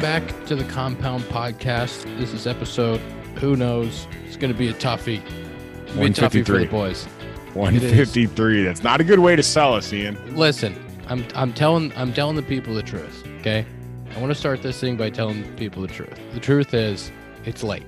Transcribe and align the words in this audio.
Welcome 0.00 0.28
back 0.28 0.46
to 0.46 0.56
the 0.56 0.64
Compound 0.64 1.24
Podcast. 1.24 2.04
This 2.18 2.32
is 2.32 2.46
episode, 2.46 3.00
who 3.36 3.54
knows? 3.54 4.08
It's 4.24 4.38
going 4.38 4.50
to 4.50 4.58
be 4.58 4.68
a 4.68 4.72
toughie. 4.72 5.20
It's 5.82 5.92
gonna 5.92 6.00
be 6.00 6.06
a 6.06 6.10
toughie 6.10 6.46
for 6.46 6.52
the 6.52 6.64
153. 6.64 6.66
boys. 6.68 7.04
153. 7.52 8.62
That's 8.62 8.82
not 8.82 9.02
a 9.02 9.04
good 9.04 9.18
way 9.18 9.36
to 9.36 9.42
sell 9.42 9.74
us, 9.74 9.92
Ian. 9.92 10.16
Listen, 10.34 10.74
I'm 11.06 11.26
I'm 11.34 11.52
telling 11.52 11.92
I'm 11.96 12.14
telling 12.14 12.34
the 12.34 12.42
people 12.42 12.72
the 12.72 12.82
truth. 12.82 13.26
Okay, 13.40 13.66
I 14.16 14.18
want 14.20 14.30
to 14.30 14.34
start 14.34 14.62
this 14.62 14.80
thing 14.80 14.96
by 14.96 15.10
telling 15.10 15.44
people 15.56 15.82
the 15.82 15.88
truth. 15.88 16.18
The 16.32 16.40
truth 16.40 16.72
is, 16.72 17.12
it's 17.44 17.62
late. 17.62 17.84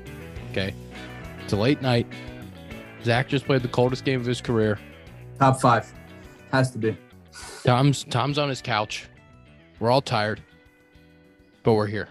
Okay, 0.51 0.75
it's 1.43 1.55
a 1.55 1.57
late 1.57 1.81
night. 1.81 2.07
Zach 3.05 3.27
just 3.27 3.47
played 3.47 3.63
the 3.63 3.69
coldest 3.69 4.05
game 4.05 4.21
of 4.21 4.27
his 4.27 4.43
career. 4.43 4.79
Top 5.39 5.63
five. 5.63 5.91
Has 6.51 6.73
to 6.73 6.79
be. 6.79 6.95
Tom's 7.65 8.05
Tom's 8.05 8.37
on 8.37 8.51
his 8.51 8.61
couch. 8.61 9.09
We're 9.81 9.91
all 9.91 10.03
tired, 10.03 10.43
but 11.63 11.75
we're 11.75 11.87
here, 11.87 12.09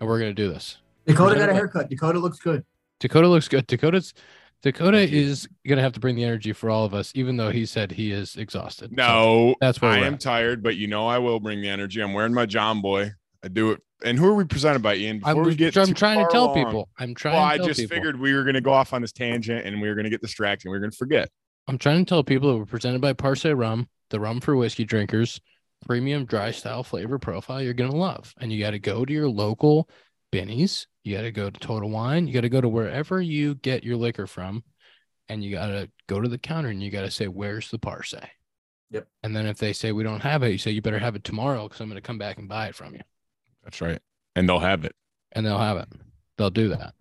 and 0.00 0.08
we're 0.08 0.18
gonna 0.18 0.32
do 0.34 0.48
this. 0.48 0.78
Dakota 1.06 1.36
got 1.36 1.48
a 1.48 1.54
haircut. 1.54 1.88
Dakota 1.88 2.18
looks 2.18 2.38
good. 2.38 2.64
Dakota 3.00 3.28
looks 3.28 3.48
good. 3.48 3.66
Dakota's 3.66 4.14
Dakota 4.62 4.98
is 4.98 5.48
gonna 5.66 5.80
have 5.80 5.92
to 5.94 6.00
bring 6.00 6.16
the 6.16 6.24
energy 6.24 6.52
for 6.52 6.68
all 6.70 6.84
of 6.84 6.92
us, 6.94 7.12
even 7.14 7.36
though 7.36 7.50
he 7.50 7.64
said 7.66 7.92
he 7.92 8.12
is 8.12 8.36
exhausted. 8.36 8.90
So 8.90 8.94
No, 8.96 9.54
that's 9.60 9.80
where 9.80 9.90
I 9.90 9.98
am 9.98 10.14
at. 10.14 10.20
tired, 10.20 10.62
but 10.62 10.76
you 10.76 10.86
know 10.86 11.06
I 11.08 11.18
will 11.18 11.40
bring 11.40 11.62
the 11.62 11.68
energy. 11.68 12.00
I'm 12.02 12.12
wearing 12.12 12.34
my 12.34 12.46
Jomboy. 12.46 13.12
I 13.42 13.48
do 13.48 13.70
it. 13.72 13.80
And 14.04 14.18
who 14.18 14.26
are 14.28 14.34
we 14.34 14.44
presented 14.44 14.82
by, 14.82 14.94
Ian? 14.96 15.20
I'm, 15.24 15.34
Before 15.36 15.44
we 15.44 15.54
get 15.54 15.76
I'm 15.76 15.92
trying 15.94 16.18
to 16.24 16.30
tell 16.30 16.46
along- 16.52 16.64
people. 16.64 16.88
I'm 16.98 17.14
trying. 17.14 17.34
Well, 17.36 17.56
to 17.56 17.62
I 17.62 17.66
just 17.66 17.80
people. 17.80 17.94
figured 17.96 18.18
we 18.20 18.34
were 18.34 18.44
going 18.44 18.54
to 18.54 18.60
go 18.62 18.72
off 18.72 18.92
on 18.94 19.02
this 19.02 19.12
tangent 19.12 19.66
and 19.66 19.80
we 19.80 19.88
were 19.88 19.94
going 19.94 20.04
to 20.04 20.10
get 20.10 20.20
distracted. 20.22 20.68
We 20.68 20.72
were 20.72 20.78
going 20.80 20.90
to 20.90 20.96
forget. 20.96 21.28
I'm 21.68 21.76
trying 21.78 22.04
to 22.04 22.08
tell 22.08 22.24
people 22.24 22.50
that 22.52 22.58
we're 22.58 22.64
presented 22.66 23.00
by 23.02 23.12
Parce 23.12 23.44
Rum, 23.44 23.88
the 24.10 24.18
rum 24.20 24.40
for 24.40 24.56
whiskey 24.56 24.84
drinkers, 24.84 25.40
premium 25.86 26.24
dry 26.24 26.50
style 26.50 26.82
flavor 26.82 27.18
profile 27.18 27.62
you're 27.62 27.74
gonna 27.74 27.96
love. 27.96 28.34
And 28.40 28.52
you 28.52 28.60
got 28.60 28.70
to 28.70 28.78
go 28.78 29.04
to 29.04 29.12
your 29.12 29.28
local 29.28 29.88
Binny's. 30.30 30.86
You 31.02 31.16
got 31.16 31.22
to 31.22 31.32
go 31.32 31.50
to 31.50 31.60
Total 31.60 31.88
Wine. 31.88 32.26
You 32.26 32.34
got 32.34 32.42
to 32.42 32.48
go 32.48 32.60
to 32.60 32.68
wherever 32.68 33.20
you 33.20 33.54
get 33.56 33.82
your 33.84 33.96
liquor 33.96 34.26
from, 34.26 34.62
and 35.28 35.42
you 35.42 35.50
got 35.52 35.66
to 35.68 35.90
go 36.06 36.20
to 36.20 36.28
the 36.28 36.38
counter 36.38 36.68
and 36.68 36.82
you 36.82 36.90
got 36.90 37.02
to 37.02 37.10
say, 37.10 37.26
"Where's 37.26 37.70
the 37.70 37.78
Parce?" 37.78 38.14
Yep. 38.90 39.06
And 39.22 39.34
then 39.34 39.46
if 39.46 39.58
they 39.58 39.72
say 39.72 39.92
we 39.92 40.02
don't 40.04 40.20
have 40.20 40.42
it, 40.42 40.50
you 40.50 40.58
say 40.58 40.72
you 40.72 40.82
better 40.82 40.98
have 40.98 41.16
it 41.16 41.24
tomorrow 41.24 41.64
because 41.64 41.80
I'm 41.80 41.88
gonna 41.88 42.00
come 42.00 42.18
back 42.18 42.38
and 42.38 42.48
buy 42.48 42.66
it 42.68 42.74
from 42.74 42.94
you. 42.94 43.00
That's 43.64 43.80
right. 43.80 44.00
And 44.36 44.48
they'll 44.48 44.58
have 44.58 44.84
it. 44.84 44.94
and 45.32 45.46
they'll 45.46 45.58
have 45.58 45.76
it. 45.78 45.88
They'll 46.36 46.50
do 46.50 46.68
that. 46.68 46.94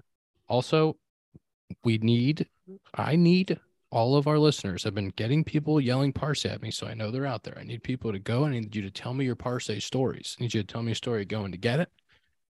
Also, 0.48 0.98
we 1.84 1.98
need, 1.98 2.48
I 2.94 3.16
need 3.16 3.60
all 3.92 4.16
of 4.16 4.28
our 4.28 4.38
listeners. 4.38 4.86
I've 4.86 4.94
been 4.96 5.10
getting 5.16 5.44
people 5.44 5.82
yelling 5.82 6.14
parce 6.14 6.46
at 6.46 6.62
me, 6.62 6.72
so 6.72 6.88
I 6.88 6.94
know 6.94 7.10
they're 7.12 7.26
out 7.26 7.44
there. 7.44 7.58
I 7.60 7.64
need 7.64 7.84
people 7.84 8.12
to 8.12 8.20
go. 8.20 8.46
I 8.46 8.52
need 8.52 8.76
you 8.76 8.82
to 8.84 8.92
tell 8.92 9.14
me 9.14 9.26
your 9.26 9.36
parce 9.36 9.70
stories. 9.84 10.36
I 10.40 10.44
need 10.44 10.54
you 10.54 10.62
to 10.62 10.68
tell 10.68 10.84
me 10.84 10.92
a 10.92 10.96
story 10.96 11.26
going 11.26 11.52
to 11.52 11.58
get 11.58 11.80
it. 11.80 11.90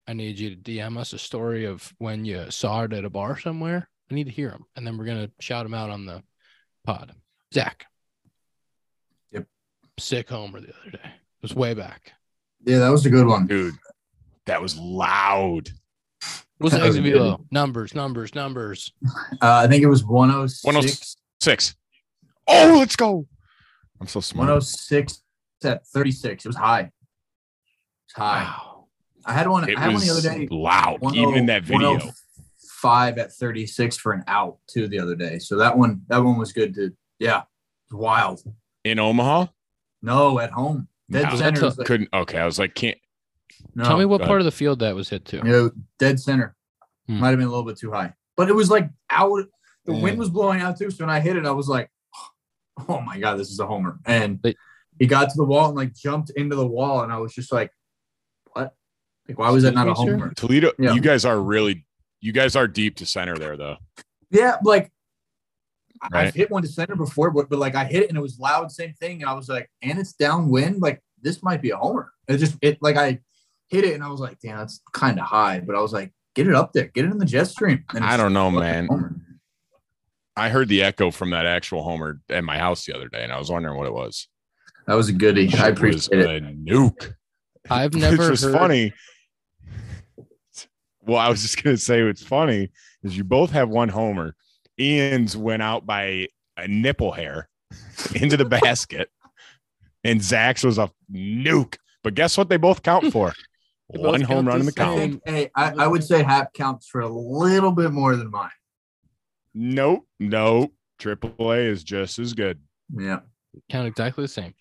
I 0.08 0.12
need 0.12 0.38
you 0.38 0.50
to 0.50 0.56
DM 0.56 0.96
us 0.96 1.12
a 1.12 1.18
story 1.18 1.64
of 1.64 1.92
when 1.98 2.24
you 2.24 2.50
saw 2.50 2.82
it 2.84 2.92
at 2.92 3.04
a 3.04 3.10
bar 3.10 3.38
somewhere. 3.38 3.88
I 4.10 4.14
need 4.14 4.24
to 4.24 4.32
hear 4.32 4.50
them, 4.50 4.64
and 4.76 4.86
then 4.86 4.96
we're 4.96 5.04
gonna 5.04 5.30
shout 5.40 5.64
them 5.64 5.74
out 5.74 5.90
on 5.90 6.06
the 6.06 6.22
pod. 6.84 7.12
Zach. 7.52 7.86
Yep. 9.32 9.46
Sick 9.98 10.28
homer 10.28 10.60
the 10.60 10.68
other 10.80 10.90
day. 10.92 11.00
It 11.04 11.42
was 11.42 11.54
way 11.56 11.74
back. 11.74 12.12
Yeah, 12.64 12.78
that 12.78 12.90
was 12.90 13.04
a 13.04 13.10
good 13.10 13.26
one. 13.26 13.48
Dude, 13.48 13.74
that 14.46 14.62
was 14.62 14.78
loud. 14.78 15.70
What's 16.58 16.72
the 16.74 16.80
That 16.80 16.86
was 16.86 16.96
exit 16.96 17.02
good. 17.02 17.12
below? 17.18 17.40
Numbers, 17.50 17.94
numbers, 17.96 18.32
numbers. 18.34 18.92
Uh, 19.42 19.62
I 19.64 19.66
think 19.66 19.82
it 19.82 19.88
was 19.88 20.04
106. 20.04 20.64
106. 20.64 21.16
Six. 21.40 21.74
Oh, 22.48 22.76
let's 22.78 22.96
go. 22.96 23.26
I'm 24.00 24.06
so 24.06 24.20
smart. 24.20 24.46
106 24.48 25.22
at 25.64 25.86
36. 25.86 26.44
It 26.44 26.48
was 26.48 26.56
high. 26.56 26.90
It's 28.06 28.14
high. 28.14 28.42
Wow. 28.44 28.86
I 29.24 29.32
had 29.32 29.48
one. 29.48 29.68
It 29.68 29.76
I 29.76 29.80
had 29.80 29.92
one 29.92 30.00
the 30.00 30.10
other 30.10 30.20
day. 30.22 30.48
loud, 30.50 30.98
even 31.14 31.34
in 31.34 31.46
that 31.46 31.64
video. 31.64 31.98
Five 32.80 33.18
at 33.18 33.32
36 33.32 33.96
for 33.96 34.12
an 34.12 34.22
out 34.28 34.58
too 34.68 34.86
the 34.86 35.00
other 35.00 35.16
day. 35.16 35.38
So 35.38 35.56
that 35.56 35.76
one, 35.76 36.02
that 36.08 36.18
one 36.18 36.38
was 36.38 36.52
good 36.52 36.74
to. 36.74 36.92
Yeah, 37.18 37.42
it 37.90 37.94
wild. 37.94 38.42
In 38.84 38.98
Omaha? 39.00 39.46
No, 40.02 40.38
at 40.38 40.50
home. 40.52 40.86
Dead 41.10 41.30
No, 41.30 41.36
center. 41.36 41.64
was 41.64 41.78
like- 41.78 41.86
Couldn't. 41.86 42.10
Okay. 42.12 42.38
I 42.38 42.44
was 42.46 42.58
like, 42.58 42.74
can't. 42.74 42.98
no, 43.74 43.84
Tell 43.84 43.98
me 43.98 44.04
what 44.04 44.20
go 44.20 44.26
part 44.26 44.40
of 44.40 44.44
the 44.44 44.50
field 44.52 44.80
that 44.80 44.94
was 44.94 45.08
hit 45.08 45.24
to. 45.26 45.42
No, 45.42 45.70
dead 45.98 46.20
center. 46.20 46.54
Hmm. 47.08 47.18
Might 47.18 47.30
have 47.30 47.38
been 47.38 47.46
a 47.48 47.50
little 47.50 47.64
bit 47.64 47.78
too 47.78 47.90
high, 47.90 48.12
but 48.36 48.48
it 48.48 48.52
was 48.54 48.70
like 48.70 48.88
out. 49.10 49.46
The 49.86 49.92
Mm. 49.92 50.02
wind 50.02 50.18
was 50.18 50.30
blowing 50.30 50.60
out 50.60 50.78
too. 50.78 50.90
So 50.90 51.04
when 51.04 51.14
I 51.14 51.20
hit 51.20 51.36
it, 51.36 51.46
I 51.46 51.50
was 51.52 51.68
like, 51.68 51.90
"Oh 52.88 53.00
my 53.00 53.18
god, 53.18 53.36
this 53.38 53.50
is 53.50 53.58
a 53.60 53.66
homer!" 53.66 53.98
And 54.04 54.40
But- 54.42 54.56
he 54.98 55.06
got 55.06 55.30
to 55.30 55.36
the 55.36 55.44
wall 55.44 55.66
and 55.68 55.76
like 55.76 55.94
jumped 55.94 56.30
into 56.30 56.56
the 56.56 56.66
wall, 56.66 57.02
and 57.02 57.12
I 57.12 57.18
was 57.18 57.32
just 57.34 57.52
like, 57.52 57.70
"What? 58.52 58.74
Like, 59.28 59.38
why 59.38 59.50
was 59.50 59.62
that 59.64 59.74
not 59.74 59.86
a 59.88 59.90
Excuse 59.92 60.06
me, 60.06 60.12
sir? 60.12 60.18
homer?" 60.18 60.34
Toledo, 60.34 60.72
Yeah. 60.78 60.92
you 60.94 61.00
guys 61.00 61.24
are 61.24 61.40
really, 61.40 61.86
you 62.20 62.32
guys 62.32 62.56
are 62.56 62.66
deep 62.68 62.96
to 62.96 63.06
center 63.06 63.36
there, 63.36 63.56
though. 63.56 63.76
Yeah, 64.30 64.56
like 64.64 64.92
I- 66.02 66.08
Right. 66.12 66.26
I've 66.28 66.34
hit 66.34 66.50
one 66.50 66.62
to 66.62 66.68
center 66.68 66.94
before, 66.94 67.30
but 67.30 67.48
but 67.48 67.58
like 67.58 67.74
I 67.74 67.84
hit 67.84 68.02
it 68.02 68.08
and 68.10 68.18
it 68.18 68.20
was 68.20 68.38
loud, 68.38 68.70
same 68.70 68.92
thing. 68.94 69.22
And 69.22 69.30
I 69.30 69.32
was 69.32 69.48
like, 69.48 69.70
and 69.82 69.98
it's 69.98 70.12
downwind, 70.12 70.82
like 70.82 71.02
this 71.22 71.42
might 71.42 71.62
be 71.62 71.70
a 71.70 71.76
homer. 71.76 72.12
It 72.28 72.36
just 72.36 72.56
it 72.60 72.78
like 72.82 72.96
I 72.96 73.20
hit 73.68 73.84
it 73.84 73.94
and 73.94 74.04
I 74.04 74.08
was 74.10 74.20
like, 74.20 74.38
damn, 74.40 74.58
that's 74.58 74.82
kind 74.92 75.18
of 75.18 75.24
high. 75.26 75.60
But 75.60 75.74
I 75.74 75.80
was 75.80 75.92
like, 75.94 76.12
get 76.34 76.46
it 76.48 76.54
up 76.54 76.72
there, 76.74 76.88
get 76.88 77.06
it 77.06 77.10
in 77.12 77.18
the 77.18 77.24
jet 77.24 77.44
stream. 77.48 77.84
I 77.94 78.16
don't 78.18 78.34
know, 78.34 78.50
fucking 78.50 78.60
man. 78.60 79.22
Homer. 80.36 80.46
I 80.46 80.50
heard 80.50 80.68
the 80.68 80.82
echo 80.82 81.10
from 81.10 81.30
that 81.30 81.46
actual 81.46 81.82
homer 81.82 82.20
at 82.28 82.44
my 82.44 82.58
house 82.58 82.84
the 82.86 82.94
other 82.94 83.08
day, 83.08 83.22
and 83.24 83.32
I 83.32 83.38
was 83.38 83.50
wondering 83.50 83.76
what 83.76 83.86
it 83.86 83.94
was. 83.94 84.28
That 84.86 84.94
was 84.94 85.08
a 85.08 85.12
goodie. 85.12 85.48
I 85.48 85.50
Shit 85.50 85.60
was 85.60 85.68
appreciate 86.08 86.20
it. 86.20 86.42
a 86.42 86.46
nuke. 86.46 87.14
I've 87.70 87.94
never 87.94 88.18
Which 88.18 88.30
was 88.30 88.42
heard. 88.42 88.52
funny. 88.54 88.92
Well, 91.02 91.18
I 91.18 91.28
was 91.28 91.42
just 91.42 91.62
gonna 91.62 91.76
say 91.76 92.04
what's 92.04 92.22
funny 92.24 92.70
is 93.02 93.16
you 93.16 93.24
both 93.24 93.50
have 93.52 93.68
one 93.68 93.88
homer. 93.88 94.34
Ian's 94.78 95.36
went 95.36 95.62
out 95.62 95.86
by 95.86 96.28
a 96.56 96.66
nipple 96.68 97.12
hair 97.12 97.48
into 98.14 98.36
the 98.36 98.44
basket, 98.44 99.08
and 100.04 100.22
Zach's 100.22 100.64
was 100.64 100.78
a 100.78 100.90
nuke. 101.12 101.76
But 102.02 102.14
guess 102.14 102.36
what? 102.36 102.48
They 102.48 102.56
both 102.56 102.82
count 102.82 103.12
for 103.12 103.32
one 103.88 104.20
home 104.20 104.46
run 104.46 104.58
the 104.58 104.60
in 104.60 104.66
the 104.66 104.72
I 104.72 104.84
count. 104.84 104.98
think, 104.98 105.22
hey, 105.26 105.50
I, 105.54 105.72
I 105.84 105.86
would 105.86 106.02
say 106.04 106.22
Happ 106.22 106.52
counts 106.54 106.88
for 106.88 107.00
a 107.00 107.08
little 107.08 107.72
bit 107.72 107.92
more 107.92 108.16
than 108.16 108.30
mine. 108.30 108.50
Nope, 109.58 110.06
nope. 110.20 110.72
Triple 110.98 111.50
A 111.52 111.56
is 111.56 111.82
just 111.82 112.18
as 112.18 112.34
good. 112.34 112.60
Yeah. 112.94 113.20
count 113.70 113.88
exactly 113.88 114.22
the 114.24 114.28
same. 114.28 114.54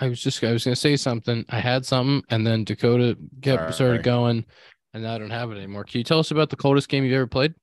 I 0.00 0.08
was 0.08 0.20
just 0.20 0.42
I 0.44 0.50
was 0.52 0.64
gonna 0.64 0.74
say 0.76 0.96
something. 0.96 1.44
I 1.48 1.60
had 1.60 1.86
something, 1.86 2.22
and 2.30 2.44
then 2.46 2.64
Dakota 2.64 3.16
kept 3.40 3.60
Sorry. 3.60 3.72
started 3.72 4.02
going, 4.02 4.44
and 4.92 5.04
now 5.04 5.14
I 5.14 5.18
don't 5.18 5.30
have 5.30 5.50
it 5.52 5.56
anymore. 5.56 5.84
Can 5.84 5.98
you 5.98 6.04
tell 6.04 6.18
us 6.18 6.30
about 6.32 6.50
the 6.50 6.56
coldest 6.56 6.88
game 6.88 7.04
you've 7.04 7.14
ever 7.14 7.26
played? 7.26 7.54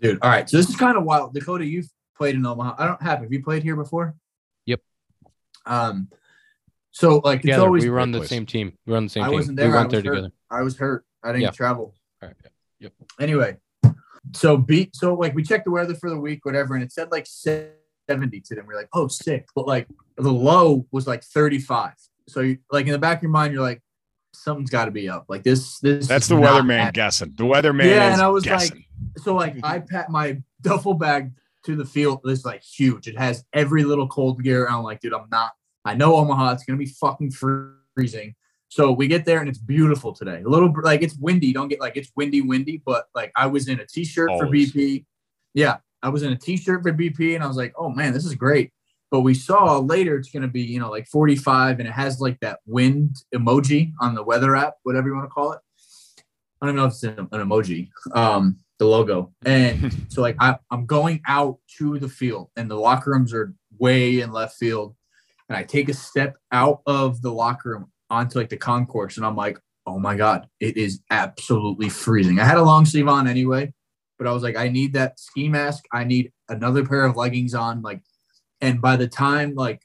Dude. 0.00 0.18
All 0.22 0.30
right. 0.30 0.48
So 0.48 0.56
this 0.56 0.68
is 0.70 0.76
kind 0.76 0.96
of 0.96 1.02
wild. 1.04 1.34
Dakota, 1.34 1.66
you've 1.66 1.88
played 2.16 2.36
in 2.36 2.46
Omaha. 2.46 2.76
I 2.78 2.86
don't 2.86 3.02
have. 3.02 3.18
Have 3.20 3.32
you 3.32 3.42
played 3.42 3.62
here 3.64 3.76
before? 3.76 4.14
Yep. 4.66 4.80
Um, 5.66 6.08
so 6.92 7.18
like 7.24 7.38
it's 7.38 7.42
Together, 7.42 7.64
always 7.64 7.82
we 7.84 7.90
run 7.90 8.12
the 8.12 8.18
place. 8.18 8.30
same 8.30 8.46
team. 8.46 8.72
We 8.86 8.94
run 8.94 9.04
the 9.04 9.10
same 9.10 9.24
I 9.24 9.26
team. 9.28 9.34
wasn't 9.34 9.56
there. 9.58 9.66
we 9.66 9.72
there. 9.72 9.78
I 9.80 9.82
went 9.82 9.90
there 9.90 9.98
was 10.00 10.06
hurt. 10.06 10.14
together. 10.14 10.32
I 10.50 10.62
was 10.62 10.76
hurt. 10.78 11.04
I 11.24 11.28
didn't 11.32 11.42
Yeah. 11.42 11.50
travel. 11.50 11.94
All 12.22 12.28
right. 12.28 12.36
Yep. 12.80 12.92
Anyway, 13.20 13.56
so 14.34 14.56
beat 14.56 14.94
so 14.94 15.14
like 15.14 15.34
we 15.34 15.42
checked 15.42 15.64
the 15.64 15.70
weather 15.70 15.94
for 15.94 16.10
the 16.10 16.18
week, 16.18 16.44
whatever, 16.44 16.74
and 16.74 16.82
it 16.82 16.92
said 16.92 17.10
like 17.10 17.26
70 17.26 18.40
today. 18.40 18.62
We're 18.66 18.76
like, 18.76 18.88
oh, 18.92 19.08
sick. 19.08 19.46
But 19.54 19.66
like 19.66 19.86
the 20.16 20.32
low 20.32 20.86
was 20.90 21.06
like 21.06 21.22
35. 21.24 21.92
So 22.28 22.40
you 22.40 22.58
like 22.70 22.86
in 22.86 22.92
the 22.92 22.98
back 22.98 23.18
of 23.18 23.22
your 23.22 23.30
mind, 23.32 23.52
you're 23.54 23.62
like, 23.62 23.82
something's 24.34 24.70
got 24.70 24.86
to 24.86 24.90
be 24.90 25.08
up. 25.08 25.26
Like 25.28 25.42
this, 25.42 25.78
this. 25.80 26.06
That's 26.06 26.28
the 26.28 26.34
weatherman 26.36 26.78
happening. 26.78 26.92
guessing. 26.92 27.34
The 27.36 27.44
weatherman 27.44 27.84
Yeah, 27.84 28.08
is 28.08 28.12
and 28.14 28.22
I 28.22 28.28
was 28.28 28.44
guessing. 28.44 28.84
like, 29.14 29.22
so 29.22 29.34
like 29.34 29.56
I 29.62 29.78
pat 29.80 30.10
my 30.10 30.42
duffel 30.62 30.94
bag 30.94 31.32
to 31.66 31.76
the 31.76 31.84
field. 31.84 32.20
It's 32.24 32.44
like 32.44 32.62
huge. 32.62 33.08
It 33.08 33.18
has 33.18 33.44
every 33.52 33.84
little 33.84 34.08
cold 34.08 34.42
gear. 34.42 34.66
I'm 34.68 34.82
like, 34.82 35.00
dude, 35.00 35.14
I'm 35.14 35.28
not. 35.30 35.52
I 35.84 35.94
know 35.94 36.16
Omaha. 36.16 36.52
It's 36.52 36.64
gonna 36.64 36.78
be 36.78 36.86
fucking 36.86 37.32
freezing. 37.32 38.34
So 38.68 38.92
we 38.92 39.08
get 39.08 39.24
there 39.24 39.40
and 39.40 39.48
it's 39.48 39.58
beautiful 39.58 40.12
today. 40.12 40.42
A 40.44 40.48
little 40.48 40.72
like 40.82 41.02
it's 41.02 41.16
windy. 41.16 41.52
Don't 41.52 41.68
get 41.68 41.80
like 41.80 41.96
it's 41.96 42.12
windy, 42.16 42.42
windy. 42.42 42.82
But 42.84 43.06
like 43.14 43.32
I 43.34 43.46
was 43.46 43.68
in 43.68 43.80
a 43.80 43.86
t-shirt 43.86 44.30
for 44.38 44.46
BP. 44.46 45.04
Yeah, 45.54 45.78
I 46.02 46.10
was 46.10 46.22
in 46.22 46.32
a 46.32 46.36
t-shirt 46.36 46.82
for 46.82 46.92
BP, 46.92 47.34
and 47.34 47.42
I 47.42 47.46
was 47.46 47.56
like, 47.56 47.72
oh 47.76 47.88
man, 47.88 48.12
this 48.12 48.26
is 48.26 48.34
great. 48.34 48.72
But 49.10 49.20
we 49.20 49.32
saw 49.32 49.78
later 49.78 50.16
it's 50.16 50.30
gonna 50.30 50.48
be 50.48 50.62
you 50.62 50.80
know 50.80 50.90
like 50.90 51.06
45, 51.06 51.78
and 51.78 51.88
it 51.88 51.92
has 51.92 52.20
like 52.20 52.38
that 52.40 52.60
wind 52.66 53.16
emoji 53.34 53.92
on 54.00 54.14
the 54.14 54.22
weather 54.22 54.54
app, 54.54 54.74
whatever 54.82 55.08
you 55.08 55.14
want 55.14 55.24
to 55.24 55.30
call 55.30 55.52
it. 55.52 55.60
I 56.60 56.66
don't 56.66 56.74
even 56.74 56.76
know 56.76 56.86
if 56.86 56.92
it's 56.92 57.04
an, 57.04 57.28
an 57.32 57.48
emoji. 57.48 57.88
Um, 58.12 58.58
the 58.78 58.86
logo. 58.86 59.32
And 59.44 60.06
so 60.08 60.22
like 60.22 60.36
I, 60.40 60.56
I'm 60.70 60.86
going 60.86 61.20
out 61.26 61.58
to 61.78 61.98
the 61.98 62.08
field 62.08 62.50
and 62.56 62.70
the 62.70 62.76
locker 62.76 63.10
rooms 63.10 63.34
are 63.34 63.54
way 63.78 64.20
in 64.20 64.32
left 64.32 64.56
field. 64.56 64.94
And 65.48 65.56
I 65.56 65.64
take 65.64 65.88
a 65.88 65.94
step 65.94 66.36
out 66.52 66.82
of 66.86 67.22
the 67.22 67.32
locker 67.32 67.70
room 67.70 67.90
onto 68.10 68.38
like 68.38 68.48
the 68.48 68.56
concourse 68.56 69.16
and 69.16 69.26
I'm 69.26 69.36
like, 69.36 69.58
oh 69.86 69.98
my 69.98 70.16
God, 70.16 70.46
it 70.60 70.76
is 70.76 71.00
absolutely 71.10 71.88
freezing. 71.88 72.38
I 72.38 72.44
had 72.44 72.58
a 72.58 72.62
long 72.62 72.84
sleeve 72.84 73.08
on 73.08 73.26
anyway, 73.26 73.72
but 74.18 74.26
I 74.26 74.32
was 74.32 74.42
like, 74.42 74.56
I 74.56 74.68
need 74.68 74.92
that 74.94 75.18
ski 75.18 75.48
mask. 75.48 75.84
I 75.92 76.04
need 76.04 76.32
another 76.48 76.84
pair 76.84 77.04
of 77.04 77.16
leggings 77.16 77.54
on. 77.54 77.82
Like, 77.82 78.02
and 78.60 78.80
by 78.80 78.96
the 78.96 79.08
time 79.08 79.54
like 79.54 79.82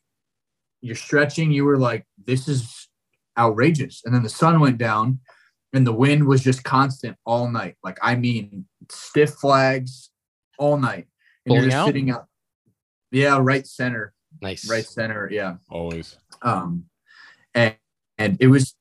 you're 0.81 0.95
stretching, 0.95 1.51
you 1.51 1.65
were 1.65 1.77
like, 1.77 2.05
this 2.25 2.47
is 2.47 2.89
outrageous. 3.37 4.01
And 4.05 4.13
then 4.13 4.23
the 4.23 4.29
sun 4.29 4.59
went 4.59 4.77
down 4.77 5.19
and 5.73 5.87
the 5.87 5.93
wind 5.93 6.27
was 6.27 6.43
just 6.43 6.63
constant 6.63 7.17
all 7.25 7.49
night. 7.49 7.75
Like 7.83 7.97
I 8.01 8.15
mean, 8.15 8.65
stiff 8.89 9.31
flags 9.31 10.11
all 10.59 10.77
night, 10.77 11.07
and 11.45 11.55
you're 11.55 11.65
just 11.65 11.75
out? 11.75 11.87
sitting 11.87 12.11
up. 12.11 12.27
Yeah, 13.11 13.39
right 13.41 13.65
center, 13.65 14.13
Nice. 14.41 14.69
right 14.69 14.85
center. 14.85 15.29
Yeah. 15.31 15.55
Always. 15.69 16.17
Um, 16.41 16.85
and 17.53 17.75
and 18.17 18.37
it 18.39 18.47
was 18.47 18.75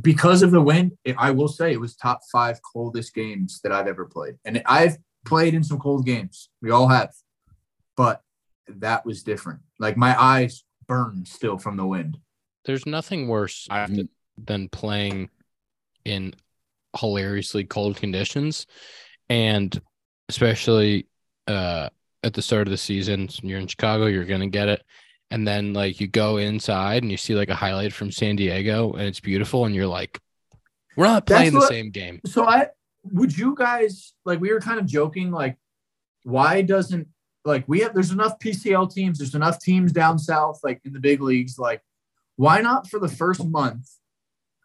because 0.00 0.42
of 0.42 0.50
the 0.50 0.60
wind. 0.60 0.92
It, 1.04 1.16
I 1.18 1.30
will 1.30 1.48
say 1.48 1.72
it 1.72 1.80
was 1.80 1.94
top 1.94 2.20
five 2.30 2.60
coldest 2.62 3.14
games 3.14 3.60
that 3.62 3.72
I've 3.72 3.86
ever 3.86 4.04
played, 4.04 4.34
and 4.44 4.62
I've 4.66 4.96
played 5.24 5.54
in 5.54 5.64
some 5.64 5.78
cold 5.78 6.06
games. 6.06 6.48
We 6.62 6.70
all 6.70 6.88
have, 6.88 7.12
but 7.96 8.22
that 8.68 9.04
was 9.04 9.22
different. 9.22 9.60
Like 9.78 9.96
my 9.96 10.20
eyes 10.20 10.64
burn 10.86 11.24
still 11.26 11.58
from 11.58 11.76
the 11.76 11.86
wind. 11.86 12.18
There's 12.64 12.86
nothing 12.86 13.28
worse 13.28 13.68
than 14.38 14.68
playing 14.68 15.30
in 16.04 16.34
hilariously 16.96 17.64
cold 17.64 17.96
conditions, 17.96 18.66
and 19.28 19.78
especially 20.28 21.06
uh, 21.46 21.88
at 22.22 22.34
the 22.34 22.42
start 22.42 22.66
of 22.66 22.70
the 22.70 22.78
season. 22.78 23.28
You're 23.42 23.60
in 23.60 23.66
Chicago, 23.66 24.06
you're 24.06 24.24
gonna 24.24 24.48
get 24.48 24.68
it, 24.68 24.82
and 25.34 25.48
then 25.48 25.72
like 25.72 26.00
you 26.00 26.06
go 26.06 26.36
inside 26.36 27.02
and 27.02 27.10
you 27.10 27.16
see 27.16 27.34
like 27.34 27.48
a 27.48 27.56
highlight 27.56 27.92
from 27.92 28.12
San 28.12 28.36
Diego, 28.36 28.92
and 28.92 29.02
it's 29.02 29.18
beautiful, 29.18 29.64
and 29.64 29.74
you're 29.74 29.88
like, 29.88 30.20
we're 30.96 31.06
not 31.06 31.26
That's 31.26 31.40
playing 31.40 31.52
the 31.54 31.58
what- 31.58 31.68
same 31.68 31.90
game. 31.90 32.20
So 32.24 32.46
I 32.46 32.68
would 33.12 33.36
you 33.36 33.56
guys 33.56 34.14
like 34.24 34.40
we 34.40 34.52
were 34.52 34.60
kind 34.60 34.78
of 34.78 34.86
joking 34.86 35.30
like 35.30 35.58
why 36.22 36.62
doesn't 36.62 37.06
like 37.44 37.64
we 37.66 37.80
have 37.80 37.92
there's 37.92 38.12
enough 38.12 38.38
PCL 38.38 38.94
teams 38.94 39.18
there's 39.18 39.34
enough 39.34 39.58
teams 39.58 39.92
down 39.92 40.18
south 40.18 40.60
like 40.64 40.80
in 40.86 40.94
the 40.94 40.98
big 41.00 41.20
leagues 41.20 41.58
like 41.58 41.82
why 42.36 42.62
not 42.62 42.88
for 42.88 42.98
the 42.98 43.08
first 43.08 43.44
month 43.44 43.90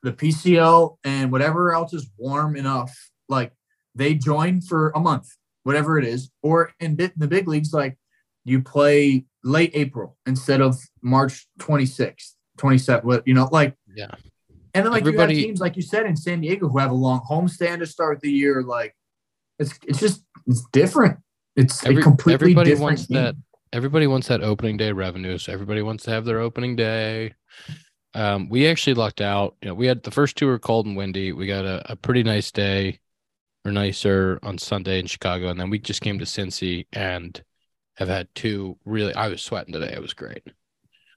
the 0.04 0.14
PCL 0.14 0.98
and 1.04 1.34
whatever 1.34 1.74
else 1.74 1.92
is 1.94 2.10
warm 2.18 2.56
enough 2.56 3.10
like 3.28 3.52
they 3.94 4.14
join 4.14 4.62
for 4.62 4.92
a 4.92 5.00
month 5.02 5.28
whatever 5.64 6.00
it 6.00 6.06
is 6.06 6.30
or 6.42 6.72
in 6.80 6.96
the 6.96 7.28
big 7.28 7.46
leagues 7.46 7.74
like 7.74 7.98
you 8.46 8.62
play 8.62 9.26
late 9.44 9.72
April 9.74 10.18
instead 10.26 10.62
of 10.62 10.78
March 11.02 11.48
26th 11.60 12.34
27th 12.58 13.04
what- 13.04 13.28
you 13.28 13.34
know 13.34 13.48
like 13.52 13.74
Yeah. 13.96 14.12
and 14.74 14.86
then 14.86 14.92
like 14.92 15.04
you 15.04 15.10
Everybody- 15.10 15.36
have 15.36 15.44
teams 15.46 15.60
like 15.62 15.76
you 15.78 15.82
said 15.82 16.06
in 16.06 16.16
San 16.16 16.42
Diego 16.42 16.68
who 16.68 16.78
have 16.78 16.92
a 16.92 16.96
long 16.96 17.22
homestand 17.30 17.80
to 17.80 17.86
start 17.86 18.20
the 18.22 18.32
year. 18.32 18.62
Like 18.64 18.94
it's 19.60 19.74
it's 19.88 20.00
just 20.00 20.24
it's 20.48 20.66
different. 20.72 21.20
It's 21.56 21.86
Every- 21.86 22.02
a 22.02 22.04
completely 22.04 22.34
everybody 22.34 22.70
different 22.72 22.84
wants 23.00 23.08
that 23.08 23.36
everybody 23.72 24.08
wants 24.08 24.28
that 24.28 24.42
opening 24.44 24.78
day 24.78 24.92
revenue. 24.92 25.38
So 25.38 25.54
everybody 25.54 25.82
wants 25.82 26.04
to 26.06 26.12
have 26.12 26.26
their 26.26 26.40
opening 26.40 26.76
day. 26.76 27.34
Um, 28.16 28.50
we 28.50 28.68
actually 28.68 28.96
lucked 28.96 29.22
out. 29.22 29.56
You 29.62 29.70
know, 29.70 29.74
we 29.76 29.86
had 29.88 30.02
the 30.04 30.12
first 30.12 30.36
two 30.36 30.48
were 30.48 30.58
cold 30.60 30.86
and 30.88 30.98
windy. 30.98 31.32
We 31.32 31.46
got 31.48 31.66
a, 31.66 31.92
a 31.92 31.96
pretty 31.96 32.24
nice 32.24 32.52
day 32.52 33.00
or 33.66 33.72
nicer 33.72 34.40
on 34.42 34.58
Sunday 34.58 35.00
in 35.00 35.06
Chicago. 35.06 35.50
And 35.50 35.60
then 35.60 35.70
we 35.70 35.78
just 35.80 36.02
came 36.02 36.18
to 36.20 36.26
Cincy 36.26 36.88
and 36.92 37.42
have 38.00 38.08
had 38.08 38.34
two 38.34 38.78
really 38.86 39.14
I 39.14 39.28
was 39.28 39.42
sweating 39.42 39.74
today. 39.74 39.92
It 39.94 40.02
was 40.02 40.14
great. 40.14 40.44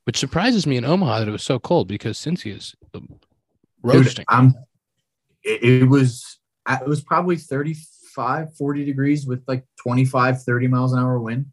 Which 0.04 0.18
surprises 0.18 0.66
me 0.66 0.76
in 0.76 0.84
Omaha 0.84 1.20
that 1.20 1.28
it 1.28 1.32
was 1.32 1.44
so 1.44 1.60
cold 1.60 1.86
because 1.86 2.26
is 2.26 2.74
um, 2.92 3.06
Dude, 3.06 3.18
roasting. 3.82 4.24
I'm 4.28 4.54
it, 5.44 5.62
it 5.62 5.88
was 5.88 6.40
it 6.68 6.88
was 6.88 7.00
probably 7.02 7.36
35, 7.36 8.56
40 8.56 8.84
degrees 8.84 9.26
with 9.26 9.44
like 9.46 9.64
25, 9.80 10.42
30 10.42 10.66
miles 10.66 10.92
an 10.92 10.98
hour 10.98 11.20
wind. 11.20 11.46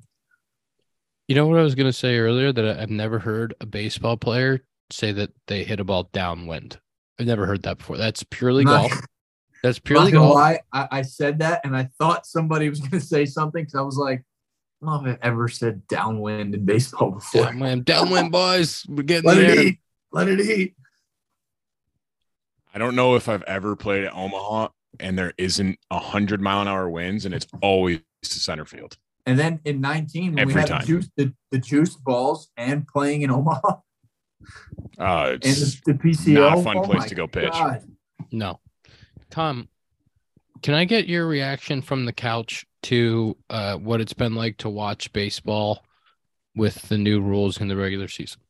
You 1.28 1.36
know 1.36 1.46
what 1.46 1.60
I 1.60 1.64
was 1.64 1.76
going 1.76 1.86
to 1.86 1.94
say 1.94 2.18
earlier 2.18 2.52
that 2.52 2.80
I've 2.80 2.90
never 2.90 3.20
heard 3.20 3.54
a 3.62 3.68
baseball 3.68 4.18
player 4.18 4.64
say 4.90 5.12
that 5.12 5.30
they 5.46 5.64
hit 5.64 5.80
a 5.80 5.84
ball 5.84 6.10
downwind. 6.12 6.80
I've 7.20 7.28
never 7.28 7.46
heard 7.46 7.62
that 7.64 7.78
before. 7.78 7.98
That's 7.98 8.24
purely 8.24 8.64
golf. 8.64 8.92
That's 9.62 9.78
purely 9.84 10.12
golf. 10.12 10.34
lie, 10.34 10.60
I, 10.74 10.88
I 10.92 11.02
said 11.04 11.40
that 11.40 11.62
and 11.64 11.78
I 11.78 11.90
thought 12.00 12.26
somebody 12.26 12.68
was 12.68 12.80
gonna 12.80 13.00
say 13.00 13.28
something 13.28 13.64
because 13.64 13.76
I 13.76 13.81
was 13.81 13.98
like, 13.98 14.24
I 14.81 14.86
don't 14.86 15.04
know 15.04 15.10
if 15.10 15.16
I've 15.18 15.20
ever 15.31 15.48
said 15.48 15.88
downwind 15.88 16.56
in 16.56 16.66
baseball 16.66 17.12
before. 17.16 17.46
Downwind, 17.46 17.86
downwind, 17.86 18.31
boys. 18.31 18.86
We're 18.88 19.04
getting 19.04 19.28
Let 19.28 19.36
there. 19.36 19.52
it 19.60 19.66
eat. 19.66 19.80
Let 20.12 20.28
it 20.28 20.40
eat. 20.40 20.76
I 22.74 22.78
don't 22.78 22.96
know 22.96 23.16
if 23.16 23.28
I've 23.28 23.44
ever 23.44 23.76
played 23.76 24.06
at 24.06 24.14
Omaha 24.14 24.70
and 25.00 25.18
there 25.18 25.34
isn't 25.38 25.78
a 25.92 26.00
hundred 26.00 26.42
mile 26.42 26.62
an 26.62 26.68
hour 26.68 26.90
winds 26.90 27.26
and 27.26 27.34
it's 27.34 27.48
always 27.62 28.00
to 28.24 28.30
center 28.30 28.66
field. 28.66 28.98
And 29.26 29.38
then 29.38 29.60
in 29.66 29.81
19, 29.81 30.31
when 30.31 30.40
Every 30.40 30.54
we 30.54 30.60
had 30.60 30.68
time. 30.68 30.81
the 30.81 30.88
juice, 30.88 31.10
the, 31.16 31.34
the 31.52 31.58
juiced 31.58 32.04
balls 32.04 32.50
and 32.58 32.88
playing 32.88 33.22
in 33.24 33.31
Omaha 33.31 33.78
Uh, 34.98 35.31
and 35.34 35.40
it's 35.44 35.81
the, 35.81 35.94
the 35.94 36.00
PCL. 36.00 36.34
not 36.34 36.58
a 36.60 36.64
fun 36.64 36.78
oh 36.78 36.84
place 36.84 37.06
to 37.10 37.16
go 37.16 37.28
pitch. 37.28 37.52
God. 37.52 37.84
No. 38.31 38.60
Tom, 39.30 39.68
can 40.62 40.74
I 40.74 40.86
get 40.86 41.08
your 41.08 41.28
reaction 41.28 41.82
from 41.82 42.06
the 42.06 42.14
couch 42.14 42.66
to 42.84 43.38
uh, 43.50 43.76
what 43.78 44.02
it's 44.02 44.14
been 44.14 44.36
like 44.36 44.58
to 44.58 44.70
watch 44.70 45.12
baseball 45.14 45.84
with 46.56 46.82
the 46.90 46.98
new 46.98 47.22
rules 47.22 47.60
in 47.60 47.68
the 47.68 47.76
regular 47.78 48.08
season? 48.08 48.42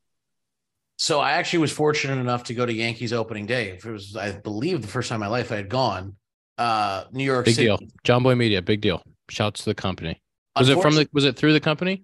So 0.97 1.19
I 1.19 1.31
actually 1.31 1.59
was 1.59 1.71
fortunate 1.71 2.19
enough 2.19 2.45
to 2.45 2.53
go 2.53 2.65
to 2.65 2.73
Yankees 2.73 3.13
opening 3.13 3.45
day. 3.45 3.69
It 3.69 3.85
was, 3.85 4.15
I 4.15 4.33
believe, 4.33 4.81
the 4.81 4.87
first 4.87 5.09
time 5.09 5.17
in 5.17 5.21
my 5.21 5.27
life 5.27 5.51
I 5.51 5.55
had 5.55 5.69
gone. 5.69 6.15
Uh, 6.57 7.05
New 7.13 7.23
York 7.23 7.45
Big 7.45 7.55
City. 7.55 7.67
deal. 7.67 7.79
Jomboy 8.03 8.35
Media, 8.37 8.61
big 8.61 8.81
deal. 8.81 9.01
Shouts 9.29 9.63
to 9.63 9.69
the 9.69 9.75
company. 9.75 10.21
Was 10.57 10.67
it 10.67 10.81
from 10.81 10.95
the 10.95 11.07
was 11.13 11.23
it 11.23 11.37
through 11.37 11.53
the 11.53 11.61
company? 11.61 12.03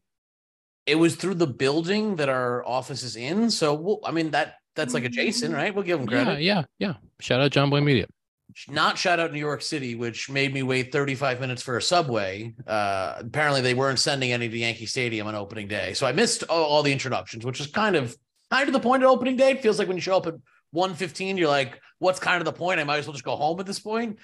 It 0.85 0.95
was 0.95 1.15
through 1.17 1.33
the 1.35 1.47
building 1.47 2.15
that 2.17 2.29
our 2.29 2.65
office 2.65 3.03
is 3.03 3.17
in. 3.17 3.49
So 3.51 3.73
we'll, 3.73 3.99
I 4.05 4.11
mean 4.11 4.31
that 4.31 4.55
that's 4.75 4.93
like 4.93 5.03
adjacent, 5.03 5.53
right? 5.53 5.75
We'll 5.75 5.83
give 5.83 5.99
them 5.99 6.07
Yeah, 6.09 6.23
credit. 6.23 6.41
yeah, 6.43 6.63
yeah. 6.79 6.93
Shout 7.19 7.41
out 7.41 7.51
Jomboy 7.51 7.83
Media. 7.83 8.05
Not 8.69 8.97
shout 8.97 9.19
out 9.19 9.33
New 9.33 9.39
York 9.39 9.61
City, 9.61 9.95
which 9.95 10.29
made 10.29 10.53
me 10.53 10.63
wait 10.63 10.91
35 10.91 11.41
minutes 11.41 11.61
for 11.61 11.77
a 11.77 11.81
subway. 11.81 12.53
Uh, 12.65 13.15
apparently 13.19 13.61
they 13.61 13.73
weren't 13.73 13.99
sending 13.99 14.31
any 14.31 14.47
to 14.47 14.57
Yankee 14.57 14.85
Stadium 14.85 15.27
on 15.27 15.35
opening 15.35 15.67
day, 15.67 15.93
so 15.93 16.07
I 16.07 16.13
missed 16.13 16.43
all, 16.43 16.63
all 16.63 16.83
the 16.83 16.91
introductions, 16.91 17.45
which 17.45 17.59
is 17.59 17.67
kind 17.67 17.95
of 17.95 18.15
kind 18.49 18.67
of 18.67 18.73
the 18.73 18.79
point 18.79 19.03
of 19.03 19.09
opening 19.09 19.35
day. 19.35 19.51
It 19.51 19.61
feels 19.61 19.77
like 19.77 19.87
when 19.87 19.97
you 19.97 20.01
show 20.01 20.17
up 20.17 20.27
at 20.27 20.35
1:15, 20.73 21.37
you're 21.37 21.49
like, 21.49 21.79
"What's 21.99 22.19
kind 22.19 22.39
of 22.39 22.45
the 22.45 22.53
point? 22.53 22.79
I 22.79 22.85
might 22.85 22.97
as 22.97 23.07
well 23.07 23.13
just 23.13 23.25
go 23.25 23.35
home 23.35 23.59
at 23.59 23.65
this 23.65 23.79
point." 23.79 24.19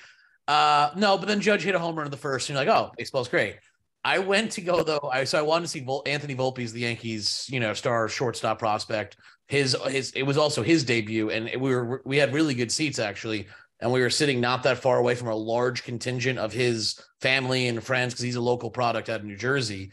Uh, 0.48 0.92
no, 0.96 1.18
but 1.18 1.28
then 1.28 1.42
Judge 1.42 1.64
hit 1.64 1.76
a 1.76 1.80
home 1.80 1.96
run 1.96 2.08
in 2.08 2.12
the 2.12 2.18
first, 2.18 2.50
and 2.50 2.56
you're 2.56 2.66
like, 2.66 2.76
"Oh, 2.76 2.92
baseball's 2.98 3.28
great." 3.28 3.58
I 4.04 4.20
went 4.20 4.52
to 4.54 4.62
go 4.62 4.84
though. 4.84 5.10
I 5.12 5.26
so 5.26 5.38
I 5.38 5.42
wanted 5.42 5.66
to 5.66 5.68
see 5.68 5.82
Vol- 5.82 6.04
Anthony 6.06 6.36
Volpe's 6.36 6.74
the 6.74 6.82
Yankees, 6.82 7.48
you 7.50 7.60
know, 7.60 7.74
star 7.74 8.08
shortstop 8.08 8.60
prospect. 8.60 9.18
His 9.48 9.76
his 9.88 10.12
it 10.12 10.24
was 10.24 10.38
also 10.38 10.64
his 10.64 10.84
debut, 10.84 11.30
and 11.30 11.50
we 11.62 11.76
were 11.76 12.02
we 12.06 12.18
had 12.18 12.34
really 12.34 12.54
good 12.54 12.72
seats 12.72 12.98
actually, 12.98 13.48
and 13.82 13.92
we 13.92 14.02
were 14.02 14.10
sitting 14.10 14.40
not 14.40 14.64
that 14.64 14.78
far 14.78 14.98
away 14.98 15.16
from 15.16 15.28
a 15.28 15.36
large 15.36 15.84
contingent 15.84 16.40
of 16.40 16.54
his 16.54 17.00
family 17.20 17.68
and 17.68 17.84
friends 17.84 18.14
because 18.14 18.24
he's 18.24 18.36
a 18.36 18.42
local 18.42 18.70
product 18.70 19.10
out 19.10 19.20
of 19.20 19.26
New 19.26 19.36
Jersey, 19.36 19.92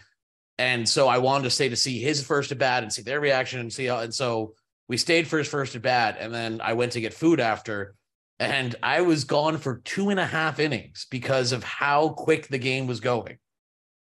and 0.59 0.89
so 0.89 1.09
I 1.09 1.19
wanted 1.19 1.45
to 1.45 1.51
stay 1.51 1.69
to 1.69 1.77
see 1.77 2.01
his 2.01 2.25
first 2.25 2.53
at 2.53 2.59
bat 2.59 2.83
and 2.83 2.93
see 2.93 3.03
their 3.03 3.21
reaction 3.21 3.61
and 3.61 3.73
see 3.73 3.87
how. 3.87 4.01
And 4.01 4.15
so 4.15 4.55
we 4.89 4.97
stayed 4.97 5.29
for 5.29 5.39
his 5.39 5.49
first 5.49 5.75
at 5.77 5.83
bat, 5.83 6.17
and 6.21 6.35
then 6.35 6.61
I 6.61 6.73
went 6.73 6.93
to 6.93 7.01
get 7.01 7.15
food 7.15 7.41
after. 7.41 7.95
And 8.41 8.77
I 8.85 9.01
was 9.01 9.25
gone 9.25 9.59
for 9.59 9.79
two 9.85 10.11
and 10.11 10.21
a 10.21 10.27
half 10.27 10.61
innings 10.61 11.07
because 11.11 11.51
of 11.51 11.65
how 11.65 12.11
quick 12.11 12.47
the 12.47 12.59
game 12.59 12.87
was 12.87 13.01
going 13.01 13.39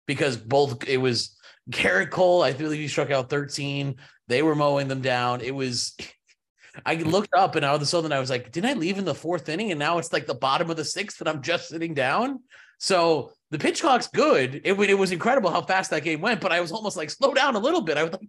because 0.07 0.37
both 0.37 0.87
it 0.87 0.97
was 0.97 1.35
Gerrit 1.69 2.09
Cole, 2.11 2.41
I 2.41 2.53
believe 2.53 2.79
he 2.79 2.87
struck 2.87 3.11
out 3.11 3.29
13. 3.29 3.95
They 4.27 4.41
were 4.41 4.55
mowing 4.55 4.87
them 4.87 5.01
down. 5.01 5.41
It 5.41 5.53
was 5.53 5.95
I 6.85 6.95
looked 6.95 7.33
up 7.33 7.55
and 7.55 7.65
all 7.65 7.75
of 7.75 7.81
a 7.81 7.85
sudden 7.85 8.11
I 8.11 8.19
was 8.19 8.29
like, 8.29 8.51
didn't 8.51 8.69
I 8.69 8.73
leave 8.73 8.97
in 8.97 9.05
the 9.05 9.15
fourth 9.15 9.49
inning? 9.49 9.71
And 9.71 9.79
now 9.79 9.97
it's 9.97 10.13
like 10.13 10.25
the 10.25 10.33
bottom 10.33 10.69
of 10.69 10.77
the 10.77 10.85
sixth 10.85 11.19
and 11.19 11.29
I'm 11.29 11.41
just 11.41 11.69
sitting 11.69 11.93
down. 11.93 12.39
So 12.77 13.31
the 13.51 13.59
pitch 13.59 13.81
clock's 13.81 14.07
good. 14.07 14.61
It, 14.63 14.79
it 14.79 14.97
was 14.97 15.11
incredible 15.11 15.51
how 15.51 15.61
fast 15.61 15.91
that 15.91 16.03
game 16.03 16.21
went, 16.21 16.41
but 16.41 16.51
I 16.51 16.61
was 16.61 16.71
almost 16.71 16.97
like, 16.97 17.09
slow 17.09 17.33
down 17.33 17.55
a 17.55 17.59
little 17.59 17.81
bit. 17.81 17.97
I 17.97 18.03
would 18.03 18.13
like 18.13 18.21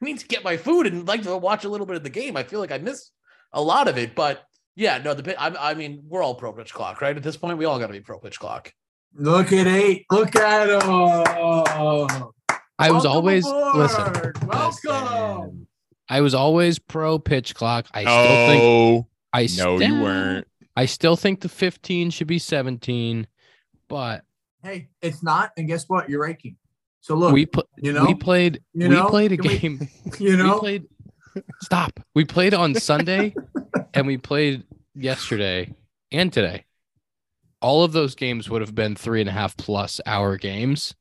I 0.00 0.04
need 0.04 0.18
to 0.18 0.26
get 0.26 0.44
my 0.44 0.56
food 0.56 0.86
and 0.86 1.06
like 1.06 1.22
to 1.22 1.36
watch 1.36 1.64
a 1.64 1.68
little 1.68 1.86
bit 1.86 1.96
of 1.96 2.02
the 2.02 2.10
game. 2.10 2.36
I 2.36 2.42
feel 2.42 2.58
like 2.58 2.72
I 2.72 2.78
missed 2.78 3.12
a 3.52 3.60
lot 3.60 3.86
of 3.86 3.98
it, 3.98 4.14
but 4.14 4.42
yeah, 4.74 4.98
no, 4.98 5.12
the 5.12 5.40
I, 5.40 5.72
I 5.72 5.74
mean, 5.74 6.02
we're 6.08 6.22
all 6.22 6.34
pro 6.34 6.52
pitch 6.52 6.72
clock, 6.72 7.02
right? 7.02 7.16
At 7.16 7.22
this 7.22 7.36
point, 7.36 7.58
we 7.58 7.66
all 7.66 7.78
got 7.78 7.88
to 7.88 7.92
be 7.92 8.00
pro 8.00 8.18
pitch 8.18 8.38
clock. 8.38 8.72
Look 9.14 9.52
at 9.52 9.66
eight. 9.66 10.06
Look 10.10 10.36
at 10.36 10.70
him. 10.70 10.80
I 12.78 12.90
was 12.90 13.04
Welcome 13.04 13.10
always 13.10 13.44
listen. 13.44 14.34
Welcome. 14.46 14.48
listen. 14.48 15.66
I 16.10 16.20
was 16.20 16.34
always 16.34 16.78
pro 16.78 17.18
pitch 17.18 17.54
clock. 17.54 17.86
I 17.94 18.02
still 18.02 18.46
think 18.48 18.62
Oh 18.62 19.06
I 19.32 19.42
no, 19.42 19.46
still, 19.46 19.82
you 19.82 20.02
weren't. 20.02 20.46
I 20.76 20.86
still 20.86 21.16
think 21.16 21.40
the 21.40 21.48
15 21.48 22.10
should 22.10 22.26
be 22.26 22.38
17, 22.38 23.26
but 23.88 24.24
Hey, 24.62 24.88
it's 25.00 25.22
not. 25.22 25.52
And 25.56 25.66
guess 25.66 25.88
what? 25.88 26.10
You're 26.10 26.20
raking. 26.20 26.56
So 27.00 27.14
look, 27.14 27.32
we 27.32 27.46
put 27.46 27.66
you 27.78 27.92
know, 27.92 28.04
we 28.04 28.14
played 28.14 28.60
you 28.74 28.88
we 28.90 29.00
played 29.08 29.32
a 29.32 29.36
can 29.38 29.48
we- 29.48 29.58
game. 29.58 29.88
you 30.18 30.30
we 30.32 30.36
know, 30.36 30.58
played 30.58 30.84
stop. 31.62 31.98
We 32.14 32.24
played 32.24 32.52
on 32.54 32.74
Sunday 32.74 33.34
and 33.94 34.06
we 34.06 34.18
played 34.18 34.64
yesterday 34.94 35.72
and 36.12 36.32
today. 36.32 36.64
All 37.62 37.84
of 37.84 37.92
those 37.92 38.14
games 38.14 38.50
would 38.50 38.62
have 38.62 38.74
been 38.74 38.96
three 38.96 39.20
and 39.20 39.28
a 39.28 39.32
half 39.32 39.56
plus 39.56 40.00
hour 40.06 40.36
games. 40.36 40.94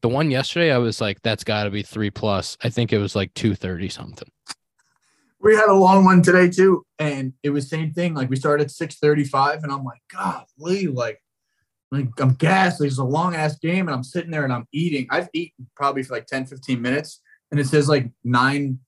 The 0.00 0.08
one 0.08 0.30
yesterday, 0.30 0.72
I 0.72 0.78
was 0.78 1.00
like, 1.00 1.20
that's 1.22 1.44
got 1.44 1.64
to 1.64 1.70
be 1.70 1.82
three 1.82 2.10
plus. 2.10 2.56
I 2.62 2.68
think 2.70 2.92
it 2.92 2.98
was 2.98 3.16
like 3.16 3.34
two 3.34 3.54
thirty 3.54 3.88
something. 3.88 4.28
we 5.40 5.54
had 5.54 5.68
a 5.68 5.74
long 5.74 6.04
one 6.04 6.22
today 6.22 6.48
too, 6.48 6.84
and 6.98 7.32
it 7.42 7.50
was 7.50 7.68
same 7.68 7.92
thing. 7.92 8.14
Like 8.14 8.30
we 8.30 8.36
started 8.36 8.64
at 8.64 8.70
six 8.70 8.96
thirty-five, 8.96 9.62
and 9.62 9.72
I'm 9.72 9.84
like, 9.84 10.00
God, 10.12 10.44
Lee, 10.58 10.86
like, 10.86 11.20
like 11.90 12.08
I'm 12.18 12.34
gassed. 12.34 12.80
It's 12.80 12.98
a 12.98 13.04
long 13.04 13.34
ass 13.34 13.58
game, 13.58 13.88
and 13.88 13.94
I'm 13.94 14.04
sitting 14.04 14.30
there 14.30 14.44
and 14.44 14.52
I'm 14.52 14.66
eating. 14.72 15.06
I've 15.10 15.28
eaten 15.32 15.68
probably 15.74 16.02
for 16.02 16.14
like 16.14 16.26
10, 16.26 16.46
15 16.46 16.80
minutes, 16.80 17.20
and 17.50 17.58
it 17.58 17.66
says 17.66 17.88
like 17.88 18.08
nine 18.24 18.78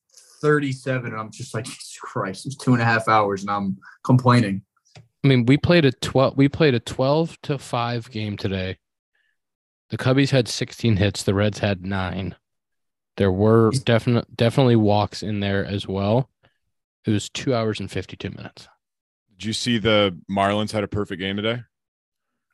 thirty-seven, 0.42 1.10
and 1.10 1.20
I'm 1.20 1.30
just 1.30 1.54
like, 1.54 1.64
Jesus 1.64 1.98
Christ, 2.00 2.46
it's 2.46 2.56
two 2.56 2.72
and 2.72 2.80
a 2.80 2.84
half 2.84 3.08
hours, 3.08 3.42
and 3.42 3.50
I'm 3.50 3.78
complaining. 4.04 4.62
I 5.22 5.28
mean, 5.28 5.44
we 5.44 5.56
played 5.56 5.84
a 5.84 5.92
12 5.92 6.36
we 6.36 6.48
played 6.48 6.74
a 6.74 6.80
12 6.80 7.40
to 7.42 7.58
5 7.58 8.10
game 8.10 8.36
today. 8.36 8.78
The 9.90 9.98
Cubbies 9.98 10.30
had 10.30 10.48
16 10.48 10.96
hits, 10.96 11.22
the 11.22 11.34
Reds 11.34 11.58
had 11.58 11.84
9. 11.84 12.34
There 13.16 13.32
were 13.32 13.70
definite 13.84 14.36
definitely 14.36 14.76
walks 14.76 15.22
in 15.22 15.40
there 15.40 15.64
as 15.64 15.86
well. 15.86 16.30
It 17.04 17.10
was 17.10 17.28
2 17.30 17.54
hours 17.54 17.80
and 17.80 17.90
52 17.90 18.30
minutes. 18.30 18.68
Did 19.36 19.44
you 19.46 19.52
see 19.52 19.78
the 19.78 20.16
Marlins 20.30 20.70
had 20.72 20.84
a 20.84 20.88
perfect 20.88 21.20
game 21.20 21.36
today? 21.36 21.62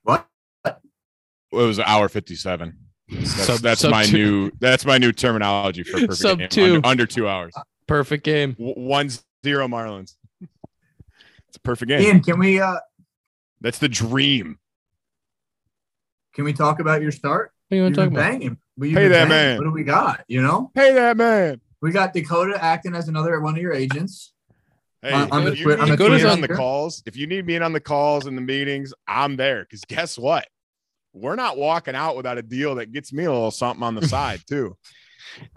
What? 0.03 0.27
Well, 0.65 1.65
it 1.65 1.67
was 1.67 1.79
an 1.79 1.85
hour 1.87 2.09
57. 2.09 2.77
That's, 3.09 3.31
Sub- 3.31 3.61
that's 3.61 3.81
sub 3.83 3.91
my 3.93 4.05
two. 4.05 4.17
new 4.17 4.51
that's 4.59 4.85
my 4.85 4.99
new 4.99 5.13
terminology 5.13 5.85
for 5.85 5.93
perfect 6.01 6.15
Sub 6.15 6.39
game. 6.41 6.49
two. 6.49 6.75
Under, 6.77 6.89
under 6.89 7.07
two 7.07 7.29
hours. 7.29 7.55
Perfect 7.87 8.25
game. 8.25 8.53
W- 8.55 8.75
one 8.75 9.11
zero 9.45 9.69
Marlins. 9.69 10.15
It's 11.49 11.57
a 11.57 11.61
perfect 11.61 11.89
game. 11.89 12.01
Ian, 12.03 12.23
can 12.23 12.39
we 12.41 12.61
uh 12.61 12.79
That's 13.61 13.79
the 13.79 13.89
dream. 13.89 14.59
Can 16.37 16.45
we 16.45 16.53
talk 16.53 16.79
about 16.79 17.03
your 17.03 17.11
start? 17.11 17.51
What 17.69 17.75
do 17.75 17.77
you 17.79 17.83
want 17.83 17.95
to 17.97 18.01
talk 18.03 18.11
about? 18.13 18.21
banging. 18.21 18.59
Well, 18.77 18.91
Pay 18.93 19.09
that 19.09 19.29
banging. 19.29 19.29
man. 19.31 19.57
What 19.59 19.65
do 19.65 19.71
we 19.73 19.83
got? 19.83 20.25
You 20.29 20.43
know, 20.43 20.71
pay 20.75 20.93
that 20.95 21.17
man. 21.17 21.61
we 21.83 21.91
got 21.91 22.13
Dakota 22.13 22.63
acting 22.63 22.95
as 22.95 23.09
another 23.09 23.41
one 23.41 23.57
of 23.57 23.61
your 23.61 23.73
agents. 23.73 24.33
Hey, 25.03 25.13
On- 25.13 25.31
on 25.33 25.45
the 25.45 25.53
if 25.53 25.59
you 25.59 25.65
Twi- 25.65 25.75
on 25.83 25.89
need 25.91 25.99
the 25.99 26.09
me 26.11 26.25
on 26.25 26.41
the 26.43 26.49
calls, 26.49 27.03
if 27.07 27.17
you 27.17 27.27
need 27.27 27.45
me 27.47 27.57
in 27.57 27.63
on 27.63 27.73
the 27.73 27.81
calls 27.81 28.27
and 28.27 28.37
the 28.37 28.43
meetings, 28.43 28.93
I'm 29.09 29.37
there. 29.37 29.63
Because 29.65 29.81
guess 29.85 30.17
what? 30.19 30.47
We're 31.13 31.35
not 31.37 31.57
walking 31.57 31.95
out 31.95 32.17
without 32.17 32.37
a 32.39 32.43
deal 32.43 32.75
that 32.77 32.93
gets 32.93 33.13
me 33.13 33.25
a 33.25 33.33
little 33.33 33.51
something 33.51 33.83
on 33.83 33.95
the 33.95 34.07
side 34.09 34.43
too. 34.47 34.77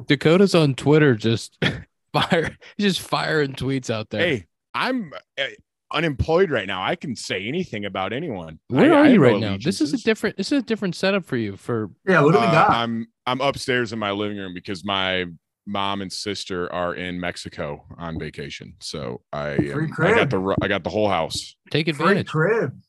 Dakota's 0.07 0.55
on 0.55 0.73
Twitter 0.75 1.15
just 1.15 1.57
fire 2.13 2.57
just 2.79 3.01
firing 3.01 3.53
tweets 3.53 3.89
out 3.89 4.09
there. 4.09 4.21
Hey, 4.21 4.45
I'm 4.73 5.13
uh, 5.37 5.43
unemployed 5.91 6.51
right 6.51 6.67
now. 6.67 6.83
I 6.83 6.95
can 6.95 7.15
say 7.15 7.47
anything 7.47 7.85
about 7.85 8.13
anyone. 8.13 8.59
Where 8.67 8.93
I- 8.93 8.97
are 8.97 9.03
I 9.05 9.09
you 9.09 9.21
right 9.23 9.39
now? 9.39 9.57
This 9.57 9.81
is 9.81 9.93
a 9.93 9.97
different 9.97 10.37
this 10.37 10.51
is 10.51 10.59
a 10.59 10.65
different 10.65 10.95
setup 10.95 11.25
for 11.25 11.37
you 11.37 11.55
for 11.57 11.89
Yeah, 12.07 12.21
what 12.21 12.33
do 12.33 12.39
we 12.39 12.45
Uh, 12.45 12.51
got? 12.51 12.69
I'm 12.71 13.07
I'm 13.25 13.41
upstairs 13.41 13.93
in 13.93 13.99
my 13.99 14.11
living 14.11 14.37
room 14.37 14.53
because 14.53 14.83
my 14.85 15.25
mom 15.67 16.01
and 16.01 16.11
sister 16.11 16.71
are 16.73 16.95
in 16.95 17.19
Mexico 17.19 17.85
on 17.97 18.17
vacation. 18.19 18.73
So 18.79 19.21
I 19.31 19.49
am, 19.51 19.93
I 19.99 20.13
got 20.15 20.29
the 20.29 20.55
I 20.61 20.67
got 20.67 20.83
the 20.83 20.89
whole 20.89 21.09
house. 21.09 21.55
take 21.71 21.87
advantage. 21.87 22.29
Free 22.29 22.45
advantage. 22.55 22.71
crib. 22.71 22.81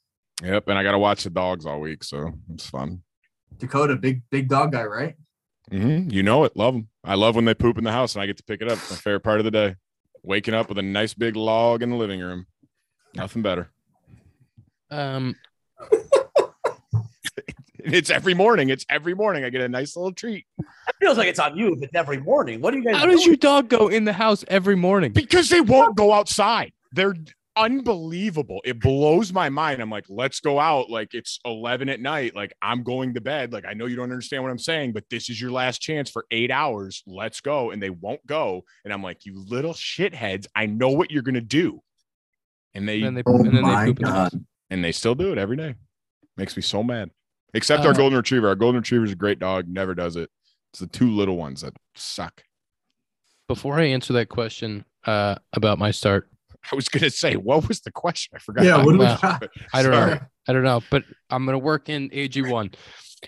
Yep, 0.43 0.69
and 0.69 0.79
I 0.79 0.83
got 0.83 0.93
to 0.93 0.99
watch 0.99 1.25
the 1.25 1.31
dogs 1.31 1.67
all 1.67 1.81
week, 1.81 2.03
so 2.03 2.33
it's 2.55 2.67
fun. 2.71 3.03
Dakota, 3.59 3.97
big 3.97 4.23
big 4.31 4.49
dog 4.49 4.73
guy, 4.73 4.85
right? 4.85 5.15
hmm 5.71 6.09
You 6.11 6.23
know 6.23 6.45
it. 6.45 6.57
Love 6.57 6.75
them. 6.75 6.89
I 7.05 7.15
love 7.15 7.37
when 7.37 7.45
they 7.45 7.55
poop 7.55 7.77
in 7.79 7.85
the 7.85 7.93
house 7.93 8.15
and 8.15 8.23
I 8.23 8.27
get 8.27 8.37
to 8.39 8.43
pick 8.45 8.63
it 8.63 8.69
up. 8.69 8.79
It's 8.79 8.91
my 8.91 8.97
favorite 8.97 9.21
part 9.21 9.39
of 9.41 9.45
the 9.45 9.51
day. 9.51 9.77
Waking 10.23 10.55
up 10.55 10.69
with 10.69 10.79
a 10.79 10.83
nice 10.83 11.13
big 11.15 11.37
log 11.37 11.83
in 11.83 11.91
the 11.91 11.97
living 11.97 12.21
room. 12.21 12.47
Nothing 13.15 13.43
better. 13.43 13.71
Um 14.91 15.37
It's 17.83 18.11
every 18.11 18.35
morning. 18.35 18.69
It's 18.69 18.85
every 18.91 19.15
morning. 19.15 19.45
I 19.45 19.51
get 19.51 19.63
a 19.63 19.69
nice 19.69 19.97
little 19.97 20.13
treat 20.13 20.45
It 20.59 20.67
feels 21.01 21.17
like 21.17 21.29
it's 21.29 21.39
on 21.39 21.57
you 21.57 21.75
if 21.75 21.83
it's 21.83 21.95
every 21.95 22.19
morning. 22.19 22.61
What 22.61 22.73
do 22.73 22.79
you 22.79 22.85
guys 22.85 22.97
how 22.97 23.07
does 23.07 23.25
your 23.25 23.37
dog 23.37 23.69
go 23.69 23.89
in 23.89 24.05
the 24.05 24.13
house 24.13 24.45
every 24.49 24.77
morning? 24.77 25.13
because 25.13 25.49
they 25.49 25.61
won't 25.61 25.97
go 25.97 26.13
outside. 26.13 26.73
They're 26.93 27.15
unbelievable. 27.57 28.61
It 28.65 28.81
blows 28.81 29.33
my 29.33 29.49
mind. 29.49 29.81
I'm 29.81 29.91
like, 29.91 30.07
let's 30.09 30.41
go 30.41 30.59
out. 30.59 30.91
Like 30.91 31.15
it's 31.15 31.41
11 31.45 31.89
at 31.89 32.01
night. 32.01 32.35
Like 32.35 32.53
I'm 32.63 32.83
going 32.83 33.15
to 33.15 33.21
bed. 33.21 33.53
Like 33.53 33.65
I 33.67 33.75
know 33.75 33.87
you 33.87 33.97
don't 33.97 34.11
understand 34.11 34.43
what 34.43 34.51
I'm 34.51 34.59
saying, 34.59 34.93
but 34.93 35.05
this 35.11 35.31
is 35.31 35.41
your 35.41 35.51
last 35.51 35.81
chance 35.81 36.11
for 36.11 36.27
eight 36.31 36.51
hours. 36.51 37.03
Let's 37.07 37.41
go. 37.41 37.71
And 37.71 37.83
they 37.83 37.91
won't 37.91 38.25
go. 38.27 38.65
And 38.85 38.93
I'm 38.93 39.03
like, 39.03 39.25
you 39.25 39.43
little 39.49 39.75
shitheads. 39.75 40.47
I 40.55 40.67
know 40.67 40.91
what 40.91 41.11
you're 41.11 41.23
gonna 41.23 41.41
do. 41.41 41.83
And 42.75 42.89
they 42.89 43.03
And 43.03 43.17
they 43.17 43.23
Oh 43.27 43.37
and 43.37 43.57
then 43.57 43.65
they 43.65 43.85
poop 43.87 44.01
in. 44.01 44.07
God. 44.07 44.33
and 44.71 44.85
they 44.85 44.93
still 44.93 45.15
do 45.15 45.33
it 45.33 45.39
every 45.39 45.57
day. 45.57 45.75
Makes 46.37 46.57
me 46.57 46.63
so 46.63 46.83
mad. 46.83 47.11
Except 47.55 47.85
our 47.85 47.91
Uh, 47.91 47.95
golden 47.97 48.17
retriever. 48.17 48.49
Our 48.49 48.55
golden 48.55 48.81
retriever 48.81 49.05
is 49.05 49.13
a 49.13 49.17
great 49.17 49.39
dog. 49.41 49.67
Never 49.69 49.95
does 49.95 50.17
it. 50.17 50.31
It's 50.73 50.79
the 50.81 50.87
two 50.87 51.11
little 51.11 51.37
ones 51.37 51.63
that 51.63 51.75
suck. 51.97 52.45
Before 53.49 53.79
I 53.81 53.85
answer 53.87 54.13
that 54.15 54.29
question 54.29 54.85
uh 55.07 55.35
about 55.53 55.79
my 55.79 55.91
start, 55.91 56.29
I 56.71 56.77
was 56.77 56.89
gonna 56.89 57.11
say, 57.11 57.35
what 57.37 57.67
was 57.69 57.81
the 57.81 57.91
question? 57.91 58.33
I 58.37 58.39
forgot. 58.39 58.65
Yeah, 58.65 58.77
what 58.85 58.93
do 58.93 58.99
we 58.99 59.05
Well, 59.07 59.19
got? 59.21 59.49
I 59.73 59.83
don't 59.83 59.91
know. 59.93 60.19
I 60.47 60.53
don't 60.53 60.63
know, 60.63 60.83
but 60.91 61.03
I'm 61.31 61.45
gonna 61.47 61.59
work 61.59 61.89
in 61.89 62.09
AG1. 62.11 62.75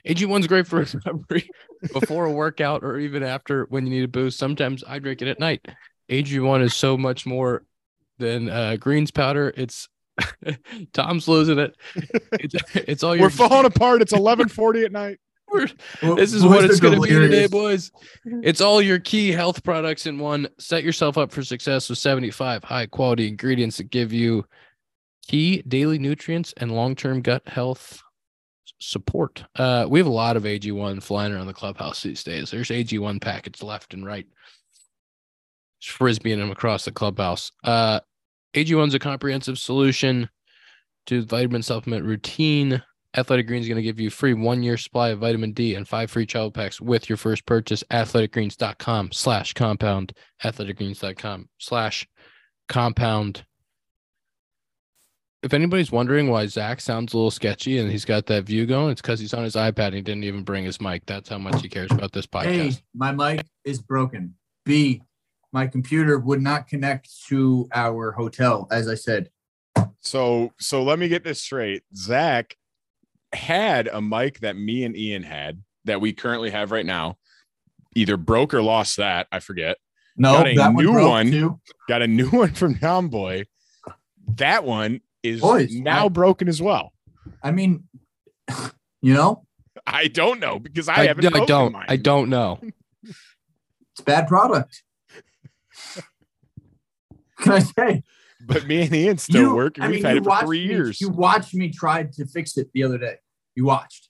AG1's 0.06 0.46
great 0.46 0.66
for 0.66 0.78
recovery 0.94 1.50
before 1.92 2.26
a 2.26 2.32
workout 2.32 2.82
or 2.84 2.98
even 2.98 3.22
after 3.22 3.66
when 3.70 3.84
you 3.86 3.90
need 3.90 4.04
a 4.04 4.08
boost. 4.08 4.38
Sometimes 4.38 4.84
I 4.86 4.98
drink 5.00 5.20
it 5.22 5.28
at 5.28 5.40
night. 5.40 5.66
AG1 6.08 6.62
is 6.62 6.74
so 6.74 6.96
much 6.96 7.26
more 7.26 7.64
than 8.22 8.48
uh, 8.48 8.76
greens 8.78 9.10
powder. 9.10 9.52
It's 9.56 9.88
Tom's 10.92 11.28
losing 11.28 11.58
it. 11.58 11.76
It's, 12.32 12.54
it's 12.74 13.02
all 13.02 13.14
your 13.16 13.26
We're 13.26 13.30
falling 13.30 13.66
apart. 13.66 14.02
It's 14.02 14.12
11:40 14.12 14.84
at 14.84 14.92
night. 14.92 15.18
we're- 15.52 15.72
this 16.16 16.32
is 16.32 16.42
who's 16.42 16.50
what 16.50 16.64
it's 16.64 16.80
going 16.80 16.94
to 16.94 17.00
be 17.00 17.08
today, 17.10 17.46
boys. 17.46 17.90
It's 18.24 18.60
all 18.60 18.80
your 18.80 18.98
key 18.98 19.32
health 19.32 19.62
products 19.64 20.06
in 20.06 20.18
one. 20.18 20.48
Set 20.58 20.82
yourself 20.84 21.18
up 21.18 21.30
for 21.32 21.42
success 21.42 21.88
with 21.90 21.98
75 21.98 22.64
high 22.64 22.86
quality 22.86 23.28
ingredients 23.28 23.76
that 23.78 23.90
give 23.90 24.12
you 24.12 24.44
key 25.26 25.62
daily 25.62 25.98
nutrients 25.98 26.52
and 26.56 26.72
long 26.72 26.94
term 26.94 27.20
gut 27.20 27.46
health 27.46 28.02
support. 28.78 29.44
Uh, 29.56 29.86
we 29.88 29.98
have 30.00 30.06
a 30.06 30.10
lot 30.10 30.36
of 30.36 30.42
AG1 30.42 31.02
flying 31.02 31.32
around 31.32 31.46
the 31.46 31.52
clubhouse 31.54 32.02
these 32.02 32.24
days. 32.24 32.50
There's 32.50 32.68
AG1 32.68 33.20
packets 33.20 33.62
left 33.62 33.94
and 33.94 34.04
right. 34.04 34.26
Just 35.80 35.98
frisbeeing 35.98 36.38
them 36.38 36.50
across 36.50 36.84
the 36.84 36.92
clubhouse. 36.92 37.52
Uh, 37.62 38.00
AG1 38.54 38.88
is 38.88 38.94
a 38.94 38.98
comprehensive 38.98 39.58
solution 39.58 40.28
to 41.06 41.24
vitamin 41.24 41.62
supplement 41.62 42.04
routine. 42.04 42.82
Athletic 43.16 43.46
Greens 43.46 43.64
is 43.64 43.68
going 43.68 43.76
to 43.76 43.82
give 43.82 44.00
you 44.00 44.10
free 44.10 44.34
one 44.34 44.62
year 44.62 44.76
supply 44.76 45.10
of 45.10 45.18
vitamin 45.18 45.52
D 45.52 45.74
and 45.74 45.86
five 45.86 46.10
free 46.10 46.26
travel 46.26 46.50
packs 46.50 46.80
with 46.80 47.08
your 47.08 47.18
first 47.18 47.44
purchase. 47.44 47.84
Athleticgreens.com 47.90 49.12
slash 49.12 49.52
compound. 49.52 50.12
Athleticgreens.com 50.42 51.48
slash 51.58 52.08
compound. 52.68 53.44
If 55.42 55.52
anybody's 55.52 55.90
wondering 55.90 56.28
why 56.28 56.46
Zach 56.46 56.80
sounds 56.80 57.12
a 57.12 57.16
little 57.16 57.30
sketchy 57.30 57.78
and 57.78 57.90
he's 57.90 58.04
got 58.04 58.26
that 58.26 58.44
view 58.44 58.64
going, 58.64 58.92
it's 58.92 59.02
because 59.02 59.18
he's 59.18 59.34
on 59.34 59.42
his 59.42 59.56
iPad 59.56 59.88
and 59.88 59.96
he 59.96 60.00
didn't 60.00 60.24
even 60.24 60.44
bring 60.44 60.64
his 60.64 60.80
mic. 60.80 61.04
That's 61.04 61.28
how 61.28 61.38
much 61.38 61.60
he 61.60 61.68
cares 61.68 61.90
about 61.90 62.12
this 62.12 62.26
podcast. 62.26 62.78
A, 62.78 62.82
my 62.94 63.12
mic 63.12 63.44
is 63.64 63.82
broken. 63.82 64.36
B, 64.64 65.02
my 65.52 65.66
computer 65.66 66.18
would 66.18 66.40
not 66.42 66.66
connect 66.66 67.10
to 67.28 67.68
our 67.74 68.12
hotel, 68.12 68.66
as 68.70 68.88
I 68.88 68.94
said. 68.94 69.30
So 70.00 70.52
so 70.58 70.82
let 70.82 70.98
me 70.98 71.08
get 71.08 71.24
this 71.24 71.40
straight. 71.40 71.82
Zach 71.94 72.56
had 73.32 73.88
a 73.88 74.00
mic 74.02 74.40
that 74.40 74.56
me 74.56 74.84
and 74.84 74.96
Ian 74.96 75.22
had 75.22 75.62
that 75.84 76.00
we 76.00 76.12
currently 76.12 76.50
have 76.50 76.70
right 76.70 76.86
now. 76.86 77.18
Either 77.94 78.16
broke 78.16 78.54
or 78.54 78.62
lost 78.62 78.96
that. 78.96 79.26
I 79.30 79.40
forget. 79.40 79.76
No, 80.16 80.32
Got 80.32 80.48
a 80.48 80.54
that 80.56 80.72
new 80.74 80.92
broke 80.92 81.08
one. 81.08 81.30
too. 81.30 81.60
Got 81.88 82.02
a 82.02 82.06
new 82.06 82.28
one 82.30 82.54
from 82.54 82.78
Tom 82.78 83.08
Boy. 83.08 83.44
That 84.36 84.64
one 84.64 85.00
is 85.22 85.40
Boys, 85.40 85.74
now 85.74 86.06
I- 86.06 86.08
broken 86.08 86.48
as 86.48 86.60
well. 86.62 86.92
I 87.42 87.50
mean, 87.52 87.84
you 89.02 89.14
know, 89.14 89.46
I 89.86 90.08
don't 90.08 90.40
know 90.40 90.58
because 90.58 90.88
I, 90.88 90.94
I, 91.02 91.06
haven't. 91.06 91.34
I 91.36 91.44
don't. 91.44 91.72
mine. 91.72 91.86
I 91.88 91.96
don't 91.96 92.28
know. 92.30 92.60
it's 93.02 94.00
bad 94.04 94.26
product. 94.26 94.82
Can 97.44 97.52
I 97.52 97.58
say? 97.60 98.02
But 98.44 98.66
me 98.66 98.82
and 98.82 98.94
Ian 98.94 99.18
still 99.18 99.42
You- 99.50 99.54
work, 99.54 99.76
and 99.76 99.84
I 99.84 99.88
we've 99.88 99.96
mean, 100.02 100.04
had 100.04 100.16
it 100.18 100.24
for 100.24 100.40
three 100.40 100.66
me- 100.66 100.72
years. 100.72 101.00
You 101.00 101.10
watched 101.10 101.54
me 101.54 101.70
try 101.70 102.04
to 102.04 102.26
fix 102.26 102.56
it 102.56 102.68
the 102.74 102.82
other 102.84 102.98
day. 102.98 103.16
You 103.54 103.64
watched. 103.66 104.08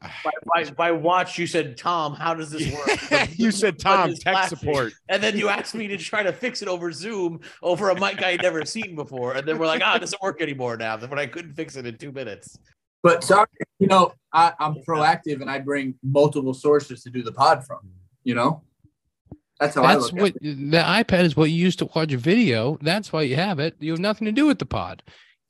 By, 0.00 0.30
by, 0.54 0.70
by 0.70 0.92
watch, 0.92 1.38
you 1.38 1.46
said, 1.48 1.76
Tom, 1.76 2.14
how 2.14 2.32
does 2.32 2.50
this 2.52 2.72
work? 2.72 3.28
you 3.36 3.50
said 3.50 3.80
Tom 3.80 4.14
tech 4.14 4.32
flashing. 4.34 4.58
support. 4.58 4.92
And 5.08 5.20
then 5.20 5.36
you 5.36 5.48
asked 5.48 5.74
me 5.74 5.88
to 5.88 5.96
try 5.96 6.22
to 6.22 6.32
fix 6.32 6.62
it 6.62 6.68
over 6.68 6.92
Zoom 6.92 7.40
over 7.64 7.90
a 7.90 7.98
mic 7.98 8.22
I 8.22 8.30
had 8.32 8.42
never 8.42 8.64
seen 8.64 8.94
before. 8.94 9.32
And 9.34 9.46
then 9.48 9.58
we're 9.58 9.66
like, 9.66 9.82
ah, 9.84 9.96
it 9.96 9.98
doesn't 9.98 10.22
work 10.22 10.40
anymore 10.40 10.76
now. 10.76 10.96
Then 10.96 11.10
when 11.10 11.18
I 11.18 11.26
couldn't 11.26 11.54
fix 11.54 11.74
it 11.74 11.84
in 11.84 11.96
two 11.98 12.12
minutes. 12.12 12.56
But 13.02 13.24
sorry, 13.24 13.48
you 13.80 13.88
know, 13.88 14.12
I, 14.32 14.52
I'm 14.60 14.76
proactive 14.86 15.40
and 15.40 15.50
I 15.50 15.58
bring 15.58 15.96
multiple 16.04 16.54
sources 16.54 17.02
to 17.02 17.10
do 17.10 17.24
the 17.24 17.32
pod 17.32 17.66
from. 17.66 17.80
You 18.22 18.36
know, 18.36 18.62
that's 19.60 19.74
how 19.74 19.82
I 19.82 19.96
look 19.96 20.12
what 20.12 20.36
at 20.36 20.42
it. 20.42 20.70
the 20.70 20.78
iPad 20.78 21.24
is 21.24 21.36
what 21.36 21.50
you 21.50 21.56
use 21.56 21.76
to 21.76 21.88
watch 21.94 22.12
a 22.12 22.18
video. 22.18 22.78
That's 22.80 23.12
why 23.12 23.22
you 23.22 23.36
have 23.36 23.58
it. 23.58 23.76
You 23.80 23.92
have 23.92 24.00
nothing 24.00 24.26
to 24.26 24.32
do 24.32 24.46
with 24.46 24.58
the 24.58 24.66
pod. 24.66 25.02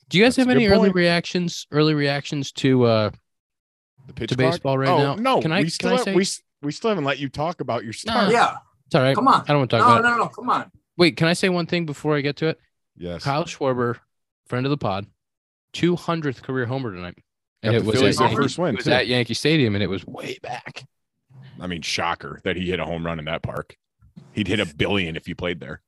Do 0.09 0.17
you 0.19 0.25
guys 0.25 0.37
That's 0.37 0.47
have 0.49 0.57
a 0.57 0.59
good 0.59 0.65
any 0.65 0.73
early 0.73 0.89
point. 0.89 0.97
reactions? 0.97 1.67
Early 1.71 1.95
reactions 1.95 2.51
to 2.53 2.85
uh 2.85 3.11
The 4.07 4.13
pitch 4.15 4.31
to 4.31 4.37
clock? 4.37 4.53
baseball 4.53 4.79
right 4.79 4.89
oh, 4.89 4.99
now? 4.99 5.15
No, 5.17 5.41
Can 5.43 5.53
I- 5.53 5.59
we 5.59 5.65
can 5.65 5.71
still 5.71 5.91
I 5.91 5.93
have- 5.97 6.03
say- 6.05 6.15
we 6.15 6.23
s- 6.23 6.43
we 6.63 6.73
still 6.73 6.89
haven't 6.91 7.05
let 7.05 7.19
you 7.19 7.29
talk 7.29 7.61
about 7.61 7.85
your 7.85 7.93
start. 7.93 8.33
Yeah, 8.33 8.57
it's 8.87 8.95
all 8.95 9.03
right. 9.03 9.15
come 9.15 9.29
on. 9.29 9.43
I 9.43 9.47
don't 9.49 9.59
want 9.59 9.71
to 9.71 9.79
No, 9.79 9.85
talk 9.85 10.03
no, 10.03 10.09
about 10.09 10.19
no, 10.19 10.29
come 10.29 10.51
on. 10.51 10.73
Wait, 10.97 11.17
can 11.17 11.29
I 11.29 11.35
say 11.35 11.49
one 11.51 11.67
thing 11.67 11.87
before 11.87 12.17
I 12.17 12.21
get 12.21 12.37
to 12.39 12.47
it? 12.49 12.59
Yes. 12.97 13.23
Kyle 13.23 13.45
Schwarber, 13.45 13.99
friend 14.47 14.67
of 14.67 14.71
the 14.71 14.77
pod, 14.79 15.07
200th 15.73 16.43
career 16.43 16.67
homer 16.67 16.93
tonight. 16.93 17.19
Got 17.63 17.73
the 17.73 17.81
Phillies 17.93 18.17
at 18.17 18.19
their 18.19 18.29
Yankee- 18.29 18.37
first 18.43 18.59
win, 18.59 18.75
it 18.75 18.77
was 18.79 18.85
too. 18.87 18.93
at 18.93 19.07
Yankee 19.07 19.35
Stadium, 19.35 19.75
and 19.75 19.83
it 19.85 19.89
was 19.89 20.07
way 20.07 20.39
back. 20.43 20.85
I 21.61 21.67
mean, 21.67 21.83
shocker 21.83 22.41
that 22.45 22.57
he 22.57 22.71
hit 22.71 22.81
a 22.81 22.85
home 22.85 23.05
run 23.05 23.19
in 23.19 23.25
that 23.27 23.43
park. 23.43 23.77
He'd 24.33 24.49
hit 24.49 24.61
a 24.61 24.67
billion 24.67 25.17
if 25.17 25.27
he 25.27 25.35
played 25.35 25.61
there. 25.61 25.81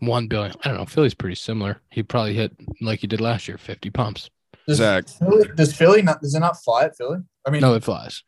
One 0.00 0.26
billion. 0.26 0.52
I 0.64 0.68
don't 0.68 0.78
know. 0.78 0.86
Philly's 0.86 1.14
pretty 1.14 1.36
similar. 1.36 1.80
He 1.90 2.02
probably 2.02 2.34
hit 2.34 2.52
like 2.80 3.00
he 3.00 3.06
did 3.06 3.20
last 3.20 3.46
year, 3.46 3.56
50 3.58 3.90
pumps. 3.90 4.30
Does 4.66 4.78
Zach, 4.78 5.08
Philly, 5.08 5.48
does 5.56 5.74
Philly 5.74 6.02
not? 6.02 6.20
Does 6.20 6.34
it 6.34 6.40
not 6.40 6.62
fly 6.62 6.84
at 6.84 6.96
Philly? 6.96 7.18
I 7.46 7.50
mean, 7.50 7.60
No, 7.60 7.74
it 7.74 7.82
flies. 7.84 8.22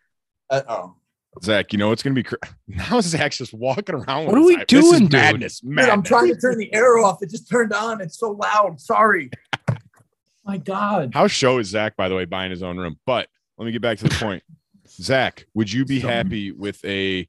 uh, 0.51 0.63
oh, 0.69 0.97
Zach, 1.43 1.73
you 1.73 1.79
know 1.79 1.89
what's 1.89 2.03
gonna 2.03 2.15
be 2.15 2.23
cr- 2.25 2.35
now? 2.69 3.01
Zach's 3.01 3.39
just 3.39 3.53
walking 3.55 3.95
around. 3.95 4.27
What 4.27 4.35
with 4.35 4.43
are 4.43 4.47
we 4.47 4.55
his 4.57 4.65
this 4.69 4.85
is 4.85 4.91
doing, 4.91 5.03
dude? 5.03 5.13
Madness, 5.13 5.61
dude. 5.61 5.79
I'm 5.81 6.03
trying 6.03 6.29
to 6.35 6.41
turn 6.41 6.59
the 6.59 6.73
air 6.75 6.99
off. 6.99 7.23
It 7.23 7.31
just 7.31 7.49
turned 7.51 7.73
on. 7.73 8.01
It's 8.01 8.19
so 8.19 8.31
loud. 8.33 8.81
Sorry. 8.81 9.31
My 10.45 10.59
God. 10.59 11.11
How 11.15 11.27
show 11.27 11.59
is 11.59 11.69
Zach, 11.69 11.97
by 11.97 12.09
the 12.09 12.15
way, 12.15 12.25
buying 12.25 12.51
his 12.51 12.63
own 12.63 12.77
room? 12.79 12.99
But 13.07 13.29
let 13.59 13.65
me 13.67 13.73
get 13.73 13.83
back 13.83 13.99
to 13.99 14.05
the 14.05 14.15
point. 14.15 14.43
Zach, 14.89 15.47
would 15.55 15.73
you 15.73 15.85
be 15.85 16.01
So- 16.01 16.09
happy 16.09 16.53
with 16.53 16.85
a 16.85 17.29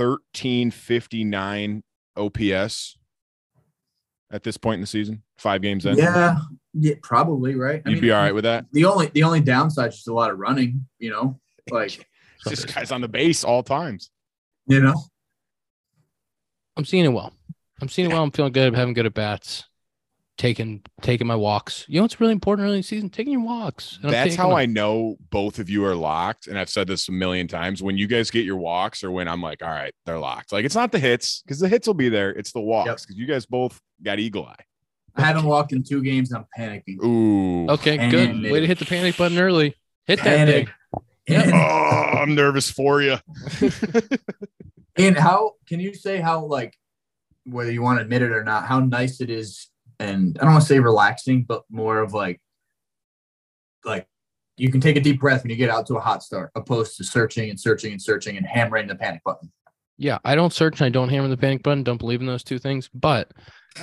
1359 0.00 1.82
OPS 2.16 2.96
at 4.32 4.42
this 4.42 4.56
point 4.56 4.74
in 4.76 4.80
the 4.80 4.86
season? 4.86 5.22
Five 5.38 5.62
games 5.62 5.86
in? 5.86 5.96
Yeah, 5.96 6.36
yeah, 6.74 6.94
probably 7.02 7.54
right. 7.54 7.82
You'd 7.86 8.00
be 8.00 8.10
all 8.12 8.22
right 8.22 8.34
with 8.34 8.44
that? 8.44 8.66
The 8.72 8.84
only 8.84 9.06
the 9.06 9.22
only 9.22 9.40
downside 9.40 9.88
is 9.90 9.96
just 9.96 10.08
a 10.08 10.14
lot 10.14 10.30
of 10.30 10.38
running. 10.38 10.86
You 10.98 11.10
know, 11.10 11.40
like 11.70 12.06
This 12.46 12.64
guy's 12.64 12.90
on 12.90 13.00
the 13.02 13.08
base 13.08 13.44
all 13.44 13.62
times. 13.62 14.10
you 14.66 14.80
know, 14.80 14.94
I'm 16.76 16.84
seeing 16.84 17.04
it 17.04 17.08
well. 17.08 17.32
I'm 17.82 17.88
seeing 17.88 18.10
it 18.10 18.14
well. 18.14 18.22
I'm 18.22 18.30
feeling 18.30 18.52
good. 18.52 18.68
I'm 18.68 18.74
having 18.74 18.94
good 18.94 19.06
at 19.06 19.14
bats. 19.14 19.64
Taking 20.40 20.80
taking 21.02 21.26
my 21.26 21.36
walks. 21.36 21.84
You 21.86 21.96
know 21.96 22.04
what's 22.04 22.18
really 22.18 22.32
important 22.32 22.64
early 22.64 22.76
in 22.76 22.80
the 22.80 22.86
season? 22.86 23.10
Taking 23.10 23.34
your 23.34 23.42
walks. 23.42 23.96
And 23.96 24.06
I'm 24.06 24.12
That's 24.12 24.34
how 24.34 24.48
them. 24.48 24.56
I 24.56 24.64
know 24.64 25.16
both 25.28 25.58
of 25.58 25.68
you 25.68 25.84
are 25.84 25.94
locked. 25.94 26.46
And 26.46 26.58
I've 26.58 26.70
said 26.70 26.86
this 26.86 27.10
a 27.10 27.12
million 27.12 27.46
times. 27.46 27.82
When 27.82 27.98
you 27.98 28.06
guys 28.06 28.30
get 28.30 28.46
your 28.46 28.56
walks, 28.56 29.04
or 29.04 29.10
when 29.10 29.28
I'm 29.28 29.42
like, 29.42 29.62
all 29.62 29.68
right, 29.68 29.92
they're 30.06 30.18
locked. 30.18 30.50
Like 30.50 30.64
it's 30.64 30.74
not 30.74 30.92
the 30.92 30.98
hits 30.98 31.42
because 31.42 31.60
the 31.60 31.68
hits 31.68 31.86
will 31.86 31.92
be 31.92 32.08
there. 32.08 32.30
It's 32.30 32.52
the 32.52 32.60
walks 32.62 33.04
because 33.04 33.18
you 33.18 33.26
guys 33.26 33.44
both 33.44 33.78
got 34.02 34.18
eagle 34.18 34.46
eye. 34.46 34.64
I 35.14 35.26
haven't 35.26 35.44
walked 35.44 35.72
in 35.72 35.82
two 35.82 36.02
games. 36.02 36.32
and 36.32 36.42
I'm 36.42 36.46
panicking. 36.58 37.04
Ooh. 37.04 37.68
Okay, 37.72 38.08
good. 38.08 38.40
Way 38.50 38.60
to 38.60 38.66
hit 38.66 38.78
the 38.78 38.86
panic 38.86 39.18
button 39.18 39.38
early. 39.38 39.76
Hit 40.06 40.24
that 40.24 40.48
thing. 40.48 40.68
And, 41.28 41.52
Oh, 41.52 41.56
I'm 41.58 42.34
nervous 42.34 42.70
for 42.70 43.02
you. 43.02 43.18
and 44.96 45.18
how 45.18 45.56
can 45.66 45.80
you 45.80 45.92
say 45.92 46.16
how 46.18 46.46
like 46.46 46.74
whether 47.44 47.70
you 47.70 47.82
want 47.82 47.98
to 47.98 48.02
admit 48.02 48.22
it 48.22 48.32
or 48.32 48.42
not, 48.42 48.66
how 48.66 48.80
nice 48.80 49.20
it 49.20 49.28
is, 49.28 49.68
and 50.00 50.36
I 50.40 50.44
don't 50.44 50.54
want 50.54 50.62
to 50.62 50.68
say 50.68 50.80
relaxing, 50.80 51.44
but 51.44 51.62
more 51.70 52.00
of 52.00 52.12
like 52.12 52.40
like 53.84 54.06
you 54.56 54.70
can 54.70 54.80
take 54.80 54.96
a 54.96 55.00
deep 55.00 55.20
breath 55.20 55.42
when 55.42 55.50
you 55.50 55.56
get 55.56 55.70
out 55.70 55.86
to 55.86 55.96
a 55.96 56.00
hot 56.00 56.22
start, 56.22 56.50
opposed 56.54 56.96
to 56.96 57.04
searching 57.04 57.50
and 57.50 57.60
searching 57.60 57.92
and 57.92 58.02
searching 58.02 58.36
and 58.36 58.46
hammering 58.46 58.88
the 58.88 58.94
panic 58.94 59.22
button. 59.24 59.52
Yeah, 59.98 60.18
I 60.24 60.34
don't 60.34 60.52
search 60.52 60.80
and 60.80 60.86
I 60.86 60.88
don't 60.90 61.10
hammer 61.10 61.28
the 61.28 61.36
panic 61.36 61.62
button. 61.62 61.84
Don't 61.84 61.98
believe 61.98 62.20
in 62.20 62.26
those 62.26 62.42
two 62.42 62.58
things. 62.58 62.88
But 62.92 63.30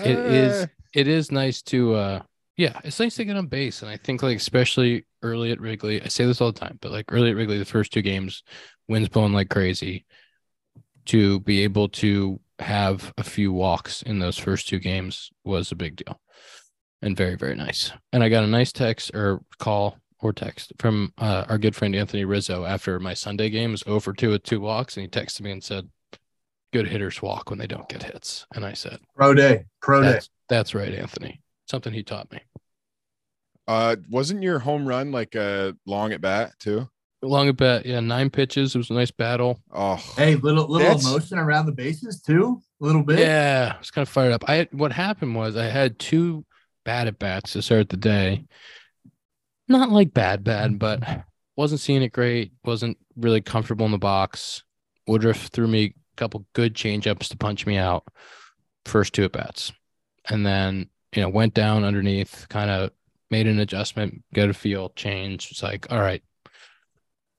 it 0.04 0.18
is 0.18 0.64
Uh, 0.64 0.68
it 0.94 1.08
is 1.08 1.32
nice 1.32 1.62
to 1.64 1.94
uh 1.94 2.22
yeah, 2.58 2.80
it's 2.84 3.00
nice 3.00 3.16
to 3.16 3.26
get 3.26 3.38
on 3.38 3.46
base. 3.46 3.84
And 3.84 3.92
I 3.92 3.98
think 3.98 4.24
like 4.24 4.38
especially 4.38 5.06
early 5.22 5.52
at 5.52 5.62
Wrigley, 5.62 6.02
I 6.02 6.08
say 6.08 6.26
this 6.26 6.42
all 6.42 6.52
the 6.52 6.60
time, 6.60 6.80
but 6.82 6.92
like 6.92 7.06
early 7.10 7.30
at 7.30 7.36
Wrigley, 7.36 7.60
the 7.60 7.66
first 7.66 7.94
two 7.94 8.02
games, 8.02 8.44
winds 8.88 9.10
blowing 9.10 9.34
like 9.34 9.50
crazy. 9.50 10.06
To 11.06 11.40
be 11.40 11.64
able 11.64 11.88
to 11.90 12.40
have 12.60 13.14
a 13.18 13.24
few 13.24 13.52
walks 13.52 14.02
in 14.02 14.20
those 14.20 14.38
first 14.38 14.68
two 14.68 14.80
games 14.80 15.30
was 15.44 15.72
a 15.72 15.76
big 15.76 15.96
deal. 15.96 16.20
And 17.02 17.16
very, 17.16 17.36
very 17.36 17.56
nice. 17.56 17.92
And 18.12 18.24
I 18.24 18.30
got 18.30 18.44
a 18.44 18.48
nice 18.48 18.72
text 18.72 19.12
or 19.14 19.42
call 19.60 19.98
or 20.20 20.34
text 20.34 20.74
from 20.80 21.14
uh, 21.20 21.46
our 21.48 21.60
good 21.60 21.76
friend 21.76 21.96
Anthony 21.96 22.26
Rizzo 22.26 22.66
after 22.66 23.00
my 23.00 23.14
Sunday 23.14 23.50
game 23.50 23.72
was 23.72 23.84
over 23.86 24.14
two 24.14 24.32
with 24.32 24.44
two 24.44 24.60
walks, 24.60 24.98
and 24.98 25.04
he 25.04 25.10
texted 25.10 25.42
me 25.42 25.52
and 25.52 25.64
said, 25.64 25.88
"Good 26.74 26.88
hitters 26.88 27.22
walk 27.22 27.52
when 27.52 27.60
they 27.60 27.68
don't 27.68 27.88
get 27.88 28.02
hits." 28.02 28.48
And 28.56 28.66
I 28.66 28.74
said, 28.74 28.98
Pro 29.16 29.36
day, 29.36 29.66
pro 29.80 30.02
day. 30.02 30.14
"That's 30.14 30.30
that's 30.50 30.74
right, 30.74 30.92
Anthony. 30.92 31.44
Something 31.68 31.94
he 31.94 32.02
taught 32.02 32.32
me." 32.32 32.40
uh, 33.68 33.98
wasn't 34.10 34.44
your 34.44 34.60
home 34.60 34.88
run 34.88 35.12
like 35.12 35.36
a 35.36 35.76
long 35.86 36.14
at 36.14 36.22
bat 36.22 36.54
too? 36.60 36.90
Long 37.24 37.50
at 37.50 37.58
bat, 37.58 37.86
yeah, 37.86 38.00
nine 38.00 38.30
pitches. 38.30 38.76
It 38.76 38.78
was 38.78 38.90
a 38.92 38.94
nice 38.94 39.10
battle. 39.12 39.60
Oh, 39.74 39.96
Hey, 40.16 40.36
little 40.36 40.68
little 40.68 40.88
That's- 40.88 41.06
emotion 41.06 41.40
around 41.40 41.66
the 41.66 41.72
bases 41.72 42.22
too, 42.22 42.62
a 42.80 42.86
little 42.86 43.04
bit. 43.04 43.20
Yeah, 43.20 43.74
I 43.76 43.80
was 43.80 43.90
kind 43.92 44.04
of 44.04 44.10
fired 44.10 44.34
up. 44.34 44.44
I 44.48 44.68
what 44.72 44.92
happened 44.92 45.36
was 45.36 45.56
I 45.58 45.66
had 45.66 45.98
two 45.98 46.46
bad 46.86 47.08
at 47.08 47.18
bats 47.20 47.54
to 47.54 47.62
start 47.62 47.90
the 47.90 47.98
day. 47.98 48.46
Not 49.68 49.90
like 49.90 50.14
bad, 50.14 50.44
bad, 50.44 50.80
but 50.80 51.02
wasn't 51.56 51.82
seeing 51.82 52.04
it 52.04 52.14
great. 52.14 52.52
Wasn't 52.64 52.98
really 53.16 53.42
comfortable 53.42 53.86
in 53.86 53.92
the 53.92 53.98
box. 53.98 54.64
Woodruff 55.08 55.48
threw 55.48 55.68
me 55.68 55.84
a 55.86 55.94
couple 56.18 56.46
good 56.54 56.74
changeups 56.76 57.30
to 57.30 57.38
punch 57.38 57.66
me 57.66 57.78
out. 57.78 58.04
First 58.86 59.14
two 59.14 59.24
at 59.26 59.32
bats, 59.34 59.74
and 60.30 60.46
then 60.46 60.90
you 61.16 61.22
know 61.24 61.30
went 61.30 61.54
down 61.56 61.84
underneath, 61.84 62.46
kind 62.48 62.70
of 62.70 62.92
made 63.32 63.48
an 63.48 63.60
adjustment, 63.60 64.24
get 64.34 64.50
a 64.50 64.54
feel, 64.54 64.90
change. 64.90 65.50
It's 65.52 65.64
like 65.64 65.92
all 65.92 66.00
right, 66.00 66.22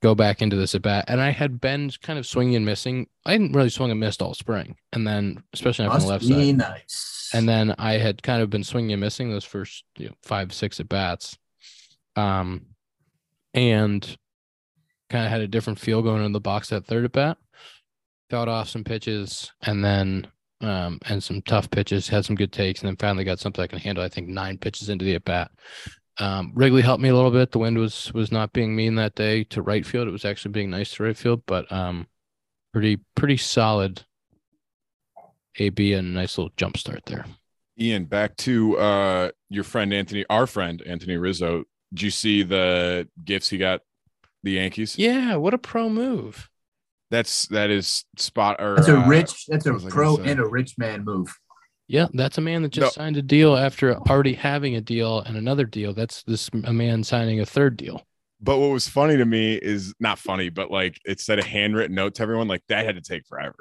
go 0.03 0.15
back 0.15 0.43
into 0.43 0.57
this 0.57 0.75
at 0.75 0.83
bat. 0.83 1.05
And 1.09 1.21
I 1.21 1.31
had 1.31 1.61
been 1.61 1.91
kind 2.03 2.19
of 2.19 2.27
swinging 2.27 2.57
and 2.57 2.67
missing. 2.67 3.09
I 3.27 3.33
didn't 3.33 3.53
really 3.53 3.69
swung 3.71 3.91
and 3.91 4.01
missed 4.01 4.23
all 4.23 4.35
spring, 4.35 4.77
and 4.93 5.07
then 5.07 5.43
especially 5.53 5.87
Must 5.87 6.07
the 6.07 6.13
left 6.13 6.25
side. 6.25 6.57
nice. 6.57 7.31
And 7.35 7.49
then 7.49 7.75
I 7.79 7.95
had 7.95 8.23
kind 8.23 8.43
of 8.43 8.51
been 8.51 8.65
swinging 8.65 8.93
and 8.93 9.01
missing 9.01 9.31
those 9.31 9.45
first 9.45 9.85
you 9.97 10.09
know, 10.09 10.15
five, 10.23 10.53
six 10.53 10.81
at 10.81 10.89
bats. 10.89 11.37
Um, 12.17 12.67
and 13.55 14.17
kind 15.11 15.25
of 15.25 15.31
had 15.31 15.41
a 15.41 15.49
different 15.49 15.79
feel 15.79 16.03
going 16.03 16.25
in 16.25 16.33
the 16.33 16.41
box 16.41 16.69
that 16.69 16.85
third 16.85 17.05
at 17.05 17.13
bat. 17.13 17.39
Felt 18.31 18.49
off 18.49 18.69
some 18.69 18.85
pitches 18.85 19.53
and 19.63 19.85
then 19.85 20.27
um 20.61 20.99
and 21.07 21.23
some 21.23 21.41
tough 21.43 21.71
pitches, 21.71 22.09
had 22.09 22.25
some 22.25 22.37
good 22.37 22.53
takes, 22.53 22.81
and 22.81 22.89
then 22.89 22.97
finally 22.97 23.25
got 23.25 23.39
something 23.39 23.63
I 23.63 23.69
can 23.69 23.79
handle. 23.79 24.05
I 24.05 24.09
think 24.09 24.29
nine 24.29 24.59
pitches 24.59 24.89
into 24.89 25.05
the 25.05 25.15
at 25.15 25.25
bat. 25.25 25.51
Um, 26.21 26.53
Wrigley 26.55 26.83
helped 26.83 27.03
me 27.03 27.09
a 27.09 27.15
little 27.15 27.31
bit. 27.31 27.53
The 27.53 27.59
wind 27.59 27.79
was 27.79 28.13
was 28.13 28.33
not 28.33 28.53
being 28.53 28.75
mean 28.75 28.97
that 28.97 29.15
day 29.15 29.45
to 29.45 29.63
right 29.63 29.87
field. 29.87 30.09
It 30.09 30.13
was 30.13 30.25
actually 30.25 30.53
being 30.53 30.71
nice 30.71 30.95
to 30.95 31.05
right 31.05 31.17
field, 31.17 31.43
but 31.47 31.71
um, 31.71 32.07
pretty 32.73 32.99
pretty 33.15 33.37
solid. 33.37 34.03
AB 35.61 35.93
and 35.93 36.09
a 36.09 36.11
nice 36.13 36.39
little 36.39 36.53
jump 36.57 36.77
start 36.77 37.05
there. 37.07 37.25
Ian, 37.81 38.05
back 38.05 38.37
to 38.39 38.79
uh, 38.79 39.31
your 39.49 39.65
friend 39.65 39.93
Anthony, 39.93 40.25
our 40.31 40.47
friend 40.47 40.83
Anthony 40.87 41.17
Rizzo. 41.17 41.65
Did 41.93 42.03
you 42.03 42.11
see 42.11 42.43
the 42.43 43.09
gifts 43.25 43.49
he 43.49 43.59
got 43.59 43.81
the 44.43 44.53
Yankees? 44.53 44.99
Yeah, 44.99 45.37
what 45.37 45.55
a 45.55 45.59
pro 45.59 45.89
move. 45.89 46.51
That's 47.11 47.47
that 47.49 47.71
is 47.71 48.05
spot 48.17 48.61
or 48.61 48.77
that's 48.77 48.89
a 48.89 48.99
uh, 48.99 49.07
rich, 49.07 49.47
that's 49.47 49.65
a 49.67 49.71
what 49.71 49.83
was 49.83 49.87
I 49.87 49.91
pro 49.91 50.17
and 50.19 50.41
a 50.41 50.47
rich 50.47 50.75
man 50.77 51.05
move. 51.05 51.35
Yeah, 51.88 52.07
that's 52.12 52.37
a 52.38 52.42
man 52.42 52.62
that 52.62 52.68
just 52.68 52.96
No. 52.96 53.03
signed 53.03 53.16
a 53.16 53.22
deal 53.22 53.57
after 53.57 53.96
already 53.96 54.35
having 54.35 54.77
a 54.77 54.81
deal 54.81 55.20
and 55.20 55.37
another 55.37 55.64
deal. 55.64 55.94
That's 55.94 56.22
this 56.24 56.51
a 56.64 56.72
man 56.72 57.03
signing 57.03 57.40
a 57.40 57.46
third 57.46 57.77
deal. 57.79 58.07
But 58.40 58.59
what 58.59 58.68
was 58.68 58.87
funny 58.87 59.16
to 59.16 59.24
me 59.24 59.55
is 59.55 59.94
not 59.98 60.18
funny, 60.18 60.51
but 60.51 60.70
like 60.70 61.01
it 61.07 61.18
said 61.20 61.38
a 61.38 61.44
handwritten 61.44 61.96
note 61.96 62.14
to 62.16 62.22
everyone. 62.22 62.46
Like 62.46 62.62
that 62.68 62.85
had 62.85 62.94
to 62.96 63.01
take 63.01 63.27
forever. 63.27 63.57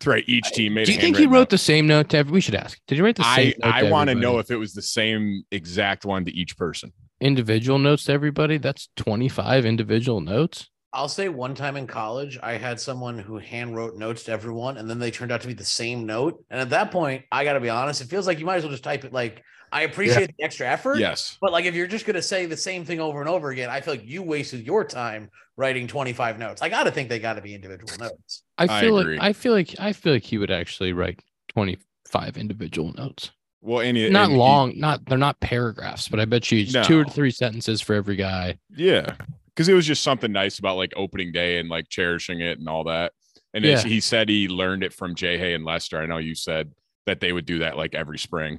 To 0.00 0.10
write 0.10 0.24
each 0.26 0.50
team 0.52 0.74
made. 0.74 0.84
Do 0.86 0.92
you 0.92 1.00
think 1.00 1.16
he 1.16 1.24
wrote 1.24 1.32
note. 1.38 1.50
the 1.50 1.56
same 1.58 1.86
note 1.86 2.10
to 2.10 2.18
every? 2.18 2.32
We 2.32 2.40
should 2.42 2.54
ask. 2.56 2.78
Did 2.86 2.96
he 2.96 3.00
write 3.00 3.16
the 3.16 3.34
same? 3.34 3.54
I 3.62 3.80
I 3.86 3.90
want 3.90 4.10
to 4.10 4.14
know 4.14 4.38
if 4.38 4.50
it 4.50 4.56
was 4.56 4.74
the 4.74 4.82
same 4.82 5.42
exact 5.50 6.04
one 6.04 6.26
to 6.26 6.34
each 6.34 6.58
person. 6.58 6.92
individual 7.22 7.78
notes 7.78 8.04
to 8.04 8.12
everybody. 8.12 8.58
That's 8.58 8.90
twenty 8.96 9.30
five 9.30 9.64
individual 9.64 10.20
notes. 10.20 10.68
I'll 10.96 11.08
say 11.08 11.28
one 11.28 11.54
time 11.54 11.76
in 11.76 11.86
college, 11.86 12.38
I 12.42 12.54
had 12.54 12.80
someone 12.80 13.18
who 13.18 13.36
hand 13.38 13.76
wrote 13.76 13.96
notes 13.96 14.24
to 14.24 14.32
everyone, 14.32 14.78
and 14.78 14.88
then 14.88 14.98
they 14.98 15.10
turned 15.10 15.30
out 15.30 15.42
to 15.42 15.46
be 15.46 15.52
the 15.52 15.64
same 15.64 16.06
note. 16.06 16.42
And 16.50 16.58
at 16.60 16.70
that 16.70 16.90
point, 16.90 17.24
I 17.30 17.44
got 17.44 17.52
to 17.52 17.60
be 17.60 17.68
honest, 17.68 18.00
it 18.00 18.08
feels 18.08 18.26
like 18.26 18.38
you 18.40 18.46
might 18.46 18.56
as 18.56 18.62
well 18.64 18.72
just 18.72 18.82
type 18.82 19.04
it. 19.04 19.12
Like, 19.12 19.42
I 19.70 19.82
appreciate 19.82 20.34
the 20.38 20.44
extra 20.44 20.66
effort. 20.66 20.98
Yes. 20.98 21.36
But 21.40 21.52
like, 21.52 21.66
if 21.66 21.74
you're 21.74 21.86
just 21.86 22.06
going 22.06 22.14
to 22.16 22.22
say 22.22 22.46
the 22.46 22.56
same 22.56 22.84
thing 22.84 22.98
over 23.00 23.20
and 23.20 23.28
over 23.28 23.50
again, 23.50 23.68
I 23.68 23.80
feel 23.82 23.94
like 23.94 24.06
you 24.06 24.22
wasted 24.22 24.64
your 24.66 24.84
time 24.84 25.28
writing 25.56 25.86
25 25.86 26.38
notes. 26.38 26.62
I 26.62 26.68
got 26.70 26.84
to 26.84 26.90
think 26.90 27.08
they 27.10 27.18
got 27.18 27.34
to 27.34 27.42
be 27.42 27.54
individual 27.54 27.92
notes. 28.00 28.42
I 28.56 28.64
I 28.64 28.80
feel 28.80 28.98
agree. 28.98 29.18
like 29.18 29.24
I 29.28 29.32
feel 29.34 29.52
like 29.52 29.74
I 29.78 29.92
feel 29.92 30.14
like 30.14 30.22
he 30.24 30.38
would 30.38 30.50
actually 30.50 30.92
write 30.94 31.20
twenty 31.52 31.76
five 32.08 32.36
individual 32.38 32.92
notes. 32.94 33.32
Well, 33.60 33.80
and 33.80 33.96
he- 33.96 34.08
Not 34.08 34.24
and 34.26 34.32
he- 34.32 34.38
long, 34.38 34.72
not 34.78 35.04
they're 35.04 35.18
not 35.18 35.40
paragraphs, 35.40 36.08
but 36.08 36.20
I 36.20 36.24
bet 36.24 36.50
you 36.52 36.60
it's 36.60 36.86
two 36.86 36.98
or 37.00 37.04
three 37.04 37.30
sentences 37.32 37.82
for 37.82 37.94
every 37.94 38.16
guy. 38.16 38.58
Yeah, 38.70 39.14
because 39.56 39.68
it 39.70 39.74
was 39.74 39.86
just 39.86 40.02
something 40.02 40.30
nice 40.30 40.58
about 40.58 40.76
like 40.76 40.92
opening 40.96 41.32
day 41.32 41.58
and 41.58 41.70
like 41.70 41.88
cherishing 41.88 42.40
it 42.42 42.58
and 42.58 42.68
all 42.68 42.84
that. 42.84 43.12
And 43.54 43.64
Yeah. 43.64 43.80
he 43.82 44.00
said 44.00 44.28
he 44.28 44.48
learned 44.48 44.84
it 44.84 44.92
from 44.92 45.14
J-Hey 45.14 45.54
and 45.54 45.64
Lester. 45.64 45.98
I 45.98 46.04
know 46.04 46.18
you 46.18 46.34
said 46.34 46.72
that 47.06 47.20
they 47.20 47.32
would 47.32 47.46
do 47.46 47.60
that 47.60 47.76
like 47.76 47.94
every 47.94 48.18
spring. 48.18 48.58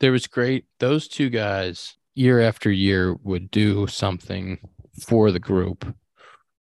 there 0.00 0.12
was 0.12 0.26
great 0.28 0.64
those 0.78 1.08
two 1.08 1.28
guys 1.28 1.96
year 2.14 2.40
after 2.40 2.70
year 2.70 3.14
would 3.24 3.50
do 3.50 3.86
something 3.88 4.58
for 5.06 5.30
the 5.32 5.40
group 5.40 5.84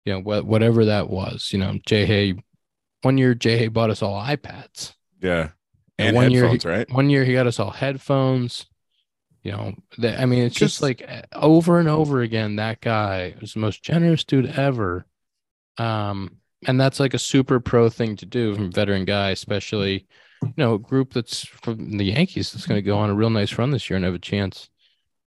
you 0.07 0.13
know 0.15 0.21
what 0.21 0.47
whatever 0.47 0.87
that 0.87 1.11
was 1.11 1.51
you 1.53 1.59
know 1.59 1.79
j-hey 1.87 2.35
one 3.03 3.19
year 3.19 3.35
j-hey 3.35 3.69
bought 3.69 3.91
us 3.91 4.01
all 4.03 4.19
ipads 4.25 4.95
Yeah. 5.23 5.51
And 5.99 6.17
one 6.17 6.31
year 6.31 6.49
he- 6.49 6.59
right? 6.65 6.91
One 6.91 7.11
year 7.11 7.25
he 7.25 7.33
got 7.35 7.47
us 7.47 7.59
all 7.61 7.71
headphones. 7.71 8.67
You 9.47 9.53
know, 9.53 9.75
that, 9.99 10.19
I 10.19 10.27
mean, 10.27 10.43
it's 10.43 10.57
just 10.57 10.83
like 10.83 11.09
uh, 11.09 11.23
over 11.33 11.79
and 11.79 11.89
over 11.89 12.21
again. 12.21 12.57
That 12.57 12.81
guy 12.81 13.37
was 13.41 13.55
the 13.55 13.61
most 13.61 13.81
generous 13.81 14.25
dude 14.25 14.59
ever. 14.59 15.07
Um, 15.79 16.39
and 16.67 16.81
that's 16.81 16.99
like 16.99 17.15
a 17.15 17.19
super 17.19 17.61
pro 17.61 17.89
thing 17.89 18.17
to 18.17 18.27
do 18.27 18.57
from 18.57 18.65
a 18.65 18.71
veteran 18.71 19.05
guy, 19.05 19.31
especially 19.31 20.09
you 20.43 20.55
know 20.57 20.75
a 20.75 20.79
group 20.81 21.13
that's 21.13 21.47
from 21.47 21.97
the 21.97 22.07
Yankees 22.07 22.51
that's 22.51 22.67
going 22.67 22.79
to 22.79 22.83
go 22.83 22.99
on 22.99 23.09
a 23.09 23.15
real 23.15 23.31
nice 23.31 23.57
run 23.57 23.71
this 23.71 23.89
year 23.89 23.97
and 23.97 24.05
have 24.05 24.15
a 24.15 24.19
chance 24.19 24.69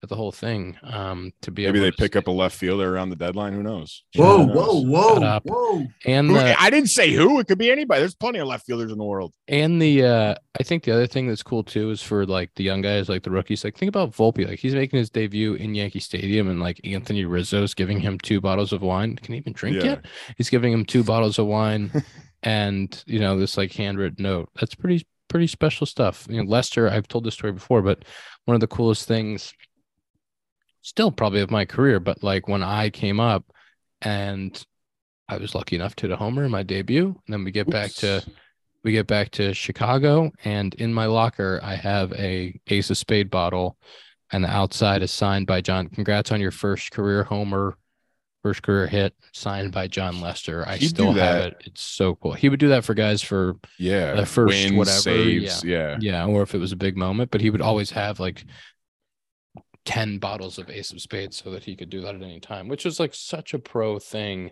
at 0.01 0.07
the 0.09 0.15
whole 0.15 0.31
thing. 0.31 0.77
Um, 0.83 1.31
to 1.41 1.51
be 1.51 1.65
Maybe 1.65 1.79
able 1.79 1.85
they 1.87 1.91
to 1.91 1.97
pick 1.97 2.11
stay- 2.13 2.19
up 2.19 2.27
a 2.27 2.31
left 2.31 2.55
fielder 2.55 2.93
around 2.93 3.09
the 3.09 3.15
deadline. 3.17 3.53
Who 3.53 3.61
knows? 3.63 4.03
Whoa, 4.15 4.45
Who 4.45 4.53
whoa, 4.53 4.53
knows? 4.53 4.85
whoa, 4.85 5.13
Shut 5.15 5.23
up. 5.23 5.43
whoa. 5.45 5.87
and 6.05 6.27
Who- 6.29 6.35
the 6.35 6.61
I 6.61 6.69
didn't 6.69 6.89
say 6.89 7.11
who. 7.11 7.39
It 7.39 7.47
could 7.47 7.57
be 7.57 7.69
anybody. 7.71 7.99
There's 7.99 8.15
plenty 8.15 8.39
of 8.39 8.47
left 8.47 8.65
fielders 8.65 8.91
in 8.91 8.97
the 8.97 9.03
world. 9.03 9.33
And 9.47 9.81
the 9.81 10.03
uh 10.05 10.35
I 10.59 10.63
think 10.63 10.83
the 10.83 10.91
other 10.93 11.07
thing 11.07 11.27
that's 11.27 11.43
cool 11.43 11.63
too 11.63 11.89
is 11.91 12.01
for 12.01 12.25
like 12.25 12.51
the 12.55 12.63
young 12.63 12.81
guys, 12.81 13.09
like 13.09 13.23
the 13.23 13.31
rookies. 13.31 13.63
Like 13.63 13.77
think 13.77 13.89
about 13.89 14.11
Volpe. 14.11 14.47
Like 14.47 14.59
he's 14.59 14.73
making 14.75 14.99
his 14.99 15.09
debut 15.09 15.55
in 15.55 15.75
Yankee 15.75 15.99
Stadium, 15.99 16.47
and 16.49 16.59
like 16.59 16.79
Anthony 16.83 17.25
Rizzo's 17.25 17.73
giving 17.73 17.99
him 17.99 18.17
two 18.19 18.39
bottles 18.39 18.71
of 18.73 18.81
wine. 18.81 19.15
Can 19.17 19.33
he 19.33 19.39
even 19.39 19.53
drink 19.53 19.77
Yeah. 19.77 19.83
yet? 19.83 20.05
He's 20.37 20.49
giving 20.49 20.71
him 20.71 20.85
two 20.85 21.03
bottles 21.03 21.39
of 21.39 21.47
wine, 21.47 21.91
and 22.43 23.03
you 23.05 23.19
know 23.19 23.37
this 23.37 23.57
like 23.57 23.73
handwritten 23.73 24.23
note. 24.23 24.49
That's 24.59 24.75
pretty 24.75 25.05
pretty 25.27 25.47
special 25.47 25.85
stuff. 25.85 26.25
You 26.29 26.43
know, 26.43 26.49
Lester. 26.49 26.89
I've 26.89 27.07
told 27.07 27.23
this 27.25 27.35
story 27.35 27.53
before, 27.53 27.81
but 27.81 28.03
one 28.45 28.55
of 28.55 28.61
the 28.61 28.67
coolest 28.67 29.07
things, 29.07 29.53
still 30.81 31.11
probably 31.11 31.41
of 31.41 31.51
my 31.51 31.65
career, 31.65 31.99
but 31.99 32.23
like 32.23 32.47
when 32.47 32.63
I 32.63 32.89
came 32.89 33.19
up, 33.19 33.45
and 34.01 34.61
I 35.27 35.37
was 35.37 35.53
lucky 35.53 35.75
enough 35.75 35.95
to 35.97 36.07
hit 36.07 36.11
a 36.13 36.15
homer 36.17 36.43
in 36.43 36.51
my 36.51 36.63
debut, 36.63 37.07
and 37.07 37.33
then 37.33 37.43
we 37.43 37.51
get 37.51 37.69
back 37.69 37.91
to 37.95 38.23
we 38.83 38.93
get 38.93 39.07
back 39.07 39.31
to 39.31 39.53
Chicago, 39.53 40.31
and 40.45 40.73
in 40.75 40.93
my 40.93 41.05
locker, 41.05 41.59
I 41.61 41.75
have 41.75 42.13
a 42.13 42.57
Ace 42.67 42.89
of 42.89 42.97
Spade 42.97 43.29
bottle, 43.29 43.77
and 44.31 44.43
the 44.43 44.49
outside 44.49 45.03
is 45.03 45.11
signed 45.11 45.47
by 45.47 45.59
John. 45.61 45.89
Congrats 45.89 46.31
on 46.31 46.39
your 46.39 46.51
first 46.51 46.91
career 46.91 47.23
homer, 47.25 47.75
first 48.41 48.63
career 48.63 48.87
hit, 48.87 49.13
signed 49.33 49.73
by 49.73 49.87
Jon 49.87 50.21
Lester. 50.21 50.63
I 50.65 50.77
He'd 50.77 50.87
still 50.87 51.11
have 51.11 51.43
it. 51.43 51.61
It's 51.65 51.81
so 51.81 52.15
cool. 52.15 52.31
He 52.31 52.47
would 52.47 52.59
do 52.61 52.69
that 52.69 52.85
for 52.85 52.93
guys 52.93 53.21
for 53.21 53.57
Yeah. 53.77 54.13
the 54.13 54.25
first 54.25 54.47
Wins, 54.55 54.71
whatever, 54.77 54.97
saves. 54.97 55.61
Yeah. 55.61 55.97
yeah, 55.99 56.25
or 56.25 56.41
if 56.41 56.55
it 56.55 56.59
was 56.59 56.71
a 56.71 56.77
big 56.77 56.95
moment, 56.95 57.31
but 57.31 57.41
he 57.41 57.49
would 57.49 57.61
always 57.61 57.91
have 57.91 58.21
like 58.21 58.45
10 59.89 60.19
bottles 60.19 60.59
of 60.59 60.69
Ace 60.69 60.91
of 60.91 61.01
Spades 61.01 61.41
so 61.43 61.49
that 61.49 61.63
he 61.63 61.75
could 61.75 61.89
do 61.89 62.01
that 62.01 62.13
at 62.13 62.21
any 62.21 62.39
time, 62.39 62.67
which 62.67 62.85
was 62.85 62.99
like 62.99 63.15
such 63.15 63.55
a 63.55 63.59
pro 63.59 63.97
thing. 63.97 64.51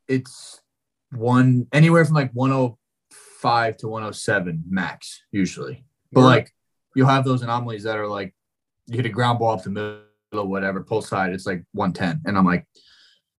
it's 0.07 0.61
one 1.11 1.67
anywhere 1.73 2.05
from 2.05 2.13
like 2.13 2.31
105 2.33 3.77
to 3.77 3.87
107 3.87 4.63
max 4.69 5.23
usually. 5.31 5.83
But 6.11 6.21
Word. 6.21 6.27
like 6.27 6.53
you'll 6.95 7.07
have 7.07 7.25
those 7.25 7.41
anomalies 7.41 7.83
that 7.83 7.97
are 7.97 8.07
like 8.07 8.35
you 8.85 8.95
hit 8.95 9.07
a 9.07 9.09
ground 9.09 9.39
ball 9.39 9.53
up 9.53 9.63
the 9.63 9.71
middle, 9.71 10.47
whatever, 10.47 10.83
pull 10.83 11.01
side, 11.01 11.33
it's 11.33 11.47
like 11.47 11.63
110. 11.73 12.21
And 12.25 12.37
I'm 12.37 12.45
like, 12.45 12.67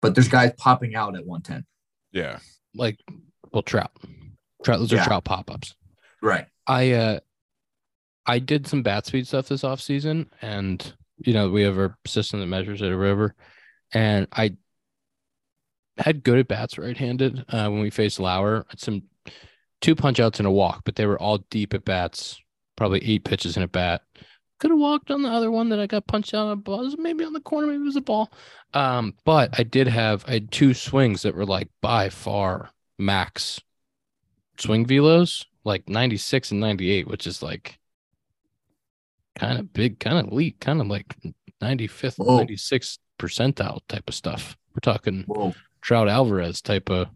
but 0.00 0.16
there's 0.16 0.28
guys 0.28 0.52
popping 0.58 0.96
out 0.96 1.14
at 1.14 1.24
110. 1.24 1.64
Yeah. 2.10 2.40
Like 2.74 2.98
well 3.52 3.62
trout. 3.62 3.92
Trout 4.64 4.80
those 4.80 4.92
are 4.92 5.04
trout 5.04 5.22
pop-ups. 5.22 5.76
Right. 6.20 6.46
I 6.66 6.90
uh 6.90 7.20
I 8.26 8.40
did 8.40 8.66
some 8.66 8.82
bat 8.82 9.06
speed 9.06 9.28
stuff 9.28 9.46
this 9.46 9.62
off 9.62 9.80
season 9.80 10.28
and 10.42 10.92
you 11.24 11.32
know 11.32 11.50
we 11.50 11.62
have 11.62 11.78
our 11.78 11.96
system 12.06 12.40
that 12.40 12.46
measures 12.46 12.82
it 12.82 12.90
or 12.90 12.98
whatever. 12.98 13.34
And 13.92 14.26
I 14.32 14.56
had 15.98 16.24
good 16.24 16.38
at 16.38 16.48
bats 16.48 16.78
right-handed 16.78 17.44
uh, 17.50 17.68
when 17.68 17.80
we 17.80 17.90
faced 17.90 18.18
Lauer. 18.18 18.64
Had 18.68 18.80
some 18.80 19.02
two 19.80 19.94
punch 19.94 20.20
outs 20.20 20.38
and 20.38 20.46
a 20.46 20.50
walk 20.50 20.82
but 20.84 20.94
they 20.94 21.06
were 21.06 21.20
all 21.20 21.38
deep 21.50 21.74
at 21.74 21.84
bats 21.84 22.40
probably 22.76 23.04
eight 23.04 23.24
pitches 23.24 23.56
in 23.56 23.62
a 23.62 23.68
bat. 23.68 24.02
Could 24.58 24.70
have 24.70 24.78
walked 24.78 25.10
on 25.10 25.22
the 25.22 25.28
other 25.28 25.50
one 25.50 25.68
that 25.70 25.80
I 25.80 25.86
got 25.86 26.06
punched 26.06 26.34
out 26.34 26.46
on 26.46 26.52
a 26.52 26.56
ball. 26.56 26.88
Maybe 26.96 27.24
on 27.24 27.32
the 27.32 27.40
corner 27.40 27.66
maybe 27.66 27.82
it 27.82 27.86
was 27.86 27.96
a 27.96 28.00
ball. 28.00 28.32
Um 28.74 29.14
but 29.24 29.58
I 29.58 29.64
did 29.64 29.88
have 29.88 30.24
I 30.26 30.32
had 30.32 30.50
two 30.50 30.72
swings 30.72 31.22
that 31.22 31.34
were 31.34 31.46
like 31.46 31.68
by 31.80 32.08
far 32.08 32.70
max 32.98 33.60
swing 34.58 34.86
velos 34.86 35.44
like 35.64 35.88
96 35.88 36.52
and 36.52 36.60
98 36.60 37.08
which 37.08 37.26
is 37.26 37.42
like 37.42 37.78
kind 39.34 39.58
of 39.58 39.72
big 39.72 39.98
kind 39.98 40.18
of 40.18 40.32
elite 40.32 40.60
kind 40.60 40.80
of 40.80 40.86
like 40.88 41.14
95th 41.62 42.18
Whoa. 42.18 42.44
96th 42.44 42.98
percentile 43.18 43.80
type 43.88 44.08
of 44.08 44.14
stuff 44.14 44.56
we're 44.74 44.80
talking 44.80 45.24
Whoa. 45.26 45.54
trout 45.80 46.08
alvarez 46.08 46.60
type 46.60 46.90
of 46.90 47.08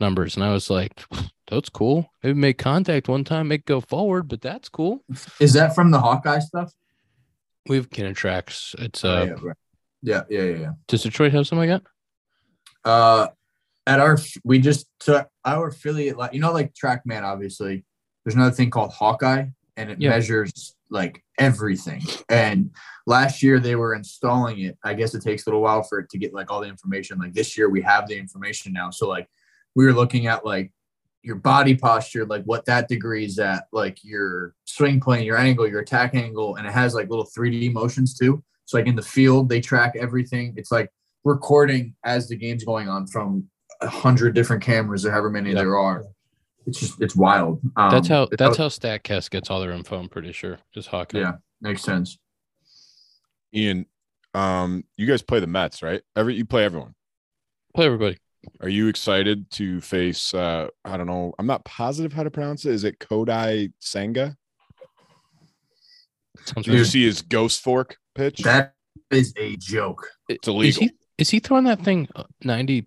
numbers 0.00 0.36
and 0.36 0.44
i 0.44 0.52
was 0.52 0.70
like 0.70 1.04
that's 1.48 1.68
cool 1.68 2.10
maybe 2.22 2.38
make 2.38 2.58
contact 2.58 3.08
one 3.08 3.24
time 3.24 3.48
make 3.48 3.64
go 3.66 3.80
forward 3.80 4.26
but 4.28 4.40
that's 4.40 4.68
cool 4.68 5.04
Is 5.40 5.52
that 5.52 5.74
from 5.74 5.90
the 5.90 6.00
Hawkeye 6.00 6.38
stuff? 6.40 6.72
we 7.68 7.76
have 7.76 7.88
tracks 8.14 8.74
it's 8.78 9.04
Oh, 9.04 9.10
uh 9.10 9.24
yeah, 9.24 9.32
right. 9.42 9.56
yeah, 10.02 10.22
yeah, 10.30 10.42
yeah, 10.42 10.56
yeah. 10.58 10.70
does 10.88 11.02
detroit 11.02 11.32
have 11.32 11.46
something 11.46 11.70
like 11.70 11.82
that 11.82 11.90
Uh, 12.90 13.28
at 13.86 14.00
our 14.00 14.18
we 14.44 14.58
just 14.58 14.86
took 14.98 15.28
our 15.44 15.68
affiliate, 15.68 16.16
like 16.16 16.32
you 16.34 16.40
know, 16.40 16.52
like 16.52 16.72
TrackMan. 16.74 17.22
Obviously, 17.22 17.84
there's 18.24 18.34
another 18.34 18.54
thing 18.54 18.70
called 18.70 18.92
Hawkeye, 18.92 19.46
and 19.76 19.90
it 19.90 20.00
Yeah. 20.00 20.10
measures 20.10 20.74
like 20.94 21.22
everything. 21.38 22.00
And 22.30 22.70
last 23.06 23.42
year 23.42 23.60
they 23.60 23.74
were 23.74 23.94
installing 23.94 24.60
it. 24.60 24.78
I 24.82 24.94
guess 24.94 25.14
it 25.14 25.22
takes 25.22 25.44
a 25.44 25.50
little 25.50 25.60
while 25.60 25.82
for 25.82 25.98
it 25.98 26.08
to 26.10 26.18
get 26.18 26.32
like 26.32 26.50
all 26.50 26.60
the 26.60 26.68
information. 26.68 27.18
Like 27.18 27.34
this 27.34 27.58
year 27.58 27.68
we 27.68 27.82
have 27.82 28.08
the 28.08 28.16
information 28.16 28.72
now. 28.72 28.90
So 28.90 29.08
like 29.08 29.28
we 29.74 29.84
were 29.84 29.92
looking 29.92 30.26
at 30.26 30.46
like 30.46 30.72
your 31.22 31.36
body 31.36 31.74
posture, 31.74 32.24
like 32.24 32.44
what 32.44 32.64
that 32.66 32.88
degree 32.88 33.24
is 33.24 33.38
at, 33.38 33.66
like 33.72 33.98
your 34.04 34.54
swing 34.64 35.00
plane, 35.00 35.24
your 35.24 35.36
angle, 35.36 35.68
your 35.68 35.80
attack 35.80 36.14
angle, 36.14 36.56
and 36.56 36.66
it 36.66 36.72
has 36.72 36.94
like 36.94 37.10
little 37.10 37.26
3D 37.26 37.72
motions 37.72 38.16
too. 38.16 38.42
So 38.66 38.78
like 38.78 38.86
in 38.86 38.96
the 38.96 39.02
field, 39.02 39.48
they 39.48 39.60
track 39.60 39.94
everything. 39.98 40.54
It's 40.56 40.70
like 40.70 40.90
recording 41.24 41.94
as 42.04 42.28
the 42.28 42.36
game's 42.36 42.64
going 42.64 42.88
on 42.88 43.06
from 43.06 43.48
a 43.80 43.88
hundred 43.88 44.34
different 44.34 44.62
cameras 44.62 45.04
or 45.04 45.10
however 45.10 45.30
many 45.30 45.52
there 45.52 45.76
are. 45.76 46.04
It's 46.66 46.80
just 46.80 47.00
it's 47.00 47.14
wild. 47.16 47.60
Um, 47.76 47.90
that's 47.90 48.08
how 48.08 48.22
it's 48.24 48.36
that's 48.38 48.56
how 48.56 48.68
statcast 48.68 49.30
gets 49.30 49.50
all 49.50 49.60
their 49.60 49.72
info 49.72 49.98
i'm 49.98 50.08
pretty 50.08 50.32
sure 50.32 50.58
just 50.72 50.88
hawkeye 50.88 51.18
yeah 51.20 51.32
makes 51.60 51.82
sense. 51.82 52.18
Ian, 53.54 53.86
Um, 54.34 54.84
you 54.96 55.06
guys 55.06 55.22
play 55.22 55.38
the 55.40 55.46
Mets, 55.46 55.82
right? 55.82 56.02
Every 56.16 56.34
you 56.34 56.44
play 56.44 56.64
everyone. 56.64 56.94
Play 57.74 57.86
everybody. 57.86 58.18
Are 58.60 58.68
you 58.68 58.88
excited 58.88 59.50
to 59.52 59.80
face? 59.80 60.34
uh 60.34 60.68
I 60.84 60.96
don't 60.96 61.06
know. 61.06 61.34
I'm 61.38 61.46
not 61.46 61.64
positive 61.64 62.12
how 62.12 62.24
to 62.24 62.30
pronounce 62.30 62.64
it. 62.64 62.72
Is 62.72 62.84
it 62.84 62.98
Kodai 62.98 63.72
Senga? 63.78 64.36
Sounds 66.44 66.66
Did 66.66 66.72
you 66.72 66.78
Dude. 66.78 66.86
see 66.88 67.04
his 67.04 67.22
ghost 67.22 67.62
fork 67.62 67.96
pitch? 68.14 68.38
That 68.42 68.74
is 69.10 69.32
a 69.38 69.56
joke. 69.56 70.08
it's 70.28 70.48
Is 70.48 70.54
illegal. 70.54 70.82
he 70.82 70.90
is 71.18 71.30
he 71.30 71.38
throwing 71.38 71.64
that 71.64 71.82
thing 71.84 72.08
uh, 72.16 72.24
90 72.42 72.86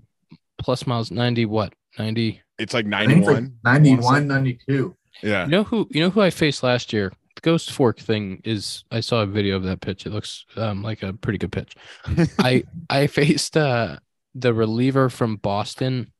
plus 0.59 0.85
miles 0.85 1.11
90 1.11 1.45
what 1.45 1.73
90 1.99 2.41
it's 2.59 2.73
like 2.73 2.85
I 2.91 3.05
think 3.05 3.19
it's 3.19 3.27
like 3.27 3.43
91. 3.63 4.25
91, 4.25 4.27
92. 4.27 4.95
Yeah. 5.23 5.45
you 5.45 5.51
know 5.51 5.63
who 5.63 5.87
you 5.91 6.01
know 6.01 6.09
who 6.09 6.21
i 6.21 6.29
faced 6.29 6.61
last 6.63 6.93
year 6.93 7.11
the 7.35 7.41
ghost 7.41 7.71
fork 7.71 7.99
thing 7.99 8.39
is 8.43 8.83
i 8.91 8.99
saw 8.99 9.21
a 9.21 9.25
video 9.25 9.55
of 9.55 9.63
that 9.63 9.81
pitch 9.81 10.05
it 10.05 10.11
looks 10.11 10.45
um, 10.57 10.83
like 10.83 11.01
a 11.03 11.13
pretty 11.13 11.37
good 11.39 11.51
pitch 11.51 11.75
i 12.39 12.63
i 12.89 13.07
faced 13.07 13.57
uh 13.57 13.97
the 14.35 14.53
reliever 14.53 15.09
from 15.09 15.35
boston 15.37 16.11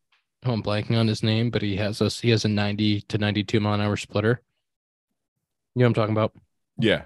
who 0.43 0.51
i'm 0.51 0.63
blanking 0.63 0.97
on 0.97 1.07
his 1.07 1.21
name 1.23 1.49
but 1.51 1.61
he 1.61 1.75
has 1.75 2.01
us 2.01 2.19
he 2.19 2.29
has 2.31 2.43
a 2.45 2.47
90 2.49 3.01
to 3.01 3.17
92 3.19 3.59
mile 3.59 3.73
an 3.75 3.81
hour 3.81 3.95
splitter 3.97 4.41
you 5.75 5.79
know 5.81 5.85
what 5.85 5.89
i'm 5.89 5.93
talking 5.93 6.15
about 6.15 6.33
Yeah. 6.79 7.03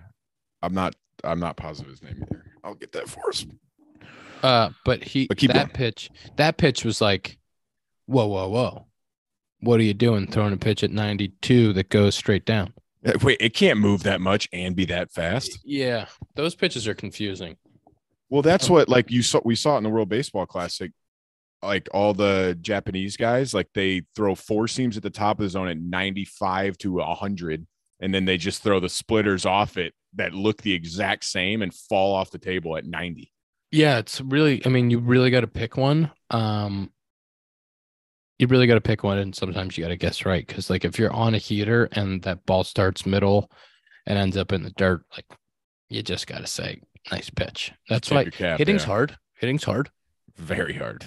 I'm 0.63 0.73
not 0.73 0.95
I'm 1.23 1.39
not 1.39 1.57
positive 1.57 1.91
his 1.91 2.01
name 2.03 2.23
either. 2.23 2.45
I'll 2.63 2.75
get 2.75 2.91
that 2.93 3.09
for 3.09 3.27
us. 3.29 3.45
uh 4.43 4.69
but 4.85 5.03
he 5.03 5.27
But 5.27 5.37
keep 5.37 5.51
that 5.51 5.67
going. 5.73 5.75
pitch 5.75 6.09
that 6.37 6.57
pitch 6.57 6.85
was 6.85 7.01
like 7.01 7.37
whoa 8.11 8.27
whoa 8.27 8.47
whoa 8.47 8.85
what 9.61 9.79
are 9.79 9.83
you 9.83 9.93
doing 9.93 10.27
throwing 10.27 10.53
a 10.53 10.57
pitch 10.57 10.83
at 10.83 10.91
92 10.91 11.73
that 11.73 11.89
goes 11.89 12.15
straight 12.15 12.45
down 12.45 12.73
Uh, 13.05 13.13
Wait, 13.23 13.37
it 13.39 13.53
can't 13.53 13.79
move 13.79 14.03
that 14.03 14.21
much 14.21 14.47
and 14.53 14.75
be 14.75 14.85
that 14.85 15.11
fast. 15.11 15.59
Yeah, 15.63 16.05
those 16.35 16.53
pitches 16.55 16.87
are 16.87 16.93
confusing. 16.93 17.57
Well, 18.29 18.41
that's 18.43 18.69
what 18.69 18.87
like 18.89 19.09
you 19.11 19.23
saw 19.23 19.41
we 19.43 19.55
saw 19.55 19.75
it 19.75 19.79
in 19.79 19.83
the 19.83 19.89
World 19.89 20.09
Baseball 20.09 20.45
Classic. 20.45 20.91
Like 21.63 21.89
all 21.93 22.13
the 22.13 22.57
Japanese 22.61 23.17
guys, 23.17 23.53
like 23.53 23.69
they 23.73 24.01
throw 24.15 24.35
four 24.35 24.67
seams 24.67 24.97
at 24.97 25.03
the 25.03 25.09
top 25.09 25.39
of 25.39 25.43
the 25.43 25.49
zone 25.49 25.67
at 25.67 25.77
95 25.77 26.77
to 26.79 26.93
100, 26.93 27.67
and 27.99 28.13
then 28.13 28.25
they 28.25 28.37
just 28.37 28.63
throw 28.63 28.79
the 28.79 28.89
splitters 28.89 29.45
off 29.45 29.77
it 29.77 29.93
that 30.15 30.33
look 30.33 30.61
the 30.61 30.73
exact 30.73 31.23
same 31.25 31.61
and 31.61 31.73
fall 31.73 32.15
off 32.15 32.31
the 32.31 32.39
table 32.39 32.77
at 32.77 32.85
90. 32.85 33.31
Yeah, 33.71 33.99
it's 33.99 34.21
really. 34.21 34.61
I 34.65 34.69
mean, 34.69 34.89
you 34.89 34.99
really 34.99 35.29
got 35.29 35.41
to 35.41 35.47
pick 35.47 35.77
one. 35.77 36.11
Um, 36.29 36.91
you 38.41 38.47
really 38.47 38.67
got 38.67 38.75
to 38.75 38.81
pick 38.81 39.03
one, 39.03 39.19
and 39.19 39.35
sometimes 39.35 39.77
you 39.77 39.83
got 39.83 39.89
to 39.89 39.97
guess 39.97 40.25
right 40.25 40.45
because, 40.45 40.69
like, 40.69 40.83
if 40.83 40.97
you're 40.97 41.13
on 41.13 41.35
a 41.35 41.37
heater 41.37 41.87
and 41.91 42.21
that 42.23 42.45
ball 42.45 42.63
starts 42.63 43.05
middle 43.05 43.49
and 44.05 44.17
ends 44.17 44.37
up 44.37 44.51
in 44.51 44.63
the 44.63 44.71
dirt, 44.71 45.03
like, 45.15 45.25
you 45.89 46.01
just 46.01 46.27
got 46.27 46.39
to 46.39 46.47
say, 46.47 46.81
"Nice 47.11 47.29
pitch." 47.29 47.71
That's 47.89 48.09
why 48.09 48.25
cap, 48.25 48.57
hitting's 48.57 48.83
yeah. 48.83 48.87
hard. 48.87 49.17
Hitting's 49.35 49.63
hard. 49.63 49.89
Very 50.37 50.73
hard. 50.73 51.05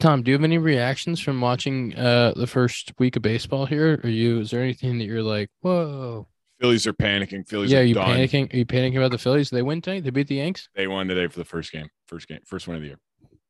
Tom, 0.00 0.22
do 0.22 0.30
you 0.30 0.36
have 0.36 0.44
any 0.44 0.58
reactions 0.58 1.20
from 1.20 1.40
watching 1.40 1.96
uh 1.96 2.32
the 2.34 2.46
first 2.46 2.92
week 2.98 3.16
of 3.16 3.22
baseball 3.22 3.66
here? 3.66 4.00
Are 4.02 4.10
you? 4.10 4.40
Is 4.40 4.50
there 4.50 4.62
anything 4.62 4.98
that 4.98 5.04
you're 5.04 5.22
like, 5.22 5.48
whoa? 5.60 6.26
Phillies 6.60 6.86
are 6.86 6.92
panicking. 6.92 7.48
Phillies 7.48 7.72
yeah, 7.72 7.78
are 7.78 7.82
are 7.82 7.84
you 7.84 7.94
done. 7.94 8.08
panicking? 8.08 8.52
Are 8.52 8.56
you 8.56 8.66
panicking 8.66 8.96
about 8.96 9.10
the 9.10 9.18
Phillies? 9.18 9.50
They 9.50 9.62
win 9.62 9.80
tonight. 9.80 10.04
They 10.04 10.10
beat 10.10 10.28
the 10.28 10.36
Yanks. 10.36 10.68
They 10.74 10.86
won 10.86 11.08
today 11.08 11.26
for 11.28 11.38
the 11.38 11.44
first 11.44 11.72
game. 11.72 11.88
First 12.06 12.28
game. 12.28 12.40
First 12.44 12.68
one 12.68 12.76
of 12.76 12.82
the 12.82 12.88
year. 12.88 12.98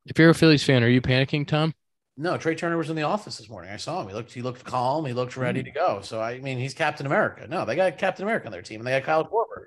If 0.07 0.19
you're 0.19 0.31
a 0.31 0.35
Phillies 0.35 0.65
fan, 0.65 0.83
are 0.83 0.88
you 0.88 1.01
panicking, 1.01 1.47
Tom? 1.47 1.75
No, 2.16 2.37
Trea 2.37 2.55
Turner 2.55 2.77
was 2.77 2.90
in 2.90 2.96
the 2.96 3.03
office 3.03 3.38
this 3.38 3.48
morning. 3.48 3.70
I 3.70 3.77
saw 3.79 4.03
him. 4.03 4.09
He 4.09 4.14
looked 4.14 4.33
he 4.33 4.42
looked 4.42 4.64
calm. 4.64 5.07
He 5.07 5.12
looked 5.12 5.37
ready 5.37 5.62
to 5.62 5.70
go. 5.70 6.01
So 6.03 6.20
I 6.20 6.38
mean, 6.40 6.59
he's 6.59 6.75
Captain 6.75 7.07
America. 7.07 7.46
No, 7.48 7.64
they 7.64 7.75
got 7.75 7.96
Captain 7.98 8.25
America 8.25 8.46
on 8.46 8.53
their 8.53 8.62
team, 8.62 8.81
and 8.81 8.87
they 8.87 8.92
got 8.92 9.05
Kyle 9.05 9.25
Korver. 9.25 9.64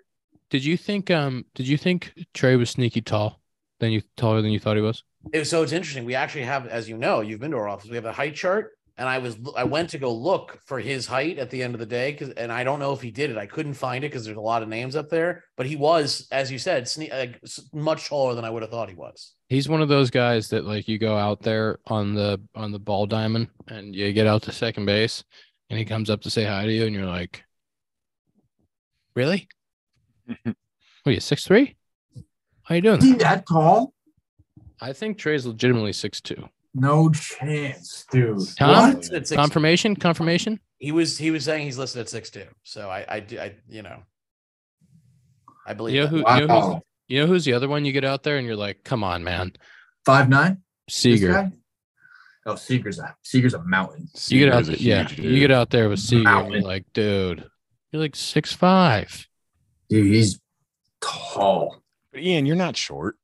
Did 0.49 0.63
you 0.63 0.77
think 0.77 1.09
um 1.09 1.45
did 1.55 1.67
you 1.67 1.77
think 1.77 2.13
Trey 2.33 2.55
was 2.55 2.69
sneaky 2.69 3.01
tall? 3.01 3.41
Than 3.79 3.91
you 3.91 4.01
taller 4.15 4.41
than 4.41 4.51
you 4.51 4.59
thought 4.59 4.77
he 4.77 4.81
was? 4.81 5.03
It- 5.33 5.45
so 5.45 5.63
it's 5.63 5.73
interesting. 5.73 6.05
We 6.05 6.15
actually 6.15 6.43
have, 6.43 6.65
as 6.67 6.87
you 6.87 6.97
know, 6.97 7.19
you've 7.21 7.41
been 7.41 7.51
to 7.51 7.57
our 7.57 7.67
office. 7.67 7.89
We 7.89 7.95
have 7.97 8.05
a 8.05 8.13
height 8.13 8.35
chart, 8.35 8.71
and 8.97 9.09
I 9.09 9.17
was 9.17 9.37
I 9.55 9.65
went 9.65 9.89
to 9.91 9.97
go 9.97 10.13
look 10.13 10.59
for 10.65 10.79
his 10.79 11.05
height 11.05 11.37
at 11.37 11.49
the 11.49 11.61
end 11.61 11.73
of 11.73 11.79
the 11.79 11.85
day 11.85 12.11
because, 12.11 12.29
and 12.31 12.51
I 12.51 12.63
don't 12.63 12.79
know 12.79 12.93
if 12.93 13.01
he 13.01 13.11
did 13.11 13.29
it. 13.29 13.37
I 13.37 13.45
couldn't 13.45 13.73
find 13.73 14.03
it 14.03 14.09
because 14.09 14.25
there's 14.25 14.37
a 14.37 14.41
lot 14.41 14.63
of 14.63 14.69
names 14.69 14.95
up 14.95 15.09
there. 15.09 15.43
But 15.57 15.65
he 15.65 15.75
was, 15.75 16.27
as 16.31 16.51
you 16.51 16.57
said, 16.57 16.85
sne- 16.85 17.11
like, 17.11 17.41
much 17.73 18.07
taller 18.07 18.35
than 18.35 18.45
I 18.45 18.49
would 18.49 18.61
have 18.61 18.71
thought 18.71 18.89
he 18.89 18.95
was. 18.95 19.33
He's 19.49 19.67
one 19.67 19.81
of 19.81 19.89
those 19.89 20.09
guys 20.09 20.47
that 20.49 20.65
like 20.65 20.87
you 20.87 20.97
go 20.97 21.17
out 21.17 21.41
there 21.41 21.79
on 21.87 22.15
the 22.15 22.41
on 22.55 22.71
the 22.71 22.79
ball 22.79 23.05
diamond 23.05 23.49
and 23.67 23.93
you 23.93 24.13
get 24.13 24.27
out 24.27 24.43
to 24.43 24.51
second 24.51 24.85
base 24.85 25.23
and 25.69 25.77
he 25.77 25.85
comes 25.85 26.09
up 26.09 26.21
to 26.21 26.29
say 26.29 26.45
hi 26.45 26.65
to 26.65 26.71
you 26.71 26.85
and 26.85 26.95
you're 26.95 27.05
like, 27.05 27.43
Really? 29.15 29.47
what 30.43 30.55
are 31.05 31.11
you, 31.11 31.19
six 31.19 31.45
three? 31.45 31.75
How 32.63 32.73
are 32.73 32.75
you 32.75 32.81
doing? 32.81 32.97
Is 32.97 33.03
he 33.03 33.13
that 33.15 33.45
tall? 33.47 33.93
I 34.81 34.91
think 34.93 35.17
Trea's 35.17 35.45
legitimately 35.45 35.93
six 35.93 36.19
two. 36.19 36.49
No 36.77 37.09
chance, 37.09 38.05
dude. 38.11 38.37
Tom? 38.57 38.95
What? 38.95 39.11
At 39.11 39.27
six- 39.27 39.31
Confirmation? 39.31 39.95
Confirmation? 39.95 40.59
he 40.77 40.91
was 40.91 41.17
he 41.17 41.31
was 41.31 41.45
saying 41.45 41.63
he's 41.65 41.77
listed 41.77 42.01
at 42.01 42.09
six 42.09 42.29
two. 42.29 42.45
So 42.63 42.89
I 42.89 43.05
I, 43.07 43.19
do- 43.21 43.39
I 43.39 43.55
you 43.69 43.81
know, 43.81 44.03
I 45.65 45.73
believe 45.73 45.95
You 45.95 46.01
know 46.01 46.07
that. 46.07 46.11
who 46.11 46.17
you 46.41 46.47
know 46.47 46.61
who's, 46.73 46.81
you 47.07 47.19
know 47.21 47.27
who's 47.27 47.45
the 47.45 47.53
other 47.53 47.67
one 47.69 47.85
you 47.85 47.91
get 47.93 48.03
out 48.03 48.23
there 48.23 48.37
and 48.37 48.45
you're 48.45 48.55
like, 48.57 48.83
come 48.83 49.03
on, 49.03 49.23
man. 49.23 49.53
Five 50.05 50.27
nine. 50.29 50.63
Seager. 50.89 51.51
Oh, 52.45 52.55
Seager's 52.55 52.99
a 52.99 53.15
Seager's 53.23 53.53
a 53.55 53.63
mountain. 53.63 54.07
You 54.27 54.39
get 54.45 54.53
out 54.53 54.65
there, 54.65 54.75
yeah. 54.75 55.07
huge 55.07 55.19
You 55.19 55.39
get 55.39 55.51
out 55.51 55.69
there 55.71 55.89
with 55.89 55.99
Seager 55.99 56.27
and 56.29 56.51
you're 56.53 56.61
like, 56.61 56.85
dude, 56.93 57.43
you're 57.91 58.01
like 58.01 58.15
six 58.15 58.53
five. 58.53 59.27
Dude, 59.89 60.05
he's 60.13 60.39
tall. 61.01 61.81
But 62.11 62.21
Ian, 62.21 62.45
you're 62.45 62.55
not 62.55 62.75
short. 62.77 63.15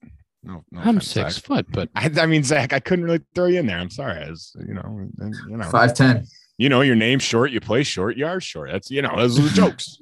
No, 0.43 0.63
no 0.71 0.81
I'm 0.81 0.99
six 1.01 1.35
Zach. 1.35 1.43
foot, 1.43 1.65
but 1.71 1.89
I, 1.95 2.09
I 2.17 2.25
mean, 2.25 2.43
Zach, 2.43 2.73
I 2.73 2.79
couldn't 2.79 3.05
really 3.05 3.21
throw 3.35 3.45
you 3.47 3.59
in 3.59 3.67
there. 3.67 3.77
I'm 3.77 3.89
sorry. 3.89 4.23
I 4.23 4.29
was, 4.29 4.55
you 4.67 4.73
know, 4.73 5.09
you 5.47 5.57
know, 5.57 5.69
Five 5.69 5.93
ten. 5.93 6.25
you 6.57 6.69
know, 6.69 6.81
your 6.81 6.95
name's 6.95 7.23
short, 7.23 7.51
you 7.51 7.59
play 7.59 7.83
short, 7.83 8.17
you 8.17 8.25
are 8.25 8.41
short. 8.41 8.71
That's 8.71 8.89
you 8.89 9.01
know, 9.01 9.15
those 9.15 9.37
are 9.39 9.43
the 9.43 9.49
jokes. 9.49 10.01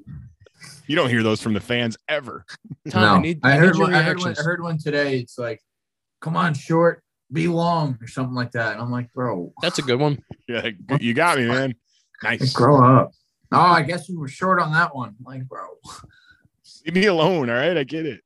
You 0.87 0.95
don't 0.95 1.09
hear 1.09 1.21
those 1.23 1.39
from 1.41 1.53
the 1.53 1.59
fans 1.59 1.97
ever. 2.07 2.45
Tom, 2.89 3.01
no, 3.01 3.07
I 3.15 3.21
need, 3.21 3.39
I 3.43 3.53
I 3.53 3.57
heard 3.57 3.77
one. 3.77 3.93
I 3.93 4.01
heard 4.01 4.19
one. 4.19 4.35
I 4.37 4.41
heard 4.41 4.61
one 4.61 4.77
today. 4.79 5.19
It's 5.19 5.37
like, 5.37 5.61
come 6.19 6.35
on, 6.35 6.53
short, 6.55 7.03
be 7.31 7.47
long, 7.47 7.97
or 8.01 8.07
something 8.07 8.33
like 8.33 8.51
that. 8.53 8.73
And 8.73 8.81
I'm 8.81 8.91
like, 8.91 9.13
bro, 9.13 9.53
That's 9.61 9.77
a 9.77 9.83
good 9.83 9.99
one. 9.99 10.23
You're 10.47 10.71
you 10.99 11.13
got 11.13 11.37
me, 11.37 11.45
man. 11.47 11.75
like, 12.23 12.39
Nice. 12.41 12.53
grow 12.53 12.83
up. 12.83 13.11
Oh, 13.51 13.59
I 13.59 13.81
guess 13.83 14.07
you 14.09 14.19
were 14.19 14.27
short 14.27 14.59
on 14.61 14.71
that 14.73 14.95
one. 14.95 15.09
I'm 15.09 15.25
like, 15.25 15.47
bro, 15.47 15.61
Leave 16.85 16.95
me 16.95 17.05
alone. 17.05 17.49
All 17.49 17.55
right. 17.55 17.77
I 17.77 17.83
get 17.83 18.05
it. 18.05 18.21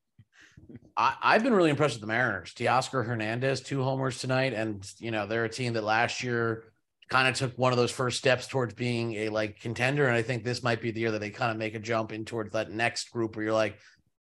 I, 0.96 1.16
I've 1.22 1.44
been 1.44 1.54
really 1.54 1.70
impressed 1.70 1.96
with 1.96 2.02
the 2.02 2.08
Mariners. 2.08 2.54
Teoscar 2.54 3.06
Hernandez, 3.06 3.62
two 3.62 3.84
homers 3.84 4.20
tonight, 4.20 4.54
and 4.54 4.90
you 5.00 5.12
know 5.12 5.26
they're 5.26 5.46
a 5.46 5.50
team 5.50 5.74
that 5.74 5.84
last 5.84 6.24
year 6.24 6.66
kind 7.10 7.28
of 7.28 7.36
took 7.36 7.58
one 7.58 7.72
of 7.72 7.78
those 7.78 7.92
first 7.92 8.18
steps 8.18 8.48
towards 8.48 8.74
being 8.74 9.14
a 9.14 9.30
like 9.30 9.60
contender, 9.60 10.08
and 10.08 10.16
I 10.16 10.22
think 10.22 10.44
this 10.44 10.64
might 10.64 10.82
be 10.82 10.92
the 10.92 11.02
year 11.02 11.12
that 11.12 11.22
they 11.22 11.30
kind 11.30 11.52
of 11.52 11.58
make 11.58 11.76
a 11.76 11.80
jump 11.80 12.12
in 12.12 12.26
towards 12.26 12.54
that 12.54 12.72
next 12.72 13.12
group 13.12 13.36
where 13.36 13.46
you're 13.46 13.54
like, 13.54 13.78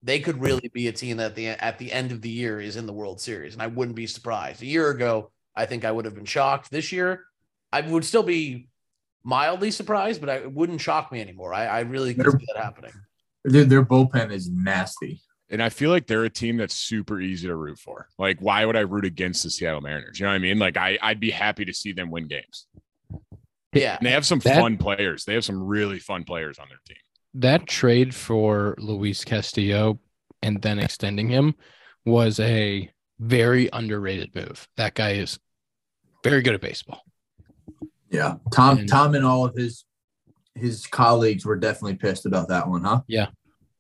they 0.04 0.20
could 0.20 0.42
really 0.42 0.70
be 0.74 0.88
a 0.88 0.92
team 0.92 1.18
that 1.18 1.36
the 1.36 1.50
at 1.50 1.78
the 1.78 1.92
end 1.92 2.12
of 2.12 2.22
the 2.22 2.30
year 2.30 2.60
is 2.60 2.76
in 2.76 2.86
the 2.86 2.94
World 2.94 3.22
Series, 3.22 3.54
and 3.54 3.62
I 3.62 3.68
wouldn't 3.68 3.96
be 3.96 4.08
surprised. 4.08 4.62
A 4.62 4.68
year 4.68 4.90
ago, 4.90 5.32
I 5.56 5.66
think 5.66 5.86
I 5.86 5.92
would 5.92 6.06
have 6.06 6.16
been 6.16 6.26
shocked. 6.26 6.72
This 6.72 6.92
year, 6.92 7.26
I 7.72 7.82
would 7.82 8.06
still 8.06 8.24
be 8.24 8.70
mildly 9.24 9.72
surprised, 9.72 10.20
but 10.20 10.30
I, 10.30 10.36
it 10.38 10.52
wouldn't 10.52 10.82
shock 10.82 11.12
me 11.12 11.22
anymore. 11.22 11.54
I, 11.54 11.66
I 11.66 11.80
really 11.82 12.14
could 12.14 12.32
see 12.32 12.48
that 12.54 12.64
happening. 12.64 12.94
dude, 13.48 13.70
their 13.70 13.84
bullpen 13.86 14.32
is 14.32 14.50
nasty. 14.50 15.22
And 15.52 15.62
I 15.62 15.70
feel 15.70 15.90
like 15.90 16.08
they're 16.08 16.24
a 16.24 16.30
team 16.30 16.58
that's 16.58 16.76
super 16.76 17.20
easy 17.20 17.48
to 17.48 17.56
root 17.56 17.78
for. 17.78 18.08
Like, 18.18 18.40
why 18.40 18.66
would 18.66 18.78
I 18.78 18.82
root 18.82 19.04
against 19.06 19.44
the 19.44 19.50
Seattle 19.50 19.82
Mariners? 19.82 20.20
You 20.20 20.26
know 20.26 20.32
what 20.32 20.36
I 20.36 20.40
mean? 20.40 20.58
Like, 20.58 20.78
I, 20.78 20.98
I'd 21.02 21.20
be 21.20 21.30
happy 21.32 21.66
to 21.66 21.74
see 21.74 21.92
them 21.92 22.10
win 22.10 22.28
games. 22.28 22.68
Yeah, 23.74 23.98
And 23.98 24.06
they 24.08 24.12
have 24.12 24.26
some 24.26 24.40
That- 24.40 24.60
fun 24.60 24.78
players. 24.78 25.26
They 25.26 25.34
have 25.34 25.44
some 25.46 25.62
really 25.62 26.00
fun 26.00 26.24
players 26.24 26.58
on 26.58 26.68
their 26.70 26.80
team. 26.88 26.98
That 27.36 27.68
trade 27.68 28.14
for 28.16 28.76
Luis 28.78 29.24
Castillo 29.24 30.00
and 30.42 30.62
then 30.62 30.80
extending 30.80 31.30
him 31.30 31.56
was 32.06 32.40
a 32.40 32.90
very 33.20 33.70
underrated 33.72 34.34
move. 34.36 34.68
That 34.78 34.96
guy 34.96 35.12
is 35.12 35.38
very 36.24 36.42
good 36.42 36.54
at 36.56 36.62
baseball. 36.62 37.02
Yeah, 38.10 38.36
Tom, 38.54 38.80
And- 38.80 38.90
Tom, 38.90 39.16
and 39.16 39.26
all 39.26 39.46
of 39.46 39.56
his 39.56 39.86
his 40.56 40.86
colleagues 40.86 41.46
were 41.46 41.56
definitely 41.56 41.96
pissed 41.96 42.26
about 42.26 42.50
that 42.50 42.68
one, 42.68 42.84
huh? 42.84 43.02
Yeah. 43.08 43.28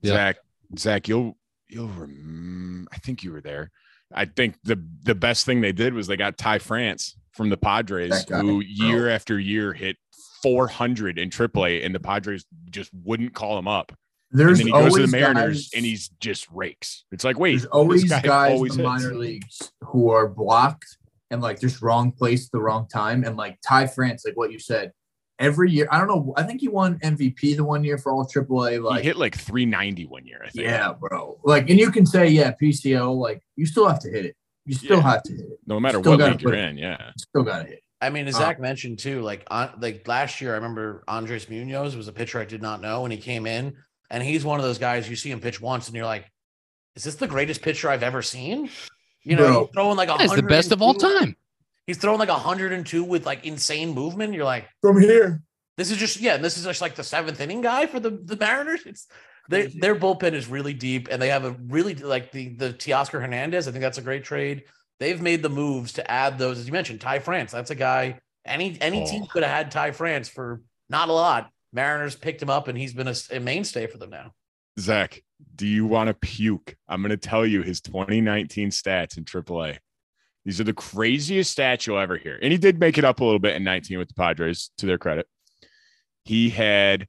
Zach, 0.06 0.38
Zach, 0.80 1.10
you'll 1.10 1.38
you'll 1.72 1.88
rem- 1.88 2.88
I 2.92 2.98
think 2.98 3.24
you 3.24 3.32
were 3.32 3.42
there. 3.42 3.72
I 4.14 4.26
think 4.26 4.56
the 4.64 4.84
the 5.04 5.16
best 5.16 5.46
thing 5.46 5.62
they 5.62 5.72
did 5.72 5.94
was 5.94 6.08
they 6.08 6.18
got 6.18 6.38
Ty 6.38 6.60
France 6.60 7.16
from 7.32 7.50
the 7.50 7.58
Padres, 7.58 8.26
who 8.30 8.60
year 8.60 9.10
after 9.10 9.40
year 9.40 9.74
hit 9.74 9.98
400 10.44 11.18
in 11.18 11.30
AAA, 11.30 11.86
and 11.86 11.96
the 11.96 12.00
Padres 12.00 12.46
just 12.70 12.92
wouldn't 12.94 13.34
call 13.34 13.58
him 13.58 13.68
up. 13.68 13.94
There's 14.32 14.60
and 14.60 14.68
then 14.68 14.68
he 14.68 14.72
goes 14.72 14.94
to 14.94 15.00
always 15.00 15.12
the 15.12 15.18
Mariners, 15.18 15.70
guys, 15.70 15.70
and 15.76 15.86
he's 15.86 16.10
just 16.20 16.48
rakes. 16.52 17.06
It's 17.12 17.24
like, 17.24 17.38
wait, 17.38 17.52
there's 17.52 17.66
always 17.66 18.10
guy 18.10 18.22
guys 18.22 18.52
always 18.54 18.78
in 18.78 18.84
minor 18.84 19.16
leagues 19.16 19.72
who 19.84 20.10
are 20.10 20.28
blocked 20.28 20.98
and 21.30 21.42
like 21.42 21.60
just 21.60 21.82
wrong 21.82 22.12
place 22.12 22.46
at 22.46 22.52
the 22.52 22.62
wrong 22.62 22.88
time. 22.88 23.24
And 23.24 23.38
like 23.38 23.60
Ty 23.66 23.88
France, 23.88 24.24
like 24.26 24.38
what 24.38 24.52
you 24.52 24.60
said, 24.60 24.92
every 25.41 25.71
year. 25.71 25.88
I 25.91 25.97
don't 25.97 26.08
know. 26.08 26.34
I 26.38 26.43
think 26.43 26.62
he 26.62 26.67
won 26.69 26.97
MVP 26.99 27.56
the 27.58 27.63
one 27.63 27.84
year 27.84 27.97
for 27.97 28.12
all 28.13 28.25
AAA. 28.25 28.82
Like 28.82 29.01
he 29.01 29.08
hit 29.08 29.17
like 29.17 29.36
390 29.38 30.06
one 30.06 30.25
year, 30.25 30.41
I 30.45 30.49
think. 30.49 30.65
Yeah, 30.65 30.93
bro. 30.93 31.38
Like, 31.43 31.69
and 31.69 31.77
you 31.80 31.91
can 31.91 32.06
say, 32.06 32.27
yeah, 32.30 32.54
PCL, 32.62 33.15
like 33.17 33.41
you 33.56 33.65
still 33.65 33.88
have 33.88 33.99
to 34.01 34.10
hit 34.10 34.25
it. 34.25 34.36
You 34.65 34.75
still 34.75 34.97
Yeah. 34.97 35.04
have 35.12 35.23
to 35.23 35.32
hit 35.34 35.41
it. 35.41 35.60
No 35.67 35.80
matter 35.80 35.99
Still 35.99 36.17
what 36.17 36.30
league 36.32 36.41
you're 36.41 36.54
in, 36.54 36.77
yeah. 36.77 36.97
You 37.08 37.12
still 37.17 37.43
gotta 37.43 37.63
hit 37.65 37.73
it. 37.73 37.84
I 37.99 38.10
mean, 38.10 38.27
as 38.27 38.36
Uh, 38.36 38.39
Zach 38.39 38.60
mentioned 38.60 38.99
too, 38.99 39.21
like 39.21 39.45
on 39.51 39.71
like 39.80 40.08
last 40.08 40.39
year, 40.41 40.51
I 40.54 40.56
remember 40.56 41.04
Andres 41.08 41.49
Munoz 41.49 41.95
was 41.97 42.08
a 42.08 42.13
pitcher 42.13 42.39
I 42.39 42.45
did 42.45 42.62
not 42.62 42.80
know 42.82 43.01
when 43.01 43.12
he 43.12 43.17
came 43.17 43.45
in, 43.45 43.75
and 44.10 44.23
he's 44.23 44.45
one 44.45 44.60
of 44.60 44.65
those 44.65 44.77
guys 44.80 45.10
you 45.10 45.15
see 45.15 45.30
him 45.32 45.39
pitch 45.39 45.60
once, 45.62 45.88
and 45.88 45.95
you're 45.95 46.06
like, 46.06 46.25
"Is 46.95 47.04
this 47.04 47.15
the 47.15 47.27
greatest 47.27 47.62
pitcher 47.62 47.89
I've 47.89 48.04
ever 48.04 48.21
seen?" 48.21 48.69
You 49.23 49.36
know, 49.36 49.47
Bro. 49.51 49.69
throwing 49.73 49.97
like 49.97 50.10
a 50.10 50.17
He's 50.17 50.32
the 50.34 50.41
best 50.41 50.71
of 50.71 50.82
all 50.82 50.95
time. 50.95 51.36
He's 51.88 51.98
throwing 51.98 52.20
like 52.20 52.30
a 52.30 52.34
hundred 52.36 52.74
and 52.74 52.86
two 52.86 53.04
with 53.04 53.26
like 53.26 53.46
insane 53.46 53.94
movement. 53.94 54.34
You're 54.34 54.46
like, 54.46 54.67
From 54.82 55.02
here. 55.02 55.41
this 55.78 55.91
is 55.91 55.98
just 55.98 56.20
yeah, 56.20 56.36
And 56.36 56.44
this 56.44 56.58
is 56.58 56.65
just 56.65 56.82
like 56.82 56.96
the 56.96 57.04
seventh 57.04 57.39
inning 57.41 57.62
guy 57.62 57.86
for 57.86 58.00
the 58.00 58.12
the 58.12 58.38
Mariners. 58.38 58.82
It's 58.86 59.08
they, 59.50 59.67
their 59.67 59.96
bullpen 59.96 60.34
is 60.34 60.48
really 60.48 60.74
deep, 60.74 61.08
and 61.12 61.22
they 61.22 61.30
have 61.30 61.44
a 61.46 61.52
really 61.67 61.96
like 61.96 62.32
the 62.32 62.50
the 62.56 62.74
Teoscar 62.74 63.20
Hernandez. 63.22 63.67
I 63.67 63.72
think 63.72 63.82
that's 63.82 63.98
a 63.98 64.04
great 64.04 64.24
trade. 64.24 64.63
They've 65.00 65.22
made 65.22 65.41
the 65.41 65.50
moves 65.50 65.94
to 65.94 66.10
add 66.10 66.38
those, 66.38 66.60
as 66.60 66.67
you 66.67 66.74
mentioned, 66.74 67.02
Ty 67.02 67.20
France. 67.20 67.52
That's 67.52 67.72
a 67.72 67.76
guy. 67.76 68.20
Any 68.46 68.78
any 68.80 69.04
oh. 69.04 69.06
team 69.08 69.24
Oh. 69.24 69.28
could 69.28 69.44
have 69.44 69.52
had 69.52 69.72
Ty 69.72 69.91
France 69.91 70.30
for 70.30 70.62
not 70.89 71.10
a 71.10 71.13
lot. 71.13 71.50
Mariners 71.74 72.15
picked 72.15 72.41
him 72.41 72.50
up, 72.50 72.67
and 72.67 72.78
he's 72.78 72.94
been 72.94 73.08
a, 73.08 73.15
a 73.32 73.39
mainstay 73.39 73.88
for 73.88 73.98
them 73.98 74.12
now. 74.12 74.34
Zach, 74.80 75.22
do 75.56 75.65
you 75.67 75.86
want 75.86 76.08
to 76.08 76.13
puke? 76.13 76.76
I'm 76.88 77.02
going 77.02 77.10
to 77.10 77.17
tell 77.17 77.46
you 77.46 77.62
his 77.62 77.82
2019 77.82 78.70
stats 78.70 79.17
in 79.17 79.26
AAA. 79.26 79.78
These 80.45 80.60
are 80.60 80.65
the 80.65 80.73
craziest 80.73 81.58
stats 81.58 81.86
you'll 81.86 81.99
ever 81.99 82.17
hear. 82.17 82.39
And 82.41 82.51
he 82.51 82.58
did 82.58 82.80
make 82.80 82.97
it 82.97 83.06
up 83.06 83.19
a 83.19 83.23
little 83.23 83.39
bit 83.39 83.56
in 83.56 83.63
19 83.63 83.99
with 83.99 84.08
the 84.08 84.15
Padres, 84.15 84.71
to 84.77 84.86
their 84.86 84.97
credit. 84.97 85.27
He 86.25 86.49
had 86.49 87.08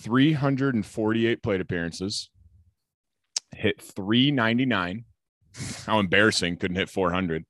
348 0.00 1.42
plate 1.42 1.60
appearances, 1.60 2.30
hit 3.54 3.80
399. 3.80 5.04
How 5.86 5.98
embarrassing. 5.98 6.56
Couldn't 6.56 6.76
hit 6.76 6.88
400. 6.88 7.44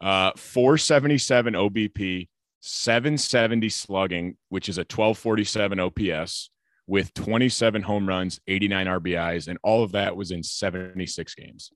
Uh, 0.00 0.32
477 0.36 1.54
OBP, 1.54 2.28
770 2.60 3.68
slugging, 3.68 4.36
which 4.48 4.68
is 4.68 4.78
a 4.78 4.82
1247 4.82 5.80
OPS 5.80 6.50
with 6.86 7.14
27 7.14 7.82
home 7.82 8.08
runs, 8.08 8.40
89 8.46 8.86
RBIs, 8.86 9.48
and 9.48 9.58
all 9.62 9.82
of 9.82 9.92
that 9.92 10.16
was 10.16 10.30
in 10.30 10.42
76 10.42 11.34
games. 11.34 11.72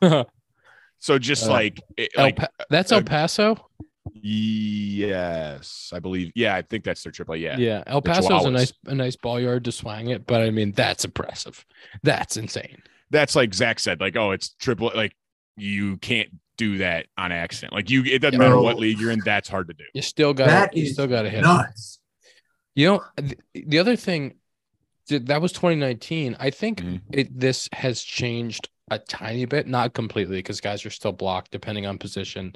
So 1.00 1.18
just 1.18 1.46
Uh, 1.48 1.50
like, 1.52 1.80
it- 1.96 2.12
like 2.16 2.36
Pa- 2.36 2.48
that's 2.68 2.92
El 2.92 2.98
uh, 2.98 3.02
Paso. 3.02 3.68
yes, 4.22 5.90
I 5.94 5.98
believe. 5.98 6.32
Yeah, 6.34 6.54
I 6.54 6.62
think 6.62 6.84
that's 6.84 7.02
their 7.02 7.12
triple. 7.12 7.36
Yeah. 7.36 7.56
Yeah, 7.58 7.82
El 7.86 8.00
the 8.00 8.10
Paso's 8.10 8.44
a 8.44 8.50
nice 8.50 8.72
a 8.86 8.94
nice 8.94 9.16
ball 9.16 9.40
yard 9.40 9.64
to 9.64 9.72
swing 9.72 10.08
it, 10.10 10.26
but 10.26 10.40
I 10.42 10.50
mean 10.50 10.72
that's 10.72 11.04
impressive. 11.04 11.64
That's 12.02 12.36
insane. 12.36 12.82
That's 13.10 13.34
like 13.34 13.52
Zach 13.54 13.80
said, 13.80 14.00
like, 14.00 14.16
oh, 14.16 14.30
it's 14.30 14.50
triple. 14.54 14.92
Like 14.94 15.16
you 15.56 15.96
can't 15.98 16.28
do 16.56 16.78
that 16.78 17.06
on 17.16 17.32
accident. 17.32 17.72
Like 17.72 17.90
you, 17.90 18.04
it 18.04 18.20
doesn't 18.20 18.38
matter 18.38 18.58
what 18.60 18.78
league 18.78 18.98
you're 19.00 19.10
in. 19.10 19.20
That's 19.24 19.48
hard 19.48 19.68
to 19.68 19.74
do. 19.74 19.84
You 19.94 20.02
still 20.02 20.34
got 20.34 20.76
you 20.76 20.86
still 20.86 21.06
got 21.06 21.22
to 21.22 21.30
hit. 21.30 21.40
it. 21.40 21.42
Nuts. 21.42 21.98
You 22.74 22.86
know, 22.86 23.04
the 23.54 23.78
other 23.78 23.96
thing 23.96 24.34
th- 25.10 25.24
that 25.26 25.42
was 25.42 25.52
2019. 25.52 26.36
I 26.40 26.50
think 26.50 26.80
Mhm. 26.82 27.00
it 27.12 27.38
this 27.38 27.68
has 27.72 28.02
changed 28.02 28.68
a 28.90 28.98
tiny 28.98 29.44
bit, 29.44 29.66
not 29.66 29.92
completely, 29.92 30.38
because 30.38 30.60
guys 30.60 30.84
are 30.86 30.90
still 30.90 31.12
blocked 31.12 31.50
depending 31.50 31.84
on 31.86 31.98
position. 31.98 32.54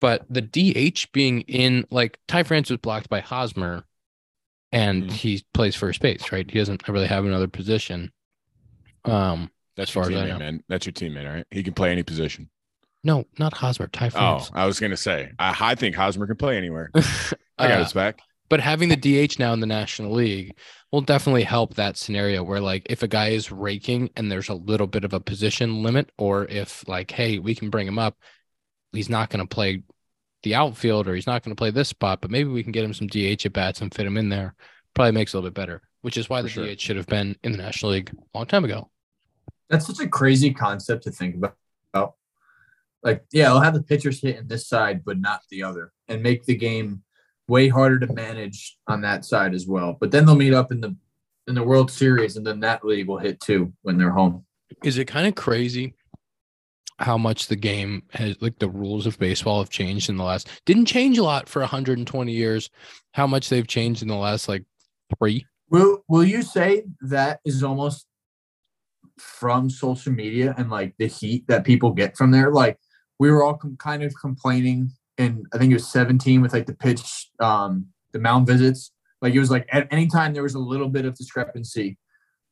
But 0.00 0.24
the 0.30 0.42
DH 0.42 1.10
being 1.12 1.40
in 1.42 1.86
like 1.90 2.18
Ty 2.28 2.42
France 2.44 2.70
was 2.70 2.78
blocked 2.78 3.08
by 3.08 3.20
Hosmer, 3.20 3.84
and 4.70 5.04
Mhm. 5.04 5.12
he 5.12 5.44
plays 5.54 5.74
first 5.74 6.00
base, 6.00 6.30
right? 6.30 6.48
He 6.48 6.58
doesn't 6.58 6.86
really 6.88 7.06
have 7.08 7.24
another 7.24 7.48
position. 7.48 8.12
Um, 9.04 9.50
That's 9.76 9.94
your 9.94 10.04
far 10.04 10.12
as 10.12 10.18
I 10.18 10.26
teammate, 10.28 10.38
man. 10.38 10.64
That's 10.68 10.86
your 10.86 10.92
teammate, 10.92 11.26
all 11.26 11.34
right? 11.34 11.46
He 11.50 11.62
can 11.62 11.74
play 11.74 11.90
any 11.92 12.02
position. 12.02 12.50
no, 13.04 13.24
not 13.38 13.54
Hosmer. 13.54 13.86
Ty 13.86 14.10
France. 14.10 14.50
Oh, 14.52 14.58
I 14.58 14.66
was 14.66 14.78
gonna 14.80 14.96
say, 14.96 15.30
I, 15.38 15.56
I 15.70 15.74
think 15.76 15.94
Hosmer 15.94 16.26
can 16.26 16.36
play 16.36 16.56
anywhere. 16.58 16.90
I 17.58 17.68
got 17.68 17.80
Uh, 17.80 17.84
his 17.84 17.92
back. 17.92 18.20
But 18.48 18.60
having 18.60 18.88
the 18.88 18.96
DH 18.96 19.38
now 19.38 19.52
in 19.52 19.60
the 19.60 19.66
National 19.66 20.12
League 20.12 20.56
will 20.92 21.00
definitely 21.00 21.42
help 21.42 21.74
that 21.74 21.96
scenario 21.96 22.42
where 22.42 22.60
like 22.60 22.86
if 22.88 23.02
a 23.02 23.08
guy 23.08 23.28
is 23.28 23.52
raking 23.52 24.10
and 24.16 24.30
there's 24.30 24.48
a 24.48 24.54
little 24.54 24.86
bit 24.86 25.04
of 25.04 25.12
a 25.12 25.20
position 25.20 25.82
limit, 25.82 26.10
or 26.18 26.44
if 26.46 26.86
like, 26.88 27.10
hey, 27.10 27.38
we 27.38 27.54
can 27.54 27.70
bring 27.70 27.86
him 27.86 27.98
up, 27.98 28.16
he's 28.92 29.10
not 29.10 29.30
going 29.30 29.46
to 29.46 29.54
play 29.54 29.82
the 30.44 30.54
outfield 30.54 31.08
or 31.08 31.14
he's 31.14 31.26
not 31.26 31.42
going 31.42 31.54
to 31.54 31.60
play 31.60 31.70
this 31.70 31.88
spot, 31.88 32.20
but 32.20 32.30
maybe 32.30 32.48
we 32.48 32.62
can 32.62 32.72
get 32.72 32.84
him 32.84 32.94
some 32.94 33.08
DH 33.08 33.44
at 33.44 33.52
bats 33.52 33.80
and 33.80 33.92
fit 33.92 34.06
him 34.06 34.16
in 34.16 34.28
there. 34.28 34.54
Probably 34.94 35.12
makes 35.12 35.34
it 35.34 35.36
a 35.36 35.38
little 35.38 35.50
bit 35.50 35.60
better, 35.60 35.82
which 36.02 36.16
is 36.16 36.28
why 36.28 36.40
For 36.40 36.44
the 36.44 36.48
sure. 36.48 36.74
DH 36.74 36.80
should 36.80 36.96
have 36.96 37.06
been 37.06 37.36
in 37.42 37.52
the 37.52 37.58
National 37.58 37.92
League 37.92 38.10
a 38.12 38.38
long 38.38 38.46
time 38.46 38.64
ago. 38.64 38.90
That's 39.68 39.86
such 39.86 40.00
a 40.00 40.08
crazy 40.08 40.54
concept 40.54 41.04
to 41.04 41.10
think 41.10 41.36
about. 41.36 42.14
Like, 43.02 43.24
yeah, 43.30 43.52
I'll 43.52 43.60
have 43.60 43.74
the 43.74 43.82
pitchers 43.82 44.20
hit 44.20 44.36
in 44.36 44.48
this 44.48 44.66
side, 44.66 45.04
but 45.04 45.20
not 45.20 45.42
the 45.50 45.62
other, 45.62 45.92
and 46.08 46.20
make 46.20 46.44
the 46.44 46.56
game 46.56 47.04
way 47.48 47.68
harder 47.68 47.98
to 47.98 48.12
manage 48.12 48.76
on 48.86 49.00
that 49.00 49.24
side 49.24 49.54
as 49.54 49.66
well. 49.66 49.96
But 49.98 50.10
then 50.10 50.26
they'll 50.26 50.36
meet 50.36 50.54
up 50.54 50.70
in 50.70 50.80
the 50.80 50.94
in 51.46 51.54
the 51.54 51.62
World 51.62 51.90
Series, 51.90 52.36
and 52.36 52.46
then 52.46 52.60
that 52.60 52.84
league 52.84 53.08
will 53.08 53.18
hit 53.18 53.40
too 53.40 53.72
when 53.82 53.96
they're 53.96 54.10
home. 54.10 54.44
Is 54.84 54.98
it 54.98 55.06
kind 55.06 55.26
of 55.26 55.34
crazy 55.34 55.94
how 56.98 57.16
much 57.16 57.46
the 57.46 57.56
game 57.56 58.02
has 58.10 58.36
like 58.40 58.58
the 58.58 58.68
rules 58.68 59.06
of 59.06 59.18
baseball 59.18 59.60
have 59.60 59.70
changed 59.70 60.08
in 60.08 60.16
the 60.16 60.24
last 60.24 60.48
didn't 60.66 60.86
change 60.86 61.16
a 61.16 61.22
lot 61.22 61.48
for 61.48 61.60
120 61.60 62.32
years. 62.32 62.70
How 63.12 63.26
much 63.26 63.48
they've 63.48 63.66
changed 63.66 64.02
in 64.02 64.08
the 64.08 64.16
last 64.16 64.48
like 64.48 64.64
three? 65.18 65.46
Will 65.70 66.04
Will 66.08 66.24
you 66.24 66.42
say 66.42 66.84
that 67.02 67.40
is 67.44 67.62
almost 67.62 68.06
from 69.16 69.70
social 69.70 70.12
media 70.12 70.54
and 70.58 70.70
like 70.70 70.94
the 70.98 71.06
heat 71.06 71.46
that 71.48 71.64
people 71.64 71.92
get 71.92 72.16
from 72.16 72.30
there? 72.30 72.52
Like 72.52 72.78
we 73.18 73.30
were 73.30 73.44
all 73.44 73.54
com- 73.54 73.76
kind 73.76 74.02
of 74.02 74.14
complaining, 74.20 74.90
and 75.18 75.46
I 75.52 75.58
think 75.58 75.70
it 75.70 75.74
was 75.74 75.88
17 75.88 76.40
with 76.40 76.52
like 76.52 76.66
the 76.66 76.74
pitch, 76.74 77.30
um, 77.40 77.86
the 78.12 78.18
mound 78.18 78.46
visits. 78.46 78.92
Like 79.20 79.34
it 79.34 79.40
was 79.40 79.50
like 79.50 79.68
at 79.72 79.88
any 79.90 80.06
time 80.06 80.32
there 80.32 80.44
was 80.44 80.54
a 80.54 80.60
little 80.60 80.88
bit 80.88 81.04
of 81.04 81.14
discrepancy 81.14 81.98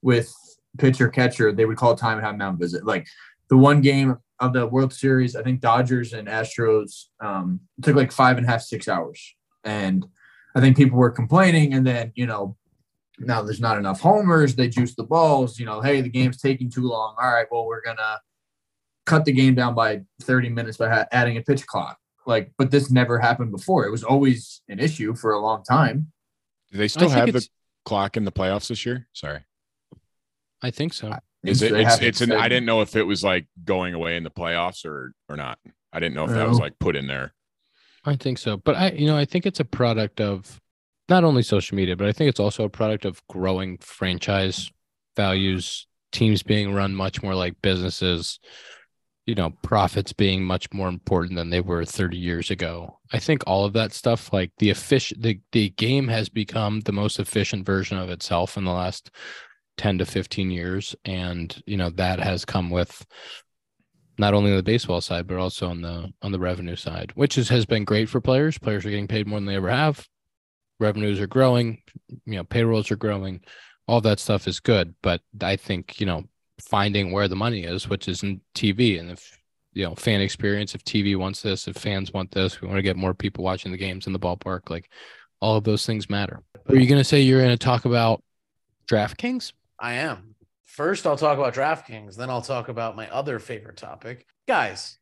with 0.03 0.35
pitcher 0.79 1.09
catcher, 1.09 1.53
they 1.53 1.65
would 1.65 1.77
call 1.77 1.95
time 1.95 2.19
and 2.19 2.27
have 2.27 2.37
mound 2.37 2.59
visit. 2.59 2.85
Like 2.85 3.07
the 3.49 3.57
one 3.57 3.81
game 3.81 4.19
of 4.41 4.53
the 4.53 4.67
World 4.67 4.93
Series, 4.93 5.37
I 5.37 5.43
think 5.43 5.61
Dodgers 5.61 6.13
and 6.13 6.29
Astros 6.29 7.05
um, 7.21 7.61
took 7.83 7.97
like 7.97 8.13
five 8.13 8.37
and 8.37 8.47
a 8.47 8.51
half, 8.51 8.63
six 8.63 8.89
hours, 8.89 9.35
and 9.65 10.07
I 10.55 10.61
think 10.61 10.77
people 10.77 10.99
were 10.99 11.11
complaining, 11.11 11.75
and 11.75 11.87
then 11.87 12.13
you 12.15 12.27
know 12.27 12.57
now 13.19 13.43
there's 13.43 13.61
not 13.61 13.79
enough 13.79 14.01
homers. 14.01 14.55
They 14.55 14.69
juice 14.69 14.95
the 14.95 15.05
balls. 15.05 15.59
You 15.59 15.67
know, 15.67 15.81
hey, 15.81 16.01
the 16.01 16.09
game's 16.09 16.41
taking 16.41 16.71
too 16.71 16.87
long. 16.87 17.15
All 17.21 17.33
right, 17.33 17.47
well, 17.51 17.67
we're 17.67 17.83
gonna 17.83 18.21
cut 19.07 19.25
the 19.25 19.33
game 19.33 19.55
down 19.55 19.75
by 19.75 20.03
30 20.23 20.49
minutes 20.49 20.77
by 20.77 20.89
ha- 20.89 21.07
adding 21.13 21.37
a 21.37 21.41
pitch 21.41 21.65
clock. 21.67 21.97
Like, 22.27 22.53
but 22.59 22.71
this 22.71 22.91
never 22.91 23.19
happened 23.19 23.53
before. 23.53 23.87
It 23.87 23.91
was 23.91 24.03
always 24.03 24.61
an 24.69 24.81
issue 24.81 25.15
for 25.15 25.33
a 25.33 25.41
long 25.41 25.63
time. 25.63 26.13
Do 26.73 26.79
they 26.79 26.89
still 26.89 27.09
I 27.11 27.15
have 27.15 27.33
the 27.33 27.49
clock 27.85 28.17
in 28.17 28.25
the 28.25 28.33
playoffs 28.33 28.69
this 28.69 28.85
year? 28.85 29.07
Sorry. 29.13 29.41
I 30.63 30.71
think 30.71 30.93
so. 30.93 31.17
Is 31.45 31.63
it? 31.63 31.73
It's, 31.73 32.03
it's 32.03 32.21
an. 32.21 32.33
I 32.33 32.49
didn't 32.49 32.67
know 32.67 32.81
if 32.81 32.97
it 32.97 33.05
was 33.05 33.23
like 33.23 33.47
going 33.65 33.95
away 33.95 34.17
in 34.17 34.25
the 34.25 34.31
playoffs 34.31 34.85
or 34.85 35.15
or 35.29 35.37
not. 35.37 35.59
I 35.93 36.01
didn't 36.01 36.15
know 36.15 36.25
if 36.25 36.31
that 36.33 36.49
was 36.49 36.59
like 36.59 36.79
put 36.81 36.97
in 36.97 37.07
there. 37.07 37.33
I 38.05 38.17
think 38.17 38.39
so. 38.39 38.57
But 38.57 38.77
I, 38.77 38.91
you 38.91 39.07
know, 39.07 39.17
I 39.17 39.25
think 39.25 39.47
it's 39.47 39.61
a 39.61 39.65
product 39.65 40.21
of 40.21 40.61
not 41.09 41.25
only 41.25 41.43
social 41.43 41.77
media, 41.77 41.97
but 41.97 42.09
I 42.09 42.13
think 42.13 42.29
it's 42.29 42.41
also 42.41 42.65
a 42.65 42.69
product 42.69 43.05
of 43.05 43.23
growing 43.29 43.79
franchise 43.79 44.71
values, 45.17 45.87
teams 46.13 46.43
being 46.43 46.75
run 46.75 46.95
much 46.95 47.23
more 47.23 47.35
like 47.35 47.55
businesses, 47.63 48.41
you 49.27 49.35
know, 49.35 49.51
profits 49.63 50.13
being 50.13 50.45
much 50.45 50.73
more 50.73 50.89
important 50.89 51.37
than 51.37 51.51
they 51.51 51.61
were 51.61 51.85
30 51.85 52.17
years 52.17 52.51
ago. 52.51 53.01
I 53.13 53.19
think 53.19 53.43
all 53.45 53.65
of 53.65 53.73
that 53.73 53.93
stuff, 53.93 54.33
like 54.33 54.53
the 54.59 54.71
efficient, 54.71 55.21
the, 55.21 55.41
the 55.51 55.71
game 55.71 56.07
has 56.09 56.29
become 56.29 56.81
the 56.81 56.93
most 56.93 57.19
efficient 57.19 57.67
version 57.67 57.99
of 57.99 58.09
itself 58.09 58.57
in 58.57 58.65
the 58.65 58.73
last 58.73 59.11
10 59.79 59.99
to 59.99 60.07
15 60.07 60.51
years. 60.53 60.95
And, 61.05 61.61
you 61.67 61.77
know, 61.77 61.91
that 61.91 62.21
has 62.21 62.45
come 62.45 62.71
with 62.71 63.05
not 64.17 64.33
only 64.33 64.53
on 64.53 64.57
the 64.57 64.63
baseball 64.63 65.01
side, 65.01 65.27
but 65.27 65.39
also 65.39 65.69
on 65.69 65.83
the 65.83 66.11
on 66.23 66.33
the 66.33 66.39
revenue 66.39 66.77
side, 66.77 67.13
which 67.17 67.37
is, 67.37 67.49
has 67.49 67.67
been 67.67 67.85
great 67.85 68.09
for 68.09 68.21
players. 68.21 68.59
Players 68.59 68.87
are 68.87 68.91
getting 68.91 69.09
paid 69.09 69.27
more 69.27 69.39
than 69.39 69.47
they 69.47 69.57
ever 69.57 69.69
have. 69.69 70.07
Revenues 70.79 71.21
are 71.21 71.27
growing, 71.27 71.83
you 72.25 72.37
know, 72.37 72.45
payrolls 72.45 72.91
are 72.91 72.97
growing. 72.97 73.41
All 73.89 74.01
that 74.03 74.21
stuff 74.21 74.49
is 74.49 74.61
good, 74.61 74.95
but 75.03 75.21
I 75.41 75.57
think 75.57 76.01
you 76.01 76.07
know 76.07 76.25
finding 76.61 77.13
where 77.13 77.29
the 77.29 77.37
money 77.37 77.65
is, 77.65 77.89
which 77.89 78.09
is 78.09 78.23
in 78.23 78.41
TV, 78.55 78.99
and 79.01 79.11
if 79.11 79.39
you 79.73 79.85
know 79.85 79.95
fan 79.95 80.21
experience, 80.21 80.75
if 80.75 80.85
TV 80.85 81.17
wants 81.17 81.43
this, 81.43 81.69
if 81.69 81.77
fans 81.77 82.13
want 82.13 82.31
this, 82.31 82.61
we 82.61 82.69
want 82.69 82.79
to 82.79 82.83
get 82.83 82.97
more 82.97 83.15
people 83.15 83.45
watching 83.45 83.73
the 83.73 83.79
games 83.79 84.07
in 84.07 84.13
the 84.13 84.19
ballpark. 84.19 84.71
Like 84.71 84.91
all 85.41 85.57
of 85.57 85.65
those 85.65 85.85
things 85.85 86.09
matter. 86.09 86.43
Are 86.69 86.77
you 86.77 86.87
going 86.89 87.01
to 87.01 87.05
say 87.05 87.21
you're 87.21 87.41
going 87.43 87.51
to 87.51 87.59
talk 87.59 87.85
about 87.85 88.23
DraftKings? 88.89 89.53
I 89.79 89.95
am. 89.95 90.35
First, 90.65 91.07
I'll 91.07 91.17
talk 91.17 91.39
about 91.39 91.55
DraftKings. 91.55 92.17
Then 92.17 92.31
I'll 92.31 92.43
talk 92.43 92.69
about 92.69 92.97
my 92.97 93.09
other 93.11 93.39
favorite 93.39 93.77
topic. 93.77 94.27
Guys, 94.49 94.99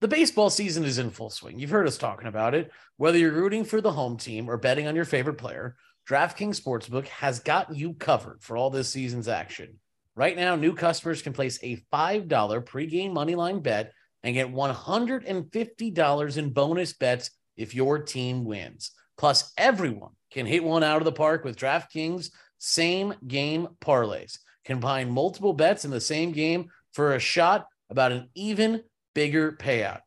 The 0.00 0.08
baseball 0.08 0.50
season 0.50 0.84
is 0.84 0.98
in 0.98 1.10
full 1.10 1.30
swing. 1.30 1.58
You've 1.58 1.70
heard 1.70 1.86
us 1.86 1.96
talking 1.96 2.28
about 2.28 2.54
it. 2.54 2.70
Whether 2.98 3.18
you're 3.18 3.32
rooting 3.32 3.64
for 3.64 3.80
the 3.80 3.92
home 3.92 4.18
team 4.18 4.48
or 4.50 4.58
betting 4.58 4.86
on 4.86 4.94
your 4.94 5.06
favorite 5.06 5.38
player, 5.38 5.76
DraftKings 6.08 6.60
Sportsbook 6.60 7.06
has 7.08 7.40
got 7.40 7.74
you 7.74 7.94
covered 7.94 8.42
for 8.42 8.56
all 8.56 8.70
this 8.70 8.90
season's 8.90 9.26
action. 9.26 9.78
Right 10.16 10.34
now, 10.34 10.56
new 10.56 10.74
customers 10.74 11.20
can 11.20 11.34
place 11.34 11.58
a 11.62 11.76
$5 11.92 12.26
pregame 12.26 13.12
moneyline 13.12 13.62
bet 13.62 13.92
and 14.22 14.34
get 14.34 14.52
$150 14.52 16.36
in 16.36 16.50
bonus 16.50 16.92
bets 16.94 17.30
if 17.56 17.74
your 17.74 17.98
team 17.98 18.44
wins. 18.44 18.92
Plus, 19.18 19.52
everyone 19.58 20.12
can 20.30 20.46
hit 20.46 20.64
one 20.64 20.82
out 20.82 20.98
of 20.98 21.04
the 21.04 21.12
park 21.12 21.44
with 21.44 21.58
DraftKings 21.58 22.30
same 22.58 23.14
game 23.26 23.68
parlays. 23.80 24.38
Combine 24.64 25.10
multiple 25.10 25.52
bets 25.52 25.84
in 25.84 25.90
the 25.90 26.00
same 26.00 26.32
game 26.32 26.70
for 26.92 27.14
a 27.14 27.18
shot 27.18 27.66
about 27.90 28.12
an 28.12 28.30
even 28.34 28.82
bigger 29.14 29.52
payout. 29.52 30.00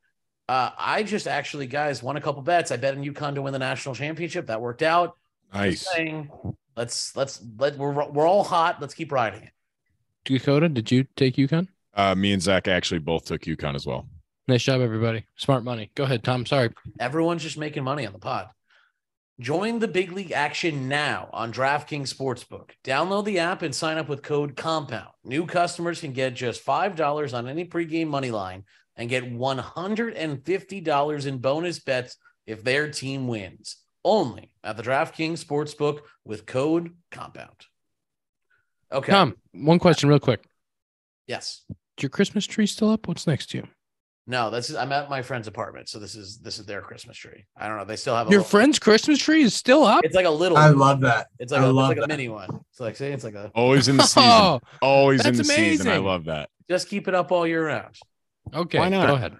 Uh, 0.47 0.71
I 0.77 1.03
just 1.03 1.27
actually, 1.27 1.67
guys, 1.67 2.01
won 2.01 2.17
a 2.17 2.21
couple 2.21 2.41
bets. 2.41 2.71
I 2.71 2.77
bet 2.77 2.97
on 2.97 3.03
UConn 3.03 3.35
to 3.35 3.43
win 3.43 3.53
the 3.53 3.59
national 3.59 3.93
championship. 3.93 4.47
That 4.47 4.61
worked 4.61 4.81
out. 4.81 5.13
Nice. 5.53 5.87
Saying, 5.93 6.29
let's 6.75 7.15
let's 7.15 7.41
let 7.59 7.77
we're 7.77 8.09
we're 8.09 8.27
all 8.27 8.43
hot. 8.43 8.81
Let's 8.81 8.95
keep 8.95 9.11
riding 9.11 9.43
it. 9.43 9.51
Dakota, 10.37 10.69
did 10.69 10.91
you 10.91 11.05
take 11.15 11.35
UConn? 11.35 11.67
Uh, 11.93 12.15
me 12.15 12.31
and 12.33 12.41
Zach 12.41 12.67
actually 12.67 12.99
both 12.99 13.25
took 13.25 13.41
UConn 13.41 13.75
as 13.75 13.85
well. 13.85 14.07
Nice 14.47 14.63
job, 14.63 14.81
everybody. 14.81 15.25
Smart 15.35 15.63
money. 15.63 15.91
Go 15.95 16.03
ahead, 16.05 16.23
Tom. 16.23 16.45
Sorry. 16.45 16.71
Everyone's 16.99 17.43
just 17.43 17.57
making 17.57 17.83
money 17.83 18.05
on 18.07 18.13
the 18.13 18.19
pod. 18.19 18.49
Join 19.39 19.79
the 19.79 19.87
big 19.87 20.11
league 20.11 20.33
action 20.33 20.89
now 20.89 21.29
on 21.31 21.53
DraftKings 21.53 22.13
Sportsbook. 22.13 22.71
Download 22.83 23.23
the 23.23 23.39
app 23.39 23.61
and 23.61 23.73
sign 23.73 23.97
up 23.97 24.09
with 24.09 24.21
code 24.21 24.57
COMPOUND. 24.57 25.07
New 25.23 25.45
customers 25.45 26.01
can 26.01 26.11
get 26.11 26.33
just 26.33 26.65
$5 26.65 27.33
on 27.33 27.47
any 27.47 27.63
pregame 27.63 28.07
money 28.07 28.31
line 28.31 28.65
and 28.97 29.09
get 29.09 29.33
$150 29.33 31.25
in 31.25 31.37
bonus 31.37 31.79
bets 31.79 32.17
if 32.45 32.63
their 32.63 32.91
team 32.91 33.29
wins. 33.29 33.77
Only 34.03 34.51
at 34.63 34.75
the 34.75 34.83
DraftKings 34.83 35.45
Sportsbook 35.45 36.01
with 36.25 36.45
code 36.45 36.97
COMPOUND. 37.11 37.67
Okay. 38.91 39.11
Tom, 39.11 39.35
one 39.51 39.79
question 39.79 40.09
real 40.09 40.19
quick. 40.19 40.43
Yes. 41.27 41.61
Is 41.69 42.03
your 42.03 42.09
Christmas 42.09 42.45
tree 42.45 42.65
still 42.65 42.89
up? 42.89 43.07
What's 43.07 43.27
next 43.27 43.51
to 43.51 43.57
you? 43.59 43.67
No, 44.25 44.51
this 44.51 44.69
is 44.69 44.75
I'm 44.75 44.91
at 44.91 45.09
my 45.09 45.23
friend's 45.23 45.47
apartment, 45.47 45.89
so 45.89 45.97
this 45.97 46.15
is 46.15 46.37
this 46.39 46.59
is 46.59 46.65
their 46.67 46.81
Christmas 46.81 47.17
tree. 47.17 47.45
I 47.57 47.67
don't 47.67 47.77
know. 47.77 47.85
They 47.85 47.95
still 47.95 48.15
have 48.15 48.27
a 48.27 48.29
Your 48.29 48.39
little- 48.41 48.49
friend's 48.49 48.77
Christmas 48.77 49.17
tree 49.19 49.41
is 49.41 49.55
still 49.55 49.83
up? 49.83 50.05
It's 50.05 50.13
like 50.15 50.27
a 50.27 50.29
little. 50.29 50.55
I 50.57 50.69
love 50.69 51.01
that. 51.01 51.27
It's 51.39 51.51
like 51.51 51.61
I 51.61 51.65
a, 51.65 51.67
it's 51.69 51.75
love 51.75 51.89
like 51.89 51.97
a 52.05 52.07
mini 52.07 52.29
one. 52.29 52.59
It's 52.71 52.79
like 52.79 52.95
say 52.95 53.11
it's 53.11 53.23
like 53.23 53.33
a 53.33 53.51
Always 53.55 53.87
in 53.87 53.97
the 53.97 54.03
season. 54.07 54.23
Oh, 54.23 54.59
Always 54.83 55.25
in 55.25 55.33
the 55.33 55.43
That's 55.43 55.55
season. 55.55 55.87
I 55.87 55.97
love 55.97 56.25
that. 56.25 56.49
just 56.69 56.89
keep 56.89 57.07
it 57.07 57.15
up 57.15 57.31
all 57.31 57.47
year 57.47 57.65
round. 57.65 57.95
okay. 58.53 58.77
Why 58.77 58.89
not? 58.89 59.07
Go 59.07 59.15
ahead. 59.15 59.35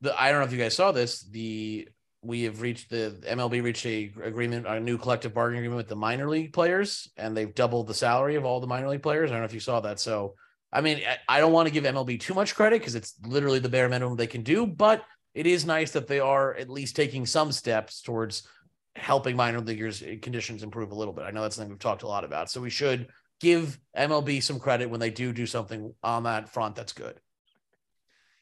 The 0.00 0.18
I 0.18 0.30
don't 0.30 0.40
know 0.40 0.46
if 0.46 0.52
you 0.52 0.58
guys 0.58 0.74
saw 0.74 0.92
this. 0.92 1.20
The 1.20 1.86
we 2.26 2.42
have 2.42 2.60
reached 2.60 2.90
the 2.90 3.18
MLB 3.26 3.62
reached 3.62 3.86
a 3.86 4.12
agreement, 4.22 4.66
a 4.66 4.80
new 4.80 4.98
collective 4.98 5.34
bargaining 5.34 5.60
agreement 5.60 5.78
with 5.78 5.88
the 5.88 5.96
minor 5.96 6.28
league 6.28 6.52
players, 6.52 7.10
and 7.16 7.36
they've 7.36 7.54
doubled 7.54 7.86
the 7.86 7.94
salary 7.94 8.36
of 8.36 8.44
all 8.44 8.60
the 8.60 8.66
minor 8.66 8.88
league 8.88 9.02
players. 9.02 9.30
I 9.30 9.34
don't 9.34 9.42
know 9.42 9.46
if 9.46 9.54
you 9.54 9.60
saw 9.60 9.80
that. 9.80 10.00
So, 10.00 10.34
I 10.72 10.80
mean, 10.80 11.02
I- 11.06 11.36
I 11.36 11.40
don't 11.40 11.52
want 11.52 11.68
to 11.68 11.72
give 11.72 11.84
MLB 11.84 12.18
too 12.18 12.34
much 12.34 12.54
credit 12.54 12.80
because 12.80 12.94
it's 12.94 13.14
literally 13.24 13.58
the 13.58 13.68
bare 13.68 13.88
minimum 13.88 14.16
they 14.16 14.26
can 14.26 14.42
do, 14.42 14.66
but 14.66 15.04
it 15.34 15.46
is 15.46 15.64
nice 15.64 15.92
that 15.92 16.06
they 16.06 16.20
are 16.20 16.54
at 16.54 16.70
least 16.70 16.96
taking 16.96 17.26
some 17.26 17.52
steps 17.52 18.00
towards 18.02 18.48
helping 18.96 19.36
minor 19.36 19.60
leaguers 19.60 20.02
uh, 20.02 20.16
conditions 20.22 20.62
improve 20.62 20.90
a 20.90 20.94
little 20.94 21.12
bit. 21.12 21.24
I 21.24 21.30
know 21.30 21.42
that's 21.42 21.56
something 21.56 21.70
we've 21.70 21.78
talked 21.78 22.02
a 22.02 22.08
lot 22.08 22.24
about. 22.24 22.50
So 22.50 22.60
we 22.60 22.70
should 22.70 23.08
give 23.40 23.78
MLB 23.96 24.42
some 24.42 24.58
credit 24.58 24.88
when 24.88 25.00
they 25.00 25.10
do 25.10 25.32
do 25.32 25.46
something 25.46 25.94
on 26.02 26.22
that 26.24 26.48
front 26.48 26.74
that's 26.76 26.94
good. 26.94 27.20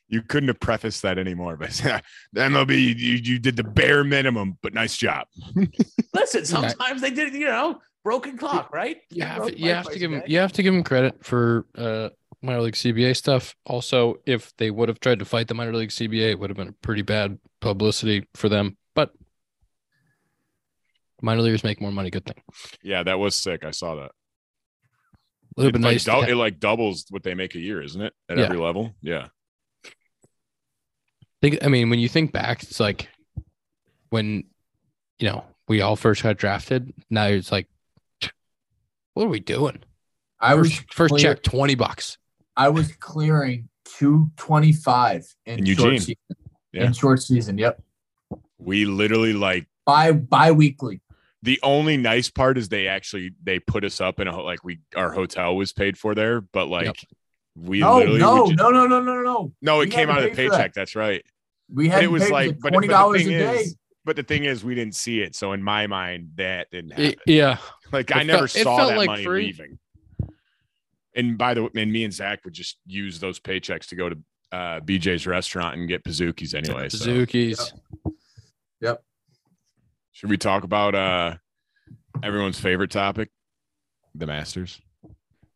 You 0.09 0.23
couldn't 0.23 0.49
have 0.49 0.61
prefaced 0.61 1.03
that 1.03 1.19
anymore, 1.19 1.57
but 1.57 1.71
the 2.33 2.41
MLB, 2.41 2.79
you, 2.99 3.15
you 3.15 3.39
did 3.39 3.57
the 3.57 3.65
bare 3.65 4.05
minimum, 4.05 4.59
but 4.63 4.75
nice 4.75 4.97
job. 4.97 5.27
Listen, 6.15 6.45
sometimes 6.45 7.01
they 7.01 7.11
did, 7.11 7.33
you 7.35 7.47
know, 7.47 7.81
broken 8.05 8.37
clock, 8.37 8.73
right? 8.73 8.99
You 9.11 9.25
have, 9.25 9.37
broke 9.39 9.59
you 9.59 9.71
have 9.71 9.87
to 9.91 9.99
give 9.99 10.13
him 10.13 10.21
tag. 10.21 10.31
you 10.31 10.39
have 10.39 10.53
to 10.53 10.63
give 10.63 10.75
him 10.75 10.85
credit 10.85 11.25
for 11.25 11.65
uh 11.77 12.11
minor 12.43 12.61
league 12.61 12.75
CBA 12.75 13.17
stuff. 13.17 13.57
Also, 13.65 14.17
if 14.27 14.55
they 14.59 14.71
would 14.71 14.91
have 14.91 15.01
tried 15.01 15.21
to 15.21 15.25
fight 15.25 15.49
the 15.49 15.55
minor 15.55 15.75
league 15.75 15.89
CBA, 15.89 16.33
it 16.33 16.39
would 16.39 16.51
have 16.51 16.57
been 16.59 16.69
a 16.69 16.73
pretty 16.73 17.01
bad 17.03 17.39
publicity 17.61 18.27
for 18.35 18.51
them. 18.51 18.77
But 18.95 19.11
minor 21.23 21.41
leaguers 21.43 21.65
make 21.65 21.81
more 21.81 21.91
money. 21.93 22.11
Good 22.11 22.27
thing. 22.27 22.43
Yeah, 22.83 23.03
that 23.05 23.19
was 23.19 23.35
sick. 23.35 23.65
I 23.65 23.71
saw 23.71 23.95
that. 23.97 24.11
It 25.57 25.57
would 25.57 25.65
have 25.65 25.69
It 25.71 25.73
been 25.73 25.83
like, 25.83 25.93
nice. 25.95 26.05
to 26.05 26.11
dou- 26.11 26.21
have- 26.21 26.29
it 26.31 26.37
like 26.37 26.61
doubles 26.61 27.07
what 27.11 27.23
they 27.23 27.35
make 27.35 27.55
a 27.55 27.61
year, 27.61 27.83
isn't 27.83 28.01
it? 28.03 28.13
At 28.29 28.37
Yeah. 28.39 28.45
every 28.45 28.59
level. 28.59 28.95
Yeah. 29.01 29.29
Think 31.51 31.65
I 31.65 31.69
mean 31.69 31.91
when 31.91 31.99
you 31.99 32.09
think 32.09 32.33
back, 32.33 32.63
it's 32.63 32.81
like 32.81 33.09
when 34.11 34.45
you 35.19 35.29
know 35.29 35.45
we 35.69 35.81
all 35.81 35.97
first 35.97 36.23
got 36.23 36.37
drafted. 36.37 36.93
Now 37.11 37.27
it's 37.27 37.53
like, 37.53 37.69
what 39.15 39.27
are 39.27 39.29
we 39.29 39.41
doing? 39.41 39.79
I 40.41 40.55
was 40.55 40.73
First, 40.75 40.95
first 40.95 41.15
clear- 41.15 41.35
check 41.35 41.43
twenty 41.43 41.75
bucks. 41.75 42.19
I 42.57 42.69
was 42.69 42.93
clearing 42.97 43.69
two 43.85 44.31
twenty 44.37 44.73
five 44.73 45.27
in, 45.47 45.61
In 45.61 45.65
short 45.77 45.93
Eugene. 45.93 45.99
season. 46.01 46.17
Yeah. 46.73 46.85
In 46.87 46.93
short 46.93 47.23
season, 47.23 47.59
yep. 47.59 47.83
We 48.59 48.85
literally 48.87 49.33
like 49.33 49.67
Bi 49.87 50.13
bi-weekly. 50.13 51.01
the 51.43 51.61
only 51.63 51.97
nice 51.99 52.31
part 52.31 52.57
is 52.57 52.69
they 52.71 52.89
actually 52.89 53.33
they 53.43 53.59
put 53.59 53.85
us 53.85 54.01
up 54.01 54.19
in 54.19 54.29
a 54.29 54.41
like 54.41 54.65
we 54.65 54.79
our 54.97 55.13
hotel 55.13 55.57
was 55.57 55.73
paid 55.73 55.99
for 55.99 56.15
there, 56.15 56.41
but 56.41 56.67
like 56.69 56.87
Yep. 56.87 56.97
we 57.57 57.81
No, 57.81 57.99
literally 57.99 58.19
no, 58.21 58.43
would 58.45 58.51
ju- 58.51 58.57
no, 58.57 58.71
no, 58.71 58.87
no, 58.87 59.01
no, 59.01 59.23
no. 59.23 59.53
no, 59.63 59.81
it 59.81 59.87
we 59.87 59.91
came 59.91 60.09
out 60.11 60.19
of 60.19 60.25
the 60.25 60.31
pay 60.31 60.47
for 60.47 60.53
that. 60.53 60.57
paycheck. 60.59 60.75
That's 60.75 60.97
right. 60.97 61.25
We 61.73 61.89
had 61.89 62.03
it 62.05 62.09
was 62.09 62.23
like, 62.31 62.31
like 62.31 62.51
but, 62.57 62.63
but 62.63 62.69
twenty 62.73 62.87
the 62.89 62.93
dollars 62.93 63.23
a 63.23 63.25
thing 63.25 63.39
day. 63.39 63.57
is, 63.61 63.77
but 64.05 64.17
the 64.17 64.23
thing 64.23 64.45
is, 64.45 64.65
we 64.65 64.75
didn't 64.75 64.95
see 64.95 65.21
it. 65.21 65.35
So 65.35 65.53
in 65.53 65.63
my 65.63 65.87
mind, 65.87 66.31
that 66.37 66.71
didn't 66.71 66.91
happen. 66.91 67.05
It- 67.07 67.19
yeah, 67.27 67.59
like 67.93 68.11
it 68.11 68.17
I 68.17 68.23
never 68.23 68.47
felt- 68.49 68.57
it 68.57 68.65
saw 68.65 68.87
that 68.89 68.97
like 68.99 69.07
money 69.07 69.25
free. 69.25 69.45
leaving. 69.47 69.79
And 71.17 71.39
by 71.39 71.55
the 71.55 71.63
way, 71.65 71.71
and 71.77 71.93
me 71.93 72.05
and 72.05 72.13
Zach 72.13 72.45
would 72.45 72.55
just 72.55 72.79
use 72.87 73.21
those 73.21 73.39
paychecks 73.39 73.87
to 73.89 73.97
go 73.97 74.09
to 74.09 74.17
uh, 74.53 74.81
BJ's 74.81 75.27
restaurant 75.27 75.77
and 75.79 75.89
get 75.89 76.03
Pizookies 76.05 76.55
anyway. 76.55 76.89
So 76.89 77.05
yep 78.81 79.03
should 80.13 80.31
we 80.31 80.37
talk 80.37 80.63
about 80.65 80.95
uh, 80.95 81.35
everyone's 82.23 82.61
favorite 82.61 82.91
topic, 82.91 83.31
the 84.15 84.27
Masters? 84.27 84.81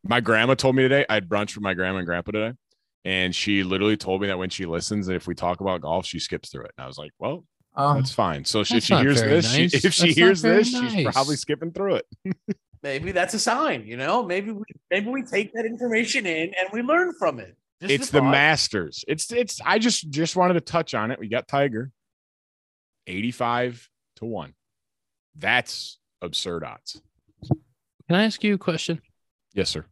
My 0.05 0.21
grandma 0.21 0.55
told 0.55 0.75
me 0.75 0.83
today. 0.83 1.05
I 1.09 1.15
had 1.15 1.29
brunch 1.29 1.55
with 1.55 1.63
my 1.63 1.75
grandma 1.75 1.99
and 1.99 2.07
grandpa 2.07 2.31
today, 2.33 2.57
and 3.05 3.35
she 3.35 3.63
literally 3.63 3.97
told 3.97 4.21
me 4.21 4.27
that 4.29 4.39
when 4.39 4.51
she 4.51 4.67
listens, 4.67 5.07
that 5.07 5.15
if 5.15 5.27
we 5.27 5.35
talk 5.35 5.61
about 5.61 5.81
golf, 5.81 6.07
she 6.07 6.19
skips 6.19 6.51
through 6.51 6.65
it. 6.65 6.73
And 6.77 6.85
I 6.85 6.87
was 6.87 6.99
like, 6.99 7.13
"Well, 7.19 7.45
Um, 7.75 7.97
that's 7.97 8.13
fine." 8.13 8.45
So 8.45 8.65
she, 8.65 8.79
if 8.79 8.85
she 8.85 8.95
hears 8.97 9.21
very 9.21 9.31
this, 9.41 9.51
she, 9.53 9.65
if 9.65 9.71
she 9.73 9.79
That's 9.81 9.99
not 10.01 10.09
hears 10.11 10.41
very 10.41 10.59
this, 10.59 10.69
she's 10.69 11.05
probably 11.13 11.37
skipping 11.37 11.73
through 11.73 11.97
it. 11.97 12.07
Maybe 12.83 13.11
that's 13.11 13.35
a 13.35 13.39
sign, 13.41 13.87
you 13.87 13.97
know. 13.97 14.23
Maybe 14.23 14.53
we 14.53 14.63
maybe 14.91 15.09
we 15.09 15.23
take 15.23 15.53
that 15.55 15.67
information 15.67 16.27
in 16.27 16.53
and 16.59 16.69
we 16.73 16.81
learn 16.83 17.13
from 17.19 17.41
it. 17.41 17.57
Just 17.81 17.93
it's 17.93 18.09
a 18.11 18.13
the. 18.13 18.23
Masters. 18.23 19.05
It's 19.09 19.33
it's. 19.33 19.61
I 19.65 19.81
just 19.81 20.09
just 20.11 20.37
wanted 20.37 20.55
to 20.55 20.61
touch 20.61 20.95
on 20.95 21.11
it. 21.11 21.19
We 21.19 21.29
got 21.29 21.49
Tiger, 21.49 21.91
eighty-five 23.09 23.89
to 24.17 24.25
one. 24.25 24.55
That's 25.37 25.99
absurd 26.23 26.63
odds. 26.63 27.01
Can 27.49 28.17
I 28.17 28.25
ask 28.25 28.43
you 28.45 28.55
a 28.55 28.59
question? 28.59 29.01
Yes, 29.55 29.71
sir. 29.71 29.85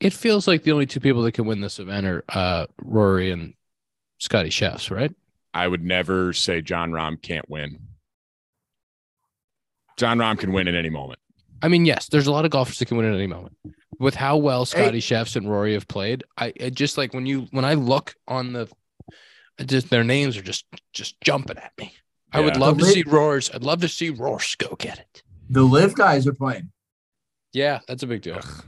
It 0.00 0.12
feels 0.12 0.46
like 0.46 0.62
the 0.62 0.72
only 0.72 0.86
two 0.86 1.00
people 1.00 1.22
that 1.22 1.32
can 1.32 1.46
win 1.46 1.60
this 1.60 1.78
event 1.78 2.06
are 2.06 2.24
uh, 2.28 2.66
Rory 2.82 3.30
and 3.32 3.54
Scotty 4.18 4.50
Chefs, 4.50 4.90
right? 4.90 5.12
I 5.54 5.66
would 5.66 5.84
never 5.84 6.32
say 6.32 6.60
Jon 6.60 6.92
Rahm 6.92 7.20
can't 7.20 7.48
win. 7.50 7.78
Jon 9.96 10.18
Rahm 10.18 10.38
can 10.38 10.52
win 10.52 10.68
at 10.68 10.74
any 10.74 10.90
moment. 10.90 11.18
I 11.62 11.68
mean, 11.68 11.84
yes, 11.84 12.06
there's 12.08 12.28
a 12.28 12.32
lot 12.32 12.44
of 12.44 12.52
golfers 12.52 12.78
that 12.78 12.86
can 12.86 12.96
win 12.96 13.06
at 13.06 13.14
any 13.14 13.26
moment. 13.26 13.56
With 13.98 14.14
how 14.14 14.36
well 14.36 14.64
Scotty 14.64 15.00
Chefs 15.00 15.34
and 15.34 15.50
Rory 15.50 15.72
have 15.72 15.88
played, 15.88 16.22
I 16.36 16.52
it 16.54 16.74
just 16.76 16.96
like 16.96 17.12
when 17.12 17.26
you 17.26 17.48
when 17.50 17.64
I 17.64 17.74
look 17.74 18.14
on 18.28 18.52
the, 18.52 18.68
just 19.66 19.90
their 19.90 20.04
names 20.04 20.36
are 20.36 20.42
just 20.42 20.66
just 20.92 21.20
jumping 21.20 21.58
at 21.58 21.72
me. 21.78 21.92
I 22.32 22.40
would 22.40 22.54
Yeah. 22.54 22.60
love 22.60 22.78
to 22.78 22.84
The 22.84 22.90
see 22.92 23.02
Roars. 23.02 23.50
I'd 23.52 23.64
love 23.64 23.80
to 23.80 23.88
see 23.88 24.10
Roars 24.10 24.54
go 24.54 24.76
get 24.78 24.98
it. 25.00 25.22
the 25.50 25.62
LIV 25.64 25.96
guys 25.96 26.28
are 26.28 26.34
playing. 26.34 26.70
Yeah, 27.52 27.80
that's 27.88 28.04
a 28.04 28.06
big 28.06 28.22
deal. 28.22 28.36
Ugh. 28.36 28.64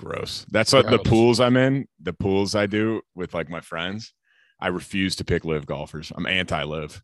Gross. 0.00 0.46
That's 0.50 0.72
what 0.72 0.88
the 0.88 0.98
pools 0.98 1.40
I'm 1.40 1.56
in, 1.56 1.86
the 2.00 2.12
pools 2.14 2.54
I 2.54 2.66
do 2.66 3.02
with 3.14 3.34
like 3.34 3.50
my 3.50 3.60
friends. 3.60 4.14
I 4.58 4.68
refuse 4.68 5.16
to 5.16 5.24
pick 5.24 5.44
LIV 5.44 5.66
golfers. 5.66 6.12
I'm 6.14 6.26
anti 6.26 6.62
LIV. 6.62 7.02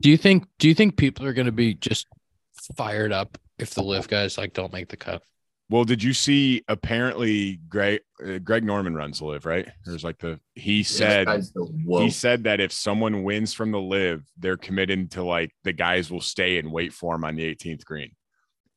Do 0.00 0.10
you 0.10 0.16
think 0.16 0.46
do 0.58 0.68
you 0.68 0.74
think 0.74 0.96
people 0.96 1.26
are 1.26 1.32
going 1.32 1.46
to 1.46 1.52
be 1.52 1.74
just 1.74 2.06
fired 2.76 3.12
up 3.12 3.38
if 3.58 3.74
the 3.74 3.82
LIV 3.82 4.08
guys 4.08 4.38
like 4.38 4.52
don't 4.52 4.72
make 4.72 4.88
the 4.88 4.96
cut? 4.96 5.22
Well, 5.70 5.84
did 5.84 6.02
you 6.02 6.14
see? 6.14 6.62
Apparently, 6.68 7.60
Greg 7.68 8.00
uh, 8.26 8.38
Greg 8.38 8.64
Norman 8.64 8.94
runs 8.94 9.18
the 9.18 9.26
LIV, 9.26 9.44
right? 9.46 9.68
There's 9.84 10.04
like 10.04 10.18
the 10.18 10.40
he 10.54 10.82
said 10.82 11.26
the- 11.26 11.98
he 12.02 12.10
said 12.10 12.44
that 12.44 12.60
if 12.60 12.72
someone 12.72 13.22
wins 13.22 13.52
from 13.52 13.70
the 13.72 13.80
LIV, 13.80 14.22
they're 14.38 14.56
committed 14.56 15.10
to 15.12 15.22
like 15.22 15.50
the 15.64 15.72
guys 15.72 16.10
will 16.10 16.20
stay 16.20 16.58
and 16.58 16.70
wait 16.72 16.92
for 16.92 17.14
him 17.14 17.24
on 17.24 17.36
the 17.36 17.54
18th 17.54 17.84
green. 17.84 18.12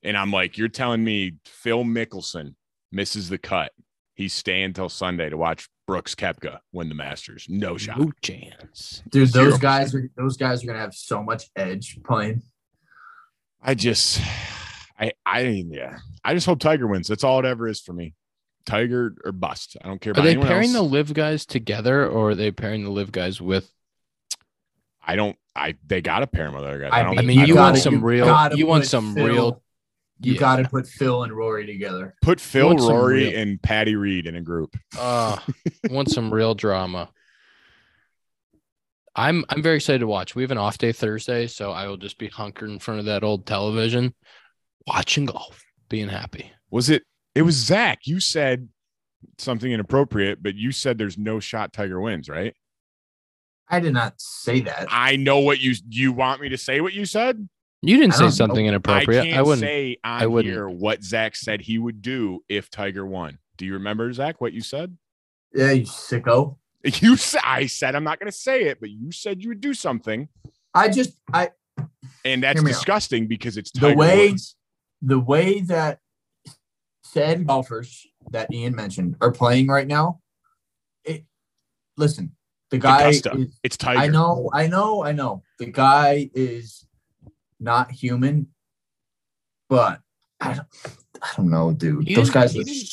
And 0.04 0.18
I'm 0.18 0.32
like, 0.32 0.58
you're 0.58 0.68
telling 0.68 1.04
me 1.04 1.34
Phil 1.46 1.84
Mickelson 1.84 2.56
misses 2.92 3.30
the 3.30 3.38
cut. 3.38 3.72
He's 4.14 4.34
staying 4.34 4.66
until 4.66 4.90
Sunday 4.90 5.30
to 5.30 5.38
watch 5.38 5.68
Brooks 5.88 6.16
Koepka 6.16 6.60
win 6.72 6.90
the 6.90 6.96
Masters. 6.96 7.48
No 7.50 7.78
shot. 7.78 8.00
No 8.00 8.12
chance. 8.22 9.04
Dude, 9.10 9.30
Zero 9.30 9.52
those 9.52 9.60
guys 9.60 9.96
are 9.96 10.10
those 10.16 10.38
guys 10.38 10.64
are 10.64 10.68
gonna 10.68 10.80
have 10.80 10.94
so 10.94 11.24
much 11.24 11.50
edge 11.56 12.00
playing. 12.04 12.44
I 13.62 13.74
just, 13.76 14.20
I, 15.00 15.12
I, 15.26 15.42
yeah, 15.42 16.00
I 16.24 16.34
just 16.34 16.46
hope 16.46 16.60
Tiger 16.60 16.88
wins. 16.88 17.08
That's 17.08 17.24
all 17.24 17.40
it 17.40 17.46
ever 17.46 17.68
is 17.68 17.80
for 17.80 17.94
me. 17.94 18.16
Tiger 18.66 19.16
or 19.24 19.32
bust. 19.32 19.78
I 19.84 19.88
don't 19.88 20.00
care 20.00 20.14
Are 20.18 20.22
they 20.22 20.36
pairing 20.36 20.70
else. 20.70 20.74
the 20.74 20.82
LIV 20.82 21.14
guys 21.14 21.46
together 21.46 22.08
or 22.08 22.32
are 22.32 22.36
they 22.36 22.52
pairing 22.52 22.84
the 22.84 22.90
LIV 22.92 23.12
guys 23.12 23.42
with? 23.42 23.72
I 25.06 25.16
don't. 25.16 25.36
I 25.56 25.76
they 25.86 26.02
got 26.02 26.20
to 26.20 26.28
pair 26.28 26.46
him 26.46 26.54
with 26.54 26.64
other 26.64 26.80
guys. 26.80 26.92
I 26.94 27.02
I, 27.02 27.04
don't, 27.04 27.18
I 27.18 27.22
mean, 27.22 27.28
mean, 27.28 27.40
you 27.40 27.46
you 27.48 27.56
want 27.56 27.78
some 27.78 28.04
real. 28.04 28.50
You 28.56 28.68
want 28.68 28.86
some 28.86 29.16
real. 29.16 29.62
You 30.24 30.34
Yeah. 30.34 30.40
got 30.40 30.56
to 30.58 30.70
put 30.70 30.88
Phil 30.88 31.24
and 31.24 31.34
Rory 31.34 31.66
together. 31.66 32.16
put 32.22 32.40
Phil, 32.40 32.68
want 32.68 32.80
Rory, 32.82 33.26
real- 33.28 33.40
and 33.40 33.62
Patty 33.62 33.96
Reed 33.96 34.28
in 34.28 34.36
a 34.36 34.42
group. 34.42 34.76
Uh, 34.98 35.38
want 35.90 36.10
some 36.12 36.34
real 36.34 36.54
drama. 36.56 37.10
I'm 39.16 39.44
I'm 39.50 39.62
very 39.62 39.76
excited 39.78 40.00
to 40.00 40.08
watch. 40.08 40.36
We 40.36 40.44
have 40.44 40.52
an 40.52 40.58
off 40.58 40.78
day 40.78 40.92
Thursday, 40.92 41.48
so 41.48 41.72
I 41.72 41.88
will 41.88 41.98
just 41.98 42.18
be 42.18 42.28
hunkered 42.28 42.70
in 42.70 42.80
front 42.80 43.00
of 43.00 43.06
that 43.08 43.24
old 43.24 43.46
television, 43.46 44.14
watching 44.88 45.26
golf, 45.26 45.62
being 45.90 46.08
happy. 46.08 46.52
Was 46.70 46.90
it? 46.90 47.04
It 47.36 47.42
was 47.42 47.56
Zach. 47.56 48.00
You 48.06 48.20
said 48.20 48.70
something 49.38 49.70
inappropriate, 49.72 50.42
but 50.42 50.56
you 50.56 50.72
said 50.72 50.98
there's 50.98 51.18
no 51.18 51.40
shot 51.40 51.74
Tiger 51.74 52.00
wins, 52.00 52.30
right? 52.30 52.54
I 53.70 53.80
did 53.80 53.94
not 53.94 54.14
say 54.20 54.62
that. 54.62 54.88
I 54.90 55.16
know 55.18 55.40
what 55.40 55.60
you. 55.60 55.76
You 55.90 56.14
want 56.14 56.42
me 56.42 56.50
to 56.50 56.58
say 56.58 56.80
what 56.80 56.94
you 56.94 57.06
said? 57.06 57.48
You 57.82 57.98
didn't 57.98 58.14
say 58.14 58.22
don't 58.26 58.32
something 58.32 58.66
I 58.66 58.70
inappropriate. 58.70 59.24
can't 59.26 59.38
I, 59.38 59.42
wouldn't. 59.42 59.60
say 59.62 59.98
on 60.04 60.22
I 60.22 60.26
wouldn't. 60.28 60.54
here 60.54 60.70
what 60.70 61.04
Zach 61.04 61.36
said 61.36 61.62
he 61.62 61.80
would 61.80 62.02
do 62.02 62.44
if 62.48 62.70
Tiger 62.70 63.06
won. 63.06 63.40
Do 63.58 63.66
you 63.66 63.74
remember 63.74 64.12
Zach? 64.14 64.40
What 64.40 64.54
you 64.54 64.62
said? 64.62 64.96
Yeah, 65.54 65.72
you 65.72 65.86
sicko. 65.86 66.58
You 66.84 67.16
said 67.16 67.42
I 67.46 67.68
said 67.68 67.94
I'm 67.96 68.04
not 68.04 68.20
going 68.20 68.32
to 68.32 68.36
say 68.38 68.64
it, 68.64 68.80
but 68.80 68.90
you 68.90 69.12
said 69.12 69.42
you 69.44 69.50
would 69.50 69.62
do 69.62 69.74
something, 69.76 70.30
I 70.74 70.90
just 70.90 71.12
I 71.32 71.50
and 72.26 72.42
that's 72.44 72.58
Hear 72.60 72.64
me 72.66 72.72
out. 72.72 72.76
disgusting 72.76 73.28
because 73.28 73.56
it's 73.58 73.72
The 73.72 73.94
way- 73.94 74.30
Woods. 74.30 74.56
the 75.02 75.20
way 75.20 75.62
that 75.62 76.00
said 77.04 77.46
golfers 77.46 78.06
that 78.32 78.52
Ian 78.54 78.76
mentioned 78.76 79.16
are 79.22 79.32
playing 79.32 79.68
right 79.68 79.86
now. 79.88 80.22
It 81.04 81.26
listen, 81.98 82.36
the 82.72 82.78
guy 82.80 83.10
is, 83.10 83.22
It's 83.64 83.78
Tiger. 83.78 84.00
I 84.00 84.08
know, 84.08 84.50
I 84.54 84.68
know, 84.68 85.04
I 85.04 85.12
know. 85.12 85.44
The 85.60 85.66
guy 85.68 86.30
is 86.34 86.86
not 87.62 87.92
human, 87.92 88.48
but 89.70 90.02
I 90.42 90.56
don't, 90.56 90.68
I 91.22 91.28
don't 91.38 91.50
know, 91.50 91.72
dude. 91.72 92.08
He 92.08 92.16
Those 92.16 92.30
guys 92.30 92.52
he 92.54 92.62
are 92.62 92.64
didn't- 92.64 92.88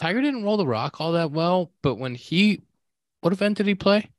Tiger 0.00 0.20
didn't 0.20 0.42
roll 0.42 0.56
the 0.56 0.66
rock 0.66 1.00
all 1.00 1.12
that 1.12 1.30
well, 1.30 1.70
but 1.80 1.94
when 1.94 2.14
he, 2.16 2.62
what 3.20 3.32
event 3.32 3.56
did 3.58 3.66
he 3.68 3.74
play? 3.76 4.10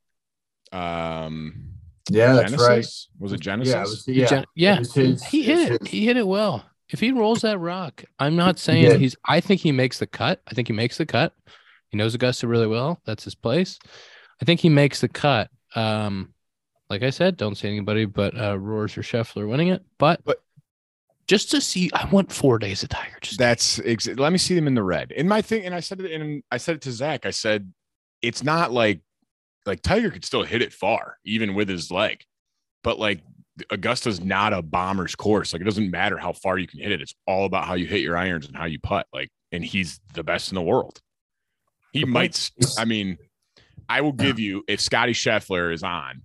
Um, 0.71 1.73
yeah, 2.09 2.33
that's 2.33 2.51
Genesis? 2.51 2.67
right. 2.67 3.21
Was 3.21 3.33
it 3.33 3.39
Genesis? 3.41 3.73
Yeah, 3.73 3.79
it 3.81 3.83
was, 3.83 4.05
He 4.05 4.13
yeah. 4.13 4.25
gen- 4.27 4.45
yeah. 4.55 4.73
It 4.75 4.79
was 4.79 4.93
his- 4.93 5.23
he 5.25 5.43
hit 5.43 5.59
it. 5.71 5.81
his. 5.81 5.89
He 5.91 6.05
hit 6.05 6.17
it 6.17 6.25
well. 6.27 6.63
If 6.89 6.99
he 6.99 7.11
rolls 7.11 7.41
that 7.41 7.57
rock, 7.59 8.03
I'm 8.19 8.35
not 8.35 8.59
saying 8.59 8.83
did. 8.89 9.01
he's. 9.01 9.15
I 9.27 9.39
think 9.39 9.61
he 9.61 9.71
makes 9.71 9.99
the 9.99 10.05
cut. 10.07 10.41
I 10.47 10.53
think 10.53 10.67
he 10.67 10.73
makes 10.73 10.97
the 10.97 11.05
cut. 11.05 11.33
He 11.89 11.97
knows 11.97 12.13
Augusta 12.13 12.47
really 12.47 12.67
well. 12.67 13.01
That's 13.05 13.23
his 13.23 13.35
place. 13.35 13.79
I 14.41 14.45
think 14.45 14.59
he 14.59 14.69
makes 14.69 15.01
the 15.01 15.07
cut. 15.09 15.49
Um, 15.75 16.32
like 16.93 17.03
I 17.03 17.09
said, 17.09 17.37
don't 17.37 17.55
see 17.55 17.67
anybody 17.67 18.05
but 18.05 18.39
uh, 18.39 18.57
Roars 18.59 18.97
or 18.97 19.01
Scheffler 19.01 19.47
winning 19.49 19.69
it. 19.69 19.83
But, 19.97 20.23
But- 20.23 20.41
just 21.27 21.49
to 21.51 21.61
see, 21.61 21.89
I 21.93 22.05
want 22.09 22.31
four 22.31 22.59
days 22.59 22.83
of 22.83 22.89
Tiger. 22.89 23.17
Just 23.21 23.39
That's 23.39 23.79
ex- 23.85 24.07
let 24.07 24.31
me 24.33 24.37
see 24.37 24.55
them 24.55 24.67
in 24.67 24.75
the 24.75 24.83
red. 24.83 25.11
In 25.13 25.27
my 25.27 25.41
thing, 25.41 25.65
and 25.65 25.73
I 25.73 25.79
said 25.79 26.01
it 26.01 26.11
and 26.11 26.43
I 26.51 26.57
said 26.57 26.75
it 26.75 26.81
to 26.81 26.91
Zach. 26.91 27.25
I 27.25 27.31
said 27.31 27.71
it's 28.21 28.43
not 28.43 28.71
like 28.73 28.99
like 29.65 29.81
Tiger 29.81 30.11
could 30.11 30.25
still 30.25 30.43
hit 30.43 30.61
it 30.61 30.73
far, 30.73 31.17
even 31.23 31.55
with 31.55 31.69
his 31.69 31.89
leg. 31.89 32.23
But 32.83 32.99
like 32.99 33.21
Augusta's 33.71 34.19
not 34.19 34.51
a 34.51 34.61
bomber's 34.61 35.15
course. 35.15 35.53
Like 35.53 35.61
it 35.61 35.65
doesn't 35.65 35.89
matter 35.89 36.17
how 36.17 36.33
far 36.33 36.57
you 36.57 36.67
can 36.67 36.81
hit 36.81 36.91
it. 36.91 37.01
It's 37.01 37.15
all 37.25 37.45
about 37.45 37.65
how 37.65 37.75
you 37.75 37.85
hit 37.87 38.01
your 38.01 38.17
irons 38.17 38.45
and 38.47 38.57
how 38.57 38.65
you 38.65 38.79
putt. 38.79 39.07
Like, 39.13 39.29
and 39.53 39.63
he's 39.63 40.01
the 40.15 40.23
best 40.25 40.51
in 40.51 40.55
the 40.55 40.61
world. 40.61 41.01
He 41.93 42.01
The 42.01 42.07
might. 42.07 42.51
is- 42.57 42.75
I 42.77 42.83
mean, 42.83 43.17
I 43.87 44.01
will 44.01 44.11
give 44.11 44.39
you 44.39 44.65
if 44.67 44.81
Scotty 44.81 45.13
Scheffler 45.13 45.71
is 45.73 45.83
on, 45.83 46.23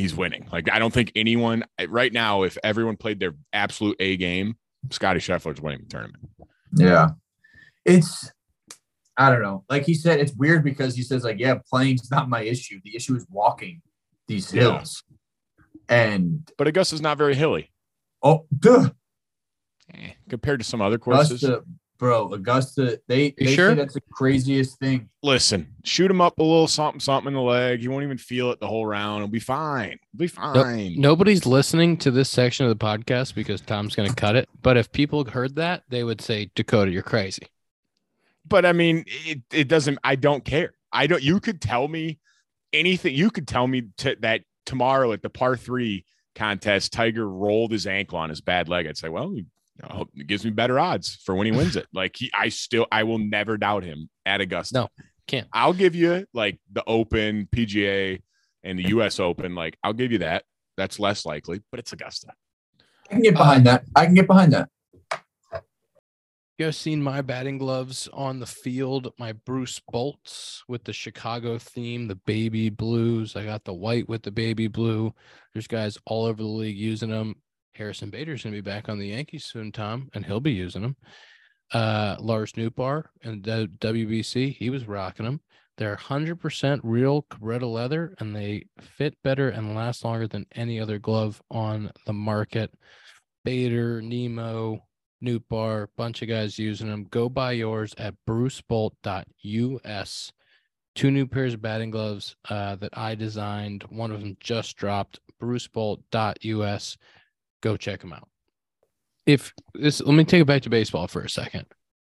he's 0.00 0.14
winning. 0.14 0.48
Like 0.52 0.70
I 0.70 0.78
don't 0.78 0.92
think 0.92 1.12
anyone 1.14 1.64
right 1.88 2.12
now, 2.12 2.42
if 2.42 2.56
everyone 2.64 2.96
played 2.96 3.20
their 3.20 3.34
absolute 3.52 3.96
A 4.00 4.16
game, 4.16 4.56
Scotty 4.90 5.20
Scheffler's 5.20 5.60
winning 5.60 5.80
the 5.82 5.88
tournament. 5.88 6.28
Yeah. 6.74 7.10
It's 7.84 8.30
I 9.16 9.30
don't 9.30 9.42
know. 9.42 9.64
Like 9.68 9.84
he 9.84 9.94
said, 9.94 10.18
it's 10.20 10.32
weird 10.34 10.64
because 10.64 10.94
he 10.96 11.02
says, 11.02 11.24
like, 11.24 11.38
yeah, 11.38 11.56
playing's 11.70 12.10
not 12.10 12.28
my 12.28 12.40
issue. 12.42 12.80
The 12.84 12.96
issue 12.96 13.14
is 13.16 13.26
walking 13.30 13.82
these 14.28 14.52
Yeah. 14.52 14.62
hills. 14.62 15.02
And 15.88 16.50
But 16.56 16.68
Augusta's 16.68 17.00
not 17.00 17.18
very 17.18 17.34
hilly 17.34 17.70
oh 18.22 18.46
duh, 18.58 18.90
eh, 19.94 20.12
compared 20.28 20.60
to 20.60 20.64
some 20.64 20.80
other 20.80 20.98
courses. 20.98 21.42
Augusta, 21.42 21.64
bro, 22.00 22.32
Augusta, 22.32 23.00
they, 23.06 23.32
they 23.38 23.54
sure? 23.54 23.70
say 23.70 23.74
that's 23.74 23.94
the 23.94 24.00
craziest 24.10 24.78
thing. 24.78 25.08
Listen, 25.22 25.68
shoot 25.84 26.10
him 26.10 26.20
up 26.20 26.38
a 26.38 26.42
little 26.42 26.66
something, 26.66 26.98
something 26.98 27.28
in 27.28 27.34
the 27.34 27.40
leg. 27.40 27.80
He 27.80 27.88
won't 27.88 28.02
even 28.02 28.18
feel 28.18 28.50
it 28.50 28.58
the 28.58 28.66
whole 28.66 28.86
round. 28.86 29.18
It'll 29.18 29.28
be 29.28 29.38
fine. 29.38 29.98
He'll 30.10 30.18
be 30.18 30.26
fine. 30.26 30.94
Nobody's 30.98 31.44
listening 31.44 31.98
to 31.98 32.10
this 32.10 32.30
section 32.30 32.66
of 32.66 32.76
the 32.76 32.84
podcast 32.84 33.34
because 33.34 33.60
Tom's 33.60 33.94
going 33.94 34.08
to 34.08 34.14
cut 34.16 34.34
it. 34.34 34.48
But 34.62 34.78
if 34.78 34.90
people 34.90 35.24
heard 35.26 35.56
that, 35.56 35.84
they 35.90 36.02
would 36.02 36.22
say, 36.22 36.50
Dakota, 36.54 36.90
you're 36.90 37.02
crazy. 37.02 37.46
But 38.48 38.64
I 38.64 38.72
mean, 38.72 39.04
it, 39.06 39.42
it 39.52 39.68
doesn't, 39.68 39.98
I 40.02 40.16
don't 40.16 40.44
care. 40.44 40.72
I 40.90 41.06
don't, 41.06 41.22
you 41.22 41.38
could 41.38 41.60
tell 41.60 41.86
me 41.86 42.18
anything. 42.72 43.14
You 43.14 43.30
could 43.30 43.46
tell 43.46 43.66
me 43.66 43.88
to, 43.98 44.16
that 44.20 44.40
tomorrow 44.64 45.12
at 45.12 45.22
the 45.22 45.30
par 45.30 45.56
three 45.56 46.06
contest, 46.34 46.94
Tiger 46.94 47.28
rolled 47.28 47.70
his 47.70 47.86
ankle 47.86 48.18
on 48.18 48.30
his 48.30 48.40
bad 48.40 48.70
leg. 48.70 48.86
I'd 48.86 48.96
say, 48.96 49.10
well, 49.10 49.30
he, 49.30 49.44
I 49.82 49.94
hope 49.94 50.10
it 50.14 50.26
gives 50.26 50.44
me 50.44 50.50
better 50.50 50.78
odds 50.78 51.16
for 51.24 51.34
when 51.34 51.46
he 51.46 51.52
wins 51.52 51.76
it. 51.76 51.86
Like 51.92 52.16
he, 52.16 52.30
I 52.34 52.48
still, 52.48 52.86
I 52.90 53.04
will 53.04 53.18
never 53.18 53.56
doubt 53.56 53.84
him 53.84 54.10
at 54.26 54.40
Augusta. 54.40 54.74
No, 54.74 54.88
can't. 55.26 55.48
I'll 55.52 55.72
give 55.72 55.94
you 55.94 56.26
like 56.34 56.58
the 56.72 56.84
Open, 56.86 57.48
PGA, 57.54 58.20
and 58.62 58.78
the 58.78 58.88
U.S. 58.90 59.20
Open. 59.20 59.54
Like 59.54 59.76
I'll 59.82 59.92
give 59.92 60.12
you 60.12 60.18
that. 60.18 60.44
That's 60.76 60.98
less 60.98 61.24
likely, 61.24 61.62
but 61.70 61.80
it's 61.80 61.92
Augusta. 61.92 62.32
I 63.08 63.14
can 63.14 63.22
get 63.22 63.34
behind 63.34 63.66
that. 63.66 63.84
I 63.94 64.06
can 64.06 64.14
get 64.14 64.26
behind 64.26 64.52
that. 64.52 64.68
You 66.60 66.66
guys 66.66 66.76
seen 66.76 67.02
my 67.02 67.22
batting 67.22 67.56
gloves 67.56 68.06
on 68.12 68.38
the 68.38 68.46
field? 68.46 69.14
My 69.18 69.32
Bruce 69.32 69.80
Bolts 69.90 70.62
with 70.68 70.84
the 70.84 70.92
Chicago 70.92 71.56
theme, 71.56 72.06
the 72.06 72.16
baby 72.16 72.68
blues. 72.68 73.34
I 73.34 73.46
got 73.46 73.64
the 73.64 73.72
white 73.72 74.10
with 74.10 74.22
the 74.22 74.30
baby 74.30 74.68
blue. 74.68 75.14
There's 75.54 75.66
guys 75.66 75.96
all 76.04 76.26
over 76.26 76.42
the 76.42 76.48
league 76.48 76.76
using 76.76 77.08
them. 77.08 77.36
Harrison 77.74 78.10
Bader's 78.10 78.42
gonna 78.42 78.56
be 78.56 78.60
back 78.60 78.88
on 78.88 78.98
the 78.98 79.08
Yankees 79.08 79.44
soon, 79.44 79.72
Tom, 79.72 80.08
and 80.14 80.24
he'll 80.24 80.40
be 80.40 80.52
using 80.52 80.82
them. 80.82 80.96
Uh, 81.72 82.16
Lars 82.18 82.52
Nootbaar 82.52 83.04
and 83.22 83.44
the 83.44 83.70
WBC, 83.78 84.56
he 84.56 84.70
was 84.70 84.88
rocking 84.88 85.24
them. 85.24 85.40
They're 85.76 85.96
100% 85.96 86.80
real 86.82 87.22
Cabretta 87.22 87.72
leather, 87.72 88.14
and 88.18 88.36
they 88.36 88.66
fit 88.80 89.16
better 89.24 89.48
and 89.48 89.74
last 89.74 90.04
longer 90.04 90.26
than 90.26 90.46
any 90.54 90.78
other 90.78 90.98
glove 90.98 91.40
on 91.50 91.90
the 92.04 92.12
market. 92.12 92.70
Bader, 93.44 94.02
Nemo, 94.02 94.84
Nootbaar, 95.24 95.86
bunch 95.96 96.20
of 96.20 96.28
guys 96.28 96.58
using 96.58 96.90
them. 96.90 97.06
Go 97.10 97.30
buy 97.30 97.52
yours 97.52 97.94
at 97.96 98.14
brucebolt.us. 98.28 100.32
Two 100.94 101.10
new 101.10 101.26
pairs 101.26 101.54
of 101.54 101.62
batting 101.62 101.90
gloves 101.90 102.36
uh, 102.50 102.76
that 102.76 102.98
I 102.98 103.14
designed. 103.14 103.84
One 103.84 104.10
of 104.10 104.20
them 104.20 104.36
just 104.40 104.76
dropped. 104.76 105.20
brucebolt.us. 105.40 106.98
Go 107.60 107.76
check 107.76 108.00
them 108.00 108.12
out. 108.12 108.28
If 109.26 109.52
this, 109.74 110.00
let 110.00 110.14
me 110.14 110.24
take 110.24 110.42
it 110.42 110.46
back 110.46 110.62
to 110.62 110.70
baseball 110.70 111.06
for 111.06 111.22
a 111.22 111.30
second. 111.30 111.66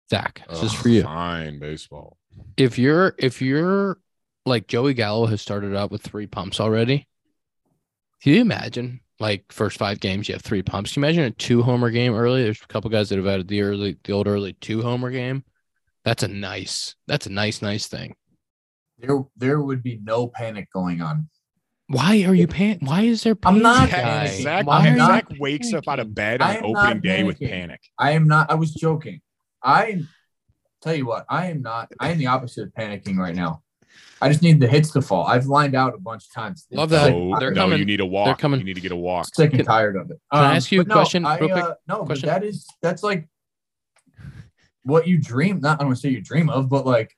Zach, 0.09 0.41
this 0.49 0.63
is 0.63 0.73
for 0.73 0.89
you. 0.89 1.03
Fine 1.03 1.59
baseball. 1.59 2.17
If 2.57 2.77
you're, 2.77 3.15
if 3.17 3.41
you're 3.41 3.97
like 4.45 4.67
Joey 4.67 4.93
Gallo 4.93 5.25
has 5.27 5.41
started 5.41 5.75
out 5.75 5.91
with 5.91 6.01
three 6.01 6.27
pumps 6.27 6.59
already, 6.59 7.07
can 8.21 8.33
you 8.33 8.41
imagine 8.41 9.01
like 9.19 9.51
first 9.51 9.77
five 9.77 9.99
games 9.99 10.27
you 10.27 10.33
have 10.35 10.41
three 10.41 10.63
pumps? 10.63 10.93
Can 10.93 11.01
you 11.01 11.07
imagine 11.07 11.23
a 11.25 11.31
two 11.31 11.61
homer 11.61 11.89
game 11.89 12.13
early? 12.13 12.43
There's 12.43 12.61
a 12.61 12.67
couple 12.67 12.89
guys 12.89 13.09
that 13.09 13.17
have 13.17 13.27
added 13.27 13.47
the 13.47 13.61
early, 13.61 13.97
the 14.03 14.13
old 14.13 14.27
early 14.27 14.53
two 14.53 14.81
homer 14.81 15.11
game. 15.11 15.43
That's 16.03 16.23
a 16.23 16.27
nice, 16.27 16.95
that's 17.07 17.27
a 17.27 17.31
nice, 17.31 17.61
nice 17.61 17.87
thing. 17.87 18.15
There, 18.97 19.23
there 19.35 19.61
would 19.61 19.83
be 19.83 19.99
no 20.01 20.27
panic 20.27 20.67
going 20.73 21.01
on. 21.01 21.29
Why 21.87 22.23
are 22.23 22.33
you 22.33 22.47
pan? 22.47 22.79
Why 22.81 23.01
is 23.01 23.23
there? 23.23 23.35
I'm 23.43 23.61
not 23.61 23.89
panic, 23.89 24.31
guy? 24.31 24.41
Zach, 24.41 24.65
Why 24.67 24.77
I'm 24.79 24.93
are 24.93 24.97
not 24.97 25.09
Zach 25.29 25.39
wakes 25.39 25.73
up 25.73 25.87
out 25.87 25.99
of 25.99 26.15
bed 26.15 26.41
on 26.41 26.63
opening 26.63 27.01
day 27.01 27.23
with 27.23 27.39
panic. 27.39 27.81
I 27.99 28.11
am 28.11 28.27
not. 28.27 28.49
I 28.49 28.55
was 28.55 28.73
joking. 28.73 29.21
I 29.61 30.01
tell 30.81 30.95
you 30.95 31.05
what. 31.05 31.25
I 31.29 31.47
am 31.47 31.61
not. 31.61 31.91
I 31.99 32.09
am 32.11 32.17
the 32.17 32.27
opposite 32.27 32.63
of 32.67 32.73
panicking 32.73 33.17
right 33.17 33.35
now. 33.35 33.61
I 34.21 34.29
just 34.29 34.41
need 34.41 34.59
the 34.61 34.67
hits 34.67 34.91
to 34.91 35.01
fall. 35.01 35.25
I've 35.27 35.45
lined 35.47 35.75
out 35.75 35.93
a 35.93 35.97
bunch 35.97 36.23
of 36.25 36.33
times. 36.33 36.65
Love 36.71 36.89
that. 36.91 37.07
Sick, 37.07 37.13
No, 37.15 37.37
They're 37.39 37.51
no, 37.51 37.61
coming. 37.63 37.79
you 37.79 37.85
need 37.85 37.99
a 37.99 38.05
walk. 38.05 38.25
They're 38.27 38.35
coming. 38.35 38.59
You 38.61 38.65
need 38.65 38.75
to 38.75 38.81
get 38.81 38.93
a 38.93 38.95
walk. 38.95 39.27
sick 39.35 39.51
and 39.51 39.59
Can- 39.59 39.65
tired 39.65 39.97
of 39.97 40.09
it. 40.09 40.19
can 40.33 40.43
I 40.43 40.55
ask 40.55 40.71
you 40.71 40.79
a 40.81 40.83
but 40.85 40.87
no, 40.89 40.95
question 40.95 41.25
I, 41.25 41.37
real 41.37 41.49
quick? 41.49 41.63
uh, 41.63 41.73
no, 41.87 42.05
Question? 42.05 42.29
but 42.29 42.33
that 42.39 42.43
is 42.45 42.65
that's 42.81 43.03
like 43.03 43.27
what 44.83 45.05
you 45.07 45.17
dream. 45.17 45.59
Not 45.59 45.73
I 45.73 45.83
don't 45.83 45.87
want 45.89 45.97
to 45.97 46.01
say 46.01 46.09
you 46.09 46.21
dream 46.21 46.49
of, 46.49 46.69
but 46.69 46.85
like 46.85 47.11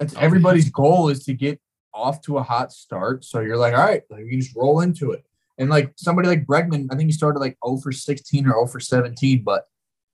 That's 0.00 0.14
Oh, 0.16 0.20
everybody's 0.20 0.68
goal 0.70 1.08
is 1.08 1.24
to 1.26 1.34
get 1.34 1.60
off 1.94 2.20
to 2.22 2.38
a 2.38 2.42
hot 2.42 2.72
start. 2.72 3.24
So 3.24 3.40
you're 3.40 3.56
like, 3.56 3.74
all 3.74 3.84
right, 3.84 4.02
like 4.10 4.24
you 4.26 4.40
just 4.40 4.56
roll 4.56 4.80
into 4.80 5.12
it. 5.12 5.24
And 5.58 5.68
like 5.68 5.92
somebody 5.96 6.28
like 6.28 6.46
Bregman, 6.46 6.88
I 6.90 6.96
think 6.96 7.08
he 7.08 7.12
started 7.12 7.40
like 7.40 7.56
0 7.66 7.78
for 7.78 7.92
16 7.92 8.46
or 8.46 8.50
0 8.50 8.66
for 8.66 8.80
17, 8.80 9.42
but 9.42 9.64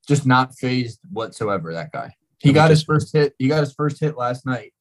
just 0.07 0.25
not 0.25 0.55
phased 0.55 0.99
whatsoever. 1.11 1.73
That 1.73 1.91
guy. 1.91 2.13
He 2.39 2.51
got 2.51 2.69
his 2.69 2.83
first 2.83 3.13
hit. 3.13 3.33
He 3.39 3.47
got 3.47 3.61
his 3.61 3.73
first 3.73 3.99
hit 3.99 4.17
last 4.17 4.45
night. 4.45 4.73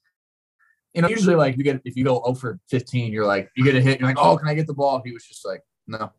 You 0.92 1.03
know, 1.03 1.09
usually 1.09 1.34
like 1.34 1.57
you 1.57 1.64
get 1.64 1.80
if 1.84 1.97
you 1.97 2.05
go 2.05 2.22
0 2.24 2.34
for 2.34 2.61
15, 2.70 3.12
you're 3.12 3.26
like, 3.26 3.51
you 3.57 3.64
get 3.64 3.74
a 3.74 3.80
hit, 3.80 4.01
you're 4.01 4.09
like, 4.09 4.18
oh, 4.18 4.36
can 4.36 4.49
I 4.49 4.55
get 4.55 4.66
the 4.66 4.74
ball? 4.74 5.03
He 5.05 5.12
was 5.12 5.24
just 5.24 5.45
like, 5.45 5.62
no, 5.86 6.12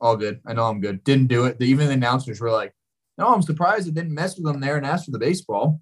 all 0.00 0.16
good. 0.16 0.40
I 0.46 0.52
know 0.52 0.66
I'm 0.66 0.80
good. 0.80 1.02
Didn't 1.04 1.26
do 1.26 1.46
it. 1.46 1.60
Even 1.60 1.88
the 1.88 1.94
announcers 1.94 2.40
were 2.40 2.50
like, 2.50 2.72
no, 3.18 3.28
I'm 3.28 3.42
surprised 3.42 3.88
it 3.88 3.94
didn't 3.94 4.14
mess 4.14 4.38
with 4.38 4.54
him 4.54 4.60
there 4.60 4.76
and 4.76 4.86
ask 4.86 5.04
for 5.04 5.10
the 5.10 5.18
baseball. 5.18 5.80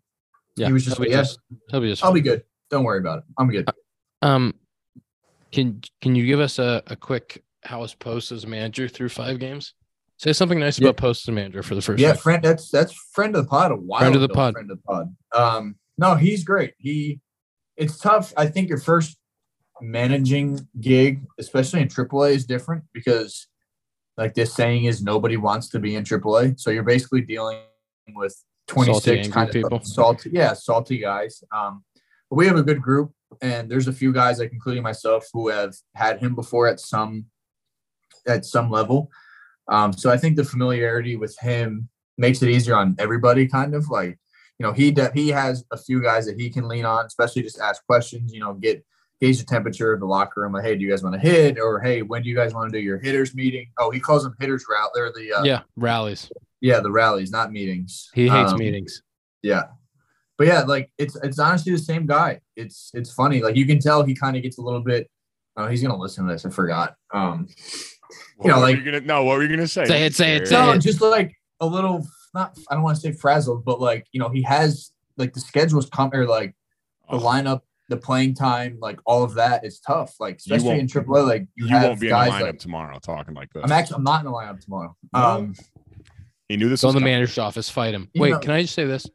Yeah, 0.57 0.67
he 0.67 0.73
was 0.73 0.85
just 0.85 0.99
like, 0.99 1.11
yes, 1.11 1.37
He'll 1.71 1.81
be 1.81 1.91
just 1.91 2.05
I'll 2.05 2.13
be 2.13 2.21
good. 2.21 2.43
Don't 2.71 2.85
worry 2.85 2.99
about 2.99 3.19
it. 3.19 3.25
I'm 3.39 3.49
good. 3.49 3.69
Um, 4.23 4.55
can 5.53 5.81
can 6.01 6.15
you 6.15 6.27
give 6.27 6.41
us 6.41 6.59
a, 6.59 6.83
a 6.87 6.97
quick 6.97 7.43
how 7.63 7.81
was 7.81 7.95
Post 7.95 8.33
as 8.33 8.45
a 8.45 8.47
manager 8.47 8.89
through 8.89 9.09
five 9.11 9.39
games? 9.39 9.75
Say 10.19 10.33
something 10.33 10.59
nice 10.61 10.79
Yeah. 10.79 10.89
about 10.89 10.99
Post 10.99 11.25
as 11.25 11.29
a 11.29 11.33
manager 11.33 11.63
for 11.63 11.75
the 11.75 11.83
first. 11.83 12.01
Yeah, 12.01 12.13
five. 12.13 12.21
friend. 12.21 12.43
That's 12.43 12.71
that's 12.71 12.93
friend 13.13 13.35
of 13.37 13.45
the 13.45 13.49
pod. 13.49 13.73
A 13.73 13.77
while 13.77 14.01
Friend 14.01 14.15
of 14.15 14.21
the 14.21 14.27
ago, 14.27 14.35
pod. 14.35 14.53
Friend 14.55 14.71
of 14.71 14.77
the 14.79 14.83
pod. 14.83 15.17
Um, 15.35 15.77
no, 15.99 16.15
he's 16.15 16.45
great. 16.45 16.75
He, 16.79 17.21
it's 17.77 17.99
tough. 17.99 18.33
I 18.37 18.47
think 18.47 18.69
your 18.69 18.79
first 18.79 19.19
managing 19.83 20.67
gig, 20.81 21.23
especially 21.39 21.81
in 21.83 21.89
AAA, 21.89 22.33
is 22.33 22.47
different 22.47 22.85
because, 22.93 23.47
like 24.17 24.35
this 24.35 24.55
saying 24.55 24.85
is, 24.85 25.03
nobody 25.03 25.37
wants 25.37 25.69
to 25.71 25.79
be 25.79 25.97
in 25.97 26.05
AAA. 26.05 26.59
So 26.61 26.71
you're 26.71 26.83
basically 26.83 27.21
dealing 27.23 27.59
with 28.15 28.35
26 28.69 29.07
angry 29.09 29.33
kind 29.33 29.49
of 29.49 29.53
people. 29.55 29.81
salty, 29.83 30.31
yeah, 30.33 30.53
salty 30.55 30.99
guys. 30.99 31.43
Um, 31.55 31.83
but 32.31 32.37
we 32.37 32.47
have 32.47 32.57
a 32.57 32.63
good 32.63 32.81
group, 32.81 33.13
and 33.43 33.71
there's 33.71 33.89
a 33.89 33.93
few 33.93 34.13
guys, 34.13 34.39
like 34.39 34.53
including 34.53 34.83
myself, 34.83 35.29
who 35.33 35.49
have 35.49 35.75
had 35.95 36.21
him 36.21 36.35
before 36.35 36.69
at 36.69 36.81
some 36.81 37.27
at 38.27 38.45
some 38.45 38.71
level. 38.71 39.11
Um, 39.69 39.93
so 39.93 40.11
I 40.11 40.17
think 40.17 40.37
the 40.37 40.45
familiarity 40.45 41.17
with 41.17 41.37
him 41.39 41.89
makes 42.17 42.43
it 42.43 42.49
easier 42.49 42.77
on 42.77 42.97
everybody. 42.99 43.47
Kind 43.47 43.75
of 43.75 43.89
like, 43.89 44.19
you 44.59 44.67
know, 44.67 44.73
he 44.73 44.91
de- 44.91 45.13
he 45.13 45.29
has 45.29 45.65
a 45.71 45.77
few 45.77 46.03
guys 46.03 46.27
that 46.27 46.41
he 46.41 46.51
can 46.51 46.69
lean 46.69 46.85
on, 46.85 47.07
especially 47.07 47.43
just 47.43 47.61
ask 47.61 47.85
questions. 47.87 48.33
You 48.33 48.41
know, 48.41 48.55
get 48.55 48.85
gauge 49.21 49.39
the 49.39 49.45
temperature 49.45 49.93
of 49.93 50.01
the 50.01 50.07
locker 50.07 50.41
room. 50.41 50.53
Like, 50.53 50.65
hey, 50.65 50.77
do 50.77 50.83
you 50.83 50.91
guys 50.91 51.03
want 51.03 51.15
to 51.15 51.21
hit? 51.21 51.59
Or 51.59 51.79
hey, 51.81 52.03
when 52.03 52.23
do 52.23 52.29
you 52.29 52.37
guys 52.37 52.55
want 52.55 52.73
to 52.73 52.79
do 52.79 52.83
your 52.83 52.99
hitters 52.99 53.35
meeting? 53.35 53.69
Oh, 53.79 53.91
he 53.91 54.01
calls 54.01 54.23
them 54.23 54.35
hitters 54.41 54.65
route. 54.71 54.91
They're 54.95 55.13
the 55.13 55.33
uh, 55.33 55.45
yeah. 55.45 55.63
Rallies. 55.77 56.31
Yeah, 56.61 56.81
the 56.81 56.91
rallies, 56.91 57.31
not 57.31 57.53
meetings. 57.53 58.11
He 58.13 58.29
hates 58.29 58.53
Um, 58.53 58.59
meetings. 58.59 59.03
Yeah. 59.43 59.65
But 60.41 60.47
yeah, 60.47 60.63
like 60.63 60.91
it's 60.97 61.17
it's 61.17 61.39
honestly 61.39 61.71
the 61.73 61.79
same 61.79 62.07
guy. 62.07 62.41
It's 62.57 62.91
it's 62.95 63.13
funny. 63.13 63.43
Like 63.43 63.57
you 63.57 63.67
can 63.67 63.79
tell 63.79 64.03
he 64.05 64.15
kind 64.15 64.39
of 64.39 64.43
gets 64.43 64.57
a 64.57 64.63
little 64.63 64.81
bit. 64.81 65.07
Oh, 65.59 65.67
he's 65.67 65.83
gonna 65.83 65.99
listen 65.99 66.27
to 66.27 66.33
this. 66.33 66.47
I 66.47 66.49
forgot. 66.49 66.95
Um, 67.13 67.47
What 68.39 68.49
know, 68.49 68.59
like- 68.61 68.79
you 68.79 68.85
gonna 68.87 69.01
no, 69.03 69.23
what 69.25 69.37
were 69.37 69.43
you 69.43 69.51
gonna 69.51 69.69
say? 69.69 69.85
Say 69.85 70.07
it, 70.07 70.15
say 70.15 70.37
it, 70.37 70.49
say 70.49 70.55
no, 70.55 70.73
it. 70.73 70.79
just 70.79 71.03
like 71.03 71.35
a 71.61 71.67
little. 71.67 72.09
Not 72.33 72.57
I 72.71 72.75
don't 72.75 72.83
want 72.83 72.97
to 72.97 73.03
say 73.03 73.13
frazzled, 73.13 73.67
but 73.67 73.83
like 73.83 74.07
you 74.13 74.19
know 74.19 74.31
he 74.31 74.41
has 74.45 74.93
like 75.19 75.35
the 75.35 75.41
schedules 75.41 75.91
come 75.91 76.09
or 76.15 76.27
like 76.27 76.55
the 77.11 77.17
Oh, 77.17 77.21
lineup, 77.21 77.61
the 77.91 77.99
playing 77.99 78.33
time, 78.33 78.79
like 78.81 78.99
all 79.05 79.23
of 79.23 79.35
that 79.35 79.63
is 79.67 79.79
tough. 79.79 80.15
Like 80.21 80.37
especially 80.37 80.71
in 80.79 80.89
won't- 80.95 81.07
AAA, 81.07 81.27
like 81.27 81.49
you, 81.55 81.67
you 81.67 81.75
won't 81.75 82.01
be 82.01 82.07
in 82.07 82.13
the 82.15 82.19
lineup 82.19 82.41
like 82.41 82.59
tomorrow 82.59 82.99
talking 82.99 83.35
like 83.35 83.51
this. 83.53 83.63
I'm 83.63 83.73
actually 83.73 83.97
I'm 83.97 84.05
not 84.05 84.21
in 84.21 84.25
the 84.25 84.33
lineup 84.33 84.59
tomorrow. 84.61 84.97
Um, 85.13 85.53
he 86.49 86.57
knew 86.57 86.71
this 86.71 86.81
Go 86.81 86.89
was 86.89 86.97
in 86.97 87.03
the 87.03 87.05
manager's 87.05 87.37
office, 87.37 87.69
fight 87.69 87.93
him. 87.93 88.09
You 88.15 88.23
Wait, 88.23 88.31
know- 88.31 88.39
can 88.39 88.53
I 88.53 88.63
just 88.63 88.73
say 88.75 88.87
this? 88.87 89.07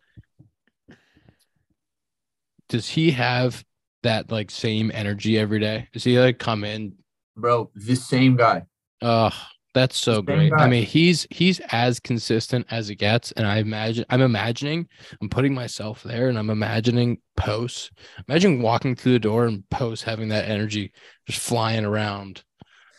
Does 2.69 2.89
he 2.89 3.11
have 3.11 3.63
that 4.03 4.31
like 4.31 4.51
same 4.51 4.91
energy 4.93 5.37
every 5.37 5.59
day? 5.59 5.87
Does 5.93 6.03
he 6.03 6.19
like 6.19 6.39
come 6.39 6.63
in? 6.63 6.95
bro, 7.35 7.69
the 7.75 7.95
same 7.95 8.35
guy. 8.35 8.63
Oh, 9.01 9.31
that's 9.73 9.97
so 9.97 10.21
great. 10.21 10.53
I 10.53 10.67
mean, 10.67 10.85
he's 10.85 11.27
he's 11.29 11.59
as 11.71 11.99
consistent 11.99 12.65
as 12.71 12.89
it 12.89 12.95
gets, 12.95 13.31
and 13.33 13.45
I 13.45 13.57
imagine 13.57 14.05
I'm 14.09 14.21
imagining 14.21 14.87
I'm 15.21 15.29
putting 15.29 15.53
myself 15.53 16.01
there, 16.03 16.29
and 16.29 16.39
I'm 16.39 16.49
imagining 16.49 17.19
posts. 17.35 17.91
Imagine 18.27 18.61
walking 18.61 18.95
through 18.95 19.13
the 19.13 19.19
door 19.19 19.45
and 19.45 19.69
Post 19.69 20.03
having 20.03 20.29
that 20.29 20.49
energy 20.49 20.93
just 21.27 21.39
flying 21.39 21.83
around, 21.83 22.43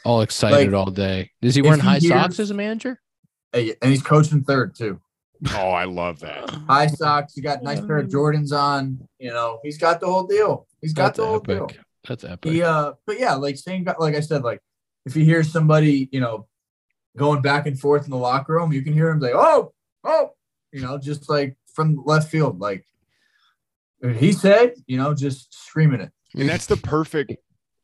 all 0.05 0.21
excited 0.21 0.73
Like, 0.73 0.79
all 0.79 0.91
day. 0.91 1.31
Is 1.41 1.55
he 1.55 1.63
wearing 1.63 1.81
he 1.81 1.87
high 1.87 1.99
socks 1.99 2.39
as 2.39 2.51
a 2.51 2.55
manager? 2.55 3.01
And 3.53 3.75
he's 3.83 4.03
coaching 4.03 4.45
third 4.45 4.75
too. 4.77 5.01
Oh, 5.51 5.71
I 5.71 5.85
love 5.85 6.21
that. 6.21 6.51
High 6.69 6.87
socks. 6.87 7.35
He 7.35 7.41
got 7.41 7.61
a 7.61 7.65
nice 7.65 7.81
pair 7.81 7.99
of 7.99 8.09
Jordans 8.09 8.53
on. 8.53 9.07
You 9.19 9.31
know, 9.31 9.61
he's 9.63 9.79
got 9.79 10.01
the 10.01 10.07
whole 10.07 10.27
deal. 10.27 10.67
He's 10.81 10.93
got 10.93 11.07
That's 11.07 11.19
the 11.19 11.27
whole 11.27 11.41
deal. 11.41 11.65
epic. 11.65 11.81
That's 12.07 12.25
epic. 12.25 12.53
He 12.53 12.63
uh 12.63 12.93
but 13.07 13.19
yeah, 13.19 13.35
like 13.35 13.57
same 13.57 13.87
like 13.99 14.15
I 14.15 14.21
said, 14.21 14.43
like 14.43 14.61
if 15.05 15.15
he 15.15 15.25
hears 15.25 15.51
somebody, 15.51 16.09
you 16.13 16.21
know, 16.21 16.47
going 17.17 17.43
back 17.43 17.67
and 17.67 17.79
forth 17.79 18.05
in 18.05 18.11
the 18.11 18.17
locker 18.17 18.55
room, 18.55 18.73
you 18.73 18.83
can 18.83 18.93
hear 18.93 19.11
him 19.11 19.21
say, 19.21 19.33
Oh, 19.35 19.73
oh, 20.05 20.31
you 20.73 20.83
know, 20.83 20.99
just 20.99 21.29
like 21.29 21.57
from 21.67 22.03
left 22.05 22.31
field. 22.31 22.61
Like 22.61 22.87
he 24.19 24.33
said, 24.33 24.75
you 24.87 24.99
know, 24.99 25.15
just 25.15 25.55
screaming 25.55 26.01
it. 26.01 26.13
And 26.35 26.49
that's 26.49 26.67
the 26.67 26.77
perfect 26.77 27.35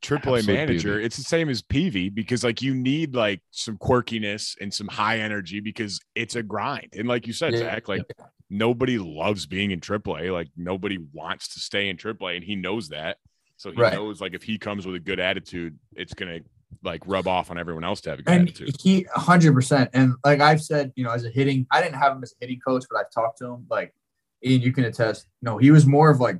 AAA 0.03 0.39
Absolute 0.39 0.47
manager. 0.55 0.89
beauty. 0.95 1.05
It's 1.07 1.17
the 1.17 1.23
same 1.23 1.49
as 1.49 1.63
PV 1.63 2.13
because 2.15 2.43
like 2.45 2.61
you 2.61 2.75
need 2.75 3.15
like 3.15 3.41
some 3.51 3.79
quirkiness 3.79 4.57
and 4.61 4.73
some 4.75 4.89
high 4.89 5.21
energy 5.21 5.61
because 5.61 6.01
it's 6.15 6.35
a 6.37 6.43
grind. 6.43 6.89
And 6.97 7.09
like 7.09 7.27
you 7.27 7.33
said, 7.33 7.53
Yeah. 7.53 7.61
Zach, 7.61 7.89
like 7.89 8.05
nobody 8.51 8.99
loves 8.99 9.47
being 9.47 9.71
in 9.71 9.81
AAA. 9.81 10.33
Like 10.33 10.49
nobody 10.57 10.99
wants 11.13 11.55
to 11.55 11.61
stay 11.61 11.89
in 11.89 11.97
AAA, 11.97 12.37
and 12.37 12.45
he 12.45 12.57
knows 12.57 12.89
that. 12.89 13.19
So 13.57 13.71
he 13.71 13.81
Right. 13.81 13.93
knows 13.95 14.21
like 14.21 14.35
if 14.35 14.43
he 14.43 14.59
comes 14.59 14.85
with 14.87 14.97
a 14.97 15.01
good 15.01 15.21
attitude, 15.21 15.79
it's 15.95 16.15
gonna 16.15 16.41
like 16.83 17.03
rub 17.07 17.29
off 17.29 17.51
on 17.51 17.59
everyone 17.59 17.85
else 17.85 18.01
to 18.01 18.11
have 18.11 18.19
a 18.19 18.23
good 18.23 18.33
And 18.35 18.49
attitude. 18.49 18.75
he 18.83 19.07
hundred 19.15 19.53
percent. 19.55 19.91
And 19.93 20.15
like 20.25 20.41
I've 20.41 20.61
said, 20.63 20.93
you 20.97 21.05
know, 21.05 21.11
as 21.11 21.25
a 21.25 21.31
hitting, 21.31 21.67
I 21.71 21.81
didn't 21.81 21.97
have 21.97 22.17
him 22.17 22.23
as 22.25 22.33
a 22.33 22.37
hitting 22.45 22.59
coach, 22.67 22.85
but 22.91 22.99
I've 22.99 23.11
talked 23.13 23.39
to 23.39 23.47
him. 23.47 23.67
Like 23.71 23.95
Ian, 24.45 24.63
you 24.63 24.73
can 24.73 24.85
attest. 24.85 25.29
No, 25.43 25.59
he 25.59 25.71
was 25.71 25.87
more 25.87 26.11
of 26.11 26.19
like 26.19 26.39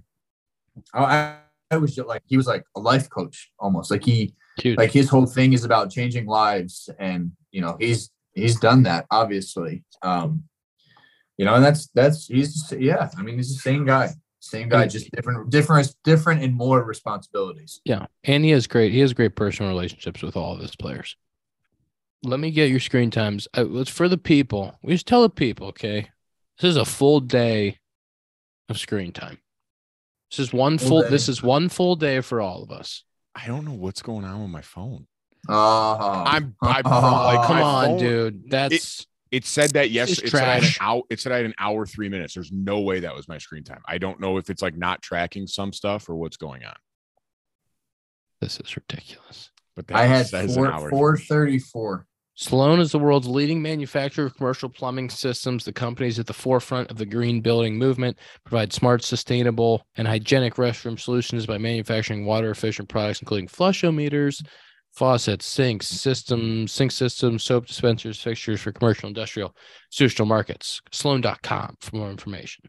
I, 0.93 1.05
I 1.05 1.37
was 1.77 1.95
just 1.95 2.09
like 2.09 2.23
he 2.27 2.37
was 2.37 2.47
like 2.47 2.65
a 2.77 2.81
life 2.81 3.09
coach 3.11 3.51
almost. 3.59 3.91
Like 3.91 4.05
he 4.05 4.35
Huge. 4.59 4.77
like 4.79 4.91
his 4.91 5.09
whole 5.09 5.27
thing 5.27 5.53
is 5.55 5.65
about 5.65 5.91
changing 5.91 6.27
lives 6.27 6.91
and 6.99 7.33
you 7.51 7.61
know 7.63 7.77
he's 7.81 8.11
he's 8.35 8.59
done 8.61 8.83
that 8.83 9.07
obviously 9.11 9.83
um 10.03 10.45
you 11.39 11.47
know 11.47 11.55
and 11.55 11.65
that's 11.65 11.89
that's 11.95 12.27
he's 12.27 12.73
yeah 12.79 13.09
i 13.17 13.23
mean 13.23 13.37
he's 13.37 13.49
the 13.49 13.61
same 13.61 13.87
guy 13.87 14.11
same 14.41 14.69
guy 14.69 14.87
just 14.87 15.11
different 15.13 15.49
different 15.51 15.95
different 16.05 16.43
and 16.43 16.55
more 16.55 16.83
responsibilities 16.85 17.81
Yeah, 17.85 18.07
and 18.25 18.45
he 18.45 18.51
has 18.51 18.67
great 18.67 18.93
he 18.93 19.01
has 19.01 19.15
great 19.15 19.37
personal 19.37 19.71
relationships 19.71 20.21
with 20.21 20.37
all 20.37 20.55
of 20.55 20.61
his 20.61 20.77
players. 20.77 21.17
Let 22.25 22.41
me 22.41 22.51
get 22.51 22.71
your 22.71 22.81
screen 22.81 23.11
times. 23.11 23.49
Uh, 23.57 23.67
It's 23.81 23.91
for 23.91 24.09
the 24.09 24.19
people. 24.19 24.79
We 24.83 24.93
just 24.95 25.07
tell 25.07 25.23
the 25.23 25.31
people, 25.31 25.69
okay? 25.69 26.11
This 26.61 26.71
is 26.71 26.77
a 26.77 26.85
full 26.85 27.21
day 27.21 27.79
of 28.69 28.79
screen 28.79 29.13
time. 29.13 29.39
This 30.33 30.39
is 30.41 30.53
one 30.53 30.79
Full 30.79 30.89
full. 30.89 31.03
day. 31.03 31.09
This 31.11 31.29
is 31.29 31.43
one 31.43 31.69
full 31.69 31.95
day 31.95 32.21
for 32.23 32.41
all 32.41 32.63
of 32.63 32.71
us. 32.71 33.05
I 33.35 33.47
don't 33.47 33.65
know 33.65 33.73
what's 33.75 34.03
going 34.03 34.25
on 34.25 34.41
with 34.43 34.51
my 34.51 34.63
phone. 34.63 35.07
uh 35.49 36.25
I'm 36.27 36.57
I 36.63 36.67
like 36.69 36.85
Come 37.47 37.57
my 37.57 37.63
on, 37.63 37.85
phone- 37.91 37.99
dude. 37.99 38.51
That's 38.51 39.07
It 39.31 39.45
said 39.45 39.71
that 39.73 39.91
yes. 39.91 40.19
It 40.19 40.31
said, 40.31 40.43
I 40.43 40.47
had 40.55 40.57
an 40.57 40.61
trash. 40.63 40.79
hour, 40.81 41.03
it 41.11 41.21
said 41.21 41.33
I 41.33 41.37
had 41.37 41.47
an 41.47 41.55
hour 41.59 41.85
three 41.87 42.09
minutes. 42.09 42.35
There's 42.35 42.51
no 42.53 42.81
way 42.81 43.01
that 43.01 43.15
was 43.15 43.29
my 43.29 43.39
screen 43.39 43.63
time. 43.65 43.81
I 43.87 43.99
don't 43.99 44.21
know 44.21 44.37
if 44.39 44.49
it's 44.51 44.63
like 44.63 44.77
not 44.77 45.03
tracking 45.03 45.47
some 45.47 45.73
stuff 45.73 46.09
or 46.09 46.15
what's 46.17 46.37
going 46.37 46.65
on. 46.65 46.77
this 48.41 48.59
is 48.61 48.75
ridiculous. 48.77 49.51
But 49.77 49.87
that 49.89 49.97
i 49.97 50.05
had 50.07 50.27
says 50.27 50.55
four 50.55 50.91
four 50.91 51.17
thirty 51.17 51.59
four 51.59 52.07
Sloan 52.35 52.81
is 52.81 52.93
the 52.93 52.99
world's 52.99 53.29
leading 53.29 53.61
manufacturer 53.61 54.27
of 54.27 54.37
commercial 54.37 54.69
plumbing 54.69 55.11
systems. 55.11 55.65
The 55.65 55.73
company 55.73 56.09
is 56.09 56.19
at 56.19 56.27
the 56.27 56.33
forefront 56.33 56.91
of 56.91 56.97
the 56.97 57.05
green 57.07 57.41
building 57.43 57.77
movement, 57.77 58.19
provide 58.45 58.73
smart, 58.73 59.05
sustainable, 59.05 59.87
and 59.97 60.09
hygienic 60.09 60.55
restroom 60.55 60.99
solutions 60.99 61.45
by 61.47 61.59
manufacturing 61.59 62.25
water 62.25 62.51
efficient 62.51 62.89
products, 62.89 63.21
including 63.21 63.49
flushometers, 63.49 64.43
faucets, 64.93 65.45
sinks, 65.45 65.87
systems, 65.89 66.73
sink 66.73 66.91
systems, 66.93 67.45
soap 67.45 67.67
dispensers, 67.67 68.21
fixtures 68.21 68.61
for 68.63 68.73
commercial, 68.73 69.09
industrial, 69.09 69.55
institutional 69.91 70.27
markets. 70.27 70.81
Sloan.com 70.91 71.77
for 71.81 71.97
more 71.97 72.11
information. 72.11 72.65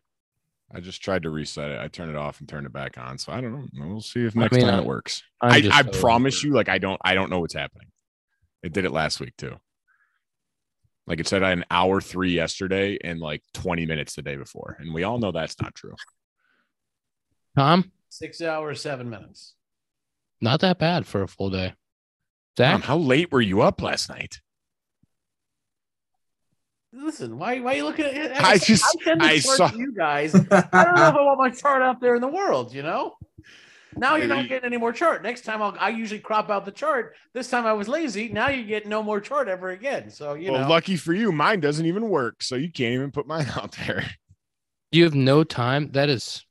I 0.76 0.82
just 0.82 1.02
tried 1.04 1.24
to 1.24 1.30
reset 1.30 1.70
it. 1.72 1.80
I 1.80 1.88
turned 1.88 2.10
it 2.10 2.16
off 2.18 2.40
and 2.40 2.50
turned 2.50 2.66
it 2.66 2.74
back 2.74 2.98
on. 2.98 3.18
So 3.18 3.32
I 3.32 3.40
don't 3.42 3.54
know. 3.54 3.88
We'll 3.88 4.02
see 4.02 4.26
if 4.26 4.36
I 4.36 4.42
next 4.42 4.54
mean, 4.58 4.66
time 4.66 4.76
I- 4.76 4.80
it 4.80 4.86
works. 4.86 5.22
I'm 5.40 5.72
I, 5.72 5.78
I 5.80 5.84
promise 5.84 6.44
you, 6.44 6.54
like 6.54 6.68
I 6.68 6.80
don't 6.80 7.00
I 7.06 7.14
don't 7.14 7.30
know 7.30 7.40
what's 7.40 7.54
happening. 7.54 7.88
It 8.64 8.74
did 8.74 8.86
it 8.86 8.92
last 8.92 9.20
week 9.20 9.36
too. 9.38 9.58
Like 11.06 11.20
it 11.20 11.28
said 11.28 11.44
I 11.44 11.50
had 11.50 11.58
an 11.60 11.66
hour 11.70 12.00
three 12.00 12.32
yesterday 12.32 12.98
and 13.04 13.20
like 13.20 13.44
20 13.54 13.86
minutes 13.86 14.16
the 14.16 14.22
day 14.22 14.38
before. 14.38 14.78
And 14.80 14.94
we 14.94 15.04
all 15.04 15.20
know 15.20 15.32
that's 15.34 15.62
not 15.62 15.76
true. 15.76 15.96
Tom, 17.58 17.92
Six 18.10 18.42
hours, 18.42 18.80
seven 18.82 19.10
minutes. 19.10 19.56
not 20.40 20.62
that 20.62 20.80
bad 20.80 21.06
for 21.06 21.24
a 21.24 21.28
full 21.28 21.50
day. 21.50 21.74
Tom, 22.56 22.80
Zach, 22.80 22.84
how 22.84 22.98
late 22.98 23.32
were 23.32 23.42
you 23.42 23.62
up 23.62 23.82
last 23.82 24.08
night? 24.10 24.40
Listen, 26.96 27.40
why 27.40 27.60
why 27.60 27.74
are 27.74 27.78
you 27.78 27.84
looking 27.86 28.06
at? 28.06 28.44
I 28.44 28.58
just- 28.60 28.86
send 29.04 29.22
this 29.22 29.28
I 29.28 29.56
saw- 29.56 29.68
to 29.70 29.78
you 29.78 29.94
guys. 29.94 30.36
I 30.36 30.38
don't 30.40 30.52
know 30.52 31.08
if 31.10 31.16
I 31.16 31.22
want 31.22 31.40
my 31.40 31.50
chart 31.50 31.82
out 31.82 32.00
there 32.00 32.14
in 32.16 32.22
the 32.22 32.28
world. 32.28 32.74
You 32.74 32.84
know. 32.84 33.16
Now 33.98 34.16
you're 34.16 34.28
not 34.28 34.48
getting 34.48 34.66
any 34.66 34.78
more 34.78 34.92
chart. 34.92 35.24
Next 35.24 35.42
time 35.42 35.62
I'll 35.62 35.76
I 35.80 35.90
usually 35.90 36.20
crop 36.20 36.50
out 36.50 36.66
the 36.66 36.72
chart. 36.72 37.16
This 37.34 37.50
time 37.50 37.66
I 37.66 37.74
was 37.74 37.88
lazy. 37.88 38.30
Now 38.30 38.50
you 38.50 38.64
get 38.66 38.88
no 38.88 39.02
more 39.04 39.20
chart 39.22 39.48
ever 39.48 39.70
again. 39.72 40.10
So 40.10 40.34
you 40.34 40.52
well, 40.52 40.62
know. 40.62 40.70
lucky 40.70 40.96
for 40.96 41.14
you, 41.14 41.32
mine 41.32 41.60
doesn't 41.60 41.86
even 41.86 42.10
work, 42.10 42.44
so 42.44 42.56
you 42.56 42.72
can't 42.72 42.94
even 42.94 43.12
put 43.12 43.28
mine 43.28 43.48
out 43.56 43.76
there. 43.86 44.06
You 44.92 45.04
have 45.06 45.16
no 45.16 45.44
time. 45.44 45.92
That 45.92 46.10
is 46.10 46.46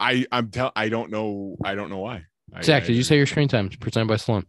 I 0.00 0.26
I'm 0.32 0.50
tell 0.50 0.72
I 0.76 0.88
don't 0.88 1.10
know 1.10 1.56
I 1.64 1.74
don't 1.74 1.90
know 1.90 1.98
why. 1.98 2.24
I- 2.54 2.62
Zach. 2.62 2.84
I- 2.84 2.86
Did 2.86 2.96
you 2.96 3.02
say 3.02 3.16
your 3.16 3.26
screen 3.26 3.48
time 3.48 3.68
is 3.68 3.76
presented 3.76 4.08
by 4.08 4.16
Sloan? 4.16 4.44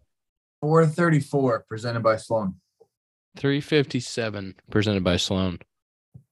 434 0.61 1.65
presented 1.67 2.01
by 2.03 2.17
Sloan. 2.17 2.55
Three 3.37 3.61
fifty 3.61 3.99
seven 3.99 4.55
presented 4.69 5.03
by 5.03 5.17
Sloan. 5.17 5.59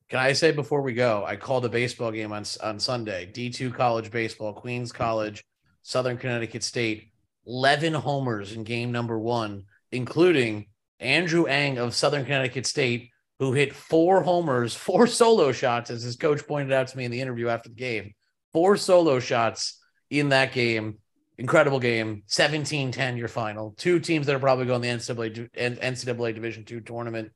Can 0.10 0.20
I 0.20 0.34
say 0.34 0.52
before 0.52 0.82
we 0.82 0.94
go, 0.94 1.24
I 1.26 1.36
called 1.36 1.66
a 1.66 1.70
baseball 1.70 2.12
game 2.12 2.32
on 2.32 2.44
on 2.64 2.80
Sunday. 2.80 3.30
D2 3.34 3.74
college 3.74 4.10
baseball, 4.12 4.54
Queens 4.54 4.92
College, 4.92 5.44
Southern 5.88 6.18
Connecticut 6.18 6.64
State, 6.64 7.14
11 7.46 7.94
homers 7.94 8.52
in 8.52 8.66
game 8.66 8.92
number 8.92 9.18
1, 9.18 9.64
including 9.94 10.66
Andrew 11.00 11.48
Ang 11.48 11.78
of 11.78 11.96
Southern 11.96 12.26
Connecticut 12.26 12.66
State 12.66 13.12
who 13.40 13.54
hit 13.54 13.74
four 13.74 14.22
homers, 14.22 14.76
four 14.76 15.08
solo 15.08 15.54
shots 15.54 15.90
as 15.90 16.04
his 16.04 16.18
coach 16.18 16.46
pointed 16.46 16.74
out 16.74 16.90
to 16.90 16.98
me 16.98 17.06
in 17.06 17.12
the 17.12 17.22
interview 17.22 17.48
after 17.48 17.70
the 17.70 17.76
game. 17.76 18.14
Four 18.52 18.76
solo 18.76 19.22
shots 19.22 19.80
in 20.10 20.28
that 20.30 20.52
game. 20.52 20.98
Incredible 21.38 21.80
game. 21.80 22.24
17-10 22.28 23.18
your 23.18 23.30
final. 23.30 23.74
Two 23.78 24.02
teams 24.02 24.26
that 24.26 24.36
are 24.36 24.40
probably 24.40 24.66
going 24.66 24.82
the 24.82 24.90
NCAA 24.90 25.50
NCAA 25.56 26.36
Division 26.36 26.66
2 26.66 26.82
tournament. 26.82 27.32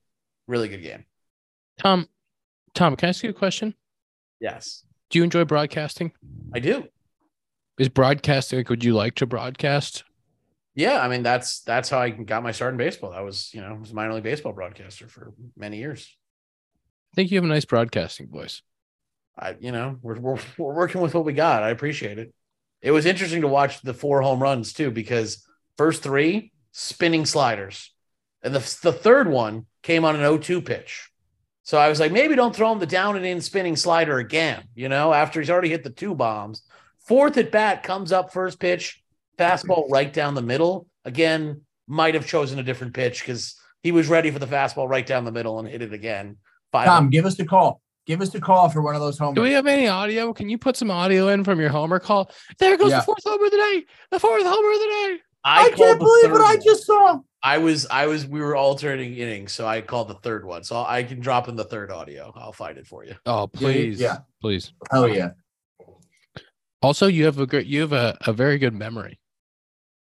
Really 0.47 0.68
good 0.68 0.84
game. 0.84 1.06
Tom, 1.78 2.06
Tom, 2.74 2.97
can 2.97 3.08
I 3.08 3.10
ask 3.12 3.24
you 3.24 3.30
a 3.30 3.34
question? 3.34 3.76
Yes. 4.41 4.84
Do 5.10 5.20
you 5.20 5.24
enjoy 5.24 5.45
broadcasting? 5.45 6.12
I 6.54 6.60
do. 6.60 6.84
Is 7.82 7.89
broadcasting 7.89 8.59
like 8.59 8.69
would 8.69 8.84
you 8.84 8.93
like 8.93 9.15
to 9.15 9.25
broadcast? 9.25 10.03
Yeah, 10.75 11.01
I 11.01 11.07
mean 11.07 11.23
that's 11.23 11.61
that's 11.61 11.89
how 11.89 11.97
I 11.97 12.11
got 12.11 12.43
my 12.43 12.51
start 12.51 12.75
in 12.75 12.77
baseball. 12.77 13.11
I 13.11 13.21
was, 13.21 13.49
you 13.55 13.59
know, 13.59 13.73
was 13.73 13.91
minor 13.91 14.13
league 14.13 14.21
baseball 14.21 14.53
broadcaster 14.53 15.07
for 15.07 15.34
many 15.57 15.79
years. 15.79 16.15
I 17.11 17.15
think 17.15 17.32
you 17.32 17.38
have 17.38 17.43
a 17.43 17.47
nice 17.47 17.65
broadcasting 17.65 18.27
voice. 18.27 18.61
I, 19.36 19.55
you 19.59 19.71
know, 19.71 19.97
we're 20.03 20.19
we're, 20.19 20.38
we're 20.59 20.75
working 20.75 21.01
with 21.01 21.15
what 21.15 21.25
we 21.25 21.34
got. 21.34 21.63
I 21.63 21.71
appreciate 21.71 22.19
it. 22.19 22.32
It 22.84 22.91
was 22.91 23.07
interesting 23.07 23.41
to 23.41 23.47
watch 23.47 23.82
the 23.82 23.95
four 23.95 24.21
home 24.21 24.43
runs 24.43 24.73
too, 24.73 24.91
because 24.91 25.43
first 25.75 26.03
three 26.03 26.51
spinning 26.73 27.25
sliders, 27.25 27.91
and 28.43 28.53
the 28.53 28.59
the 28.84 28.93
third 28.93 29.27
one 29.27 29.65
came 29.82 30.05
on 30.05 30.15
an 30.15 30.21
0-2 30.21 30.63
pitch. 30.63 31.09
So 31.63 31.79
I 31.79 31.89
was 31.89 31.99
like, 31.99 32.11
maybe 32.11 32.36
don't 32.36 32.55
throw 32.55 32.71
him 32.71 32.77
the 32.77 32.86
down 32.86 33.15
and 33.15 33.25
in 33.25 33.41
spinning 33.41 33.75
slider 33.75 34.19
again. 34.19 34.65
You 34.75 34.88
know, 34.88 35.11
after 35.11 35.39
he's 35.41 35.49
already 35.49 35.69
hit 35.69 35.84
the 35.84 35.89
two 35.89 36.13
bombs. 36.13 36.61
Fourth 37.08 37.38
at 37.38 37.52
bat 37.52 37.84
comes 37.84 38.12
up 38.12 38.32
first 38.32 38.60
pitch, 38.60 39.02
fastball 39.38 39.84
mm-hmm. 39.84 39.93
right 39.93 40.14
down 40.14 40.36
the 40.36 40.41
middle. 40.41 40.88
Again, 41.06 41.62
might 41.88 42.14
have 42.14 42.28
chosen 42.28 42.60
a 42.60 42.64
different 42.64 42.93
pitch 42.93 43.22
because 43.22 43.56
he 43.84 43.91
was 43.91 44.08
ready 44.08 44.32
for 44.32 44.39
the 44.39 44.45
fastball 44.45 44.88
right 44.88 45.06
down 45.06 45.26
the 45.26 45.32
middle 45.32 45.60
and 45.60 45.68
hit 45.68 45.82
it 45.82 45.93
again. 45.93 46.38
Five 46.72 46.86
Tom, 46.86 47.10
give 47.10 47.26
us 47.26 47.36
the 47.36 47.45
call. 47.45 47.82
Give 48.08 48.22
us 48.22 48.30
the 48.30 48.41
call 48.41 48.70
for 48.70 48.82
one 48.82 48.95
of 48.95 49.02
those 49.02 49.18
home 49.18 49.36
Do 49.36 49.41
we 49.41 49.52
have 49.52 49.68
any 49.68 49.88
audio? 49.88 50.34
Can 50.34 50.49
you 50.49 50.58
put 50.58 50.76
some 50.76 50.89
audio 50.89 51.28
in 51.28 51.43
from 51.43 51.60
your 51.60 51.70
homer 51.70 51.99
call? 51.99 52.32
There 52.58 52.76
goes 52.78 52.91
Yeah. 52.91 52.99
the 52.99 53.04
fourth 53.04 53.24
homer 53.24 53.45
of 53.45 53.52
the 53.52 53.58
day. 53.58 53.86
The 54.10 54.20
fourth 54.20 54.43
homer 54.43 54.72
of 54.72 54.80
the 54.80 54.86
day. 54.86 55.20
I, 55.43 55.68
called 55.70 55.76
can't 55.78 55.99
believe 55.99 56.32
what 56.32 56.41
third 56.41 56.60
I 56.60 56.64
just 56.64 56.86
saw. 56.86 57.20
I 57.43 57.58
was, 57.58 57.88
I 57.89 58.08
was, 58.08 58.28
we 58.28 58.41
were 58.41 58.56
alternating 58.56 59.16
innings, 59.16 59.52
so 59.54 59.68
I 59.68 59.82
called 59.82 60.08
the 60.08 60.16
third 60.16 60.45
one. 60.45 60.64
So 60.64 60.84
I 60.84 61.04
can 61.04 61.20
drop 61.20 61.47
in 61.47 61.56
the 61.56 61.64
third 61.64 61.91
audio. 61.91 62.32
I'll 62.36 62.54
find 62.54 62.78
it 62.78 62.86
for 62.86 63.04
you. 63.04 63.16
Oh, 63.26 63.47
please. 63.47 63.99
yeah. 63.99 64.20
Please. 64.39 64.74
Oh 64.91 65.06
yeah. 65.06 65.32
Also, 66.82 67.07
you 67.07 67.25
have 67.25 67.39
a 67.39 67.45
great 67.45 67.67
you 67.67 67.82
have 67.82 67.93
a, 67.93 68.17
a 68.25 68.34
very 68.34 68.57
good 68.57 68.73
memory. 68.73 69.19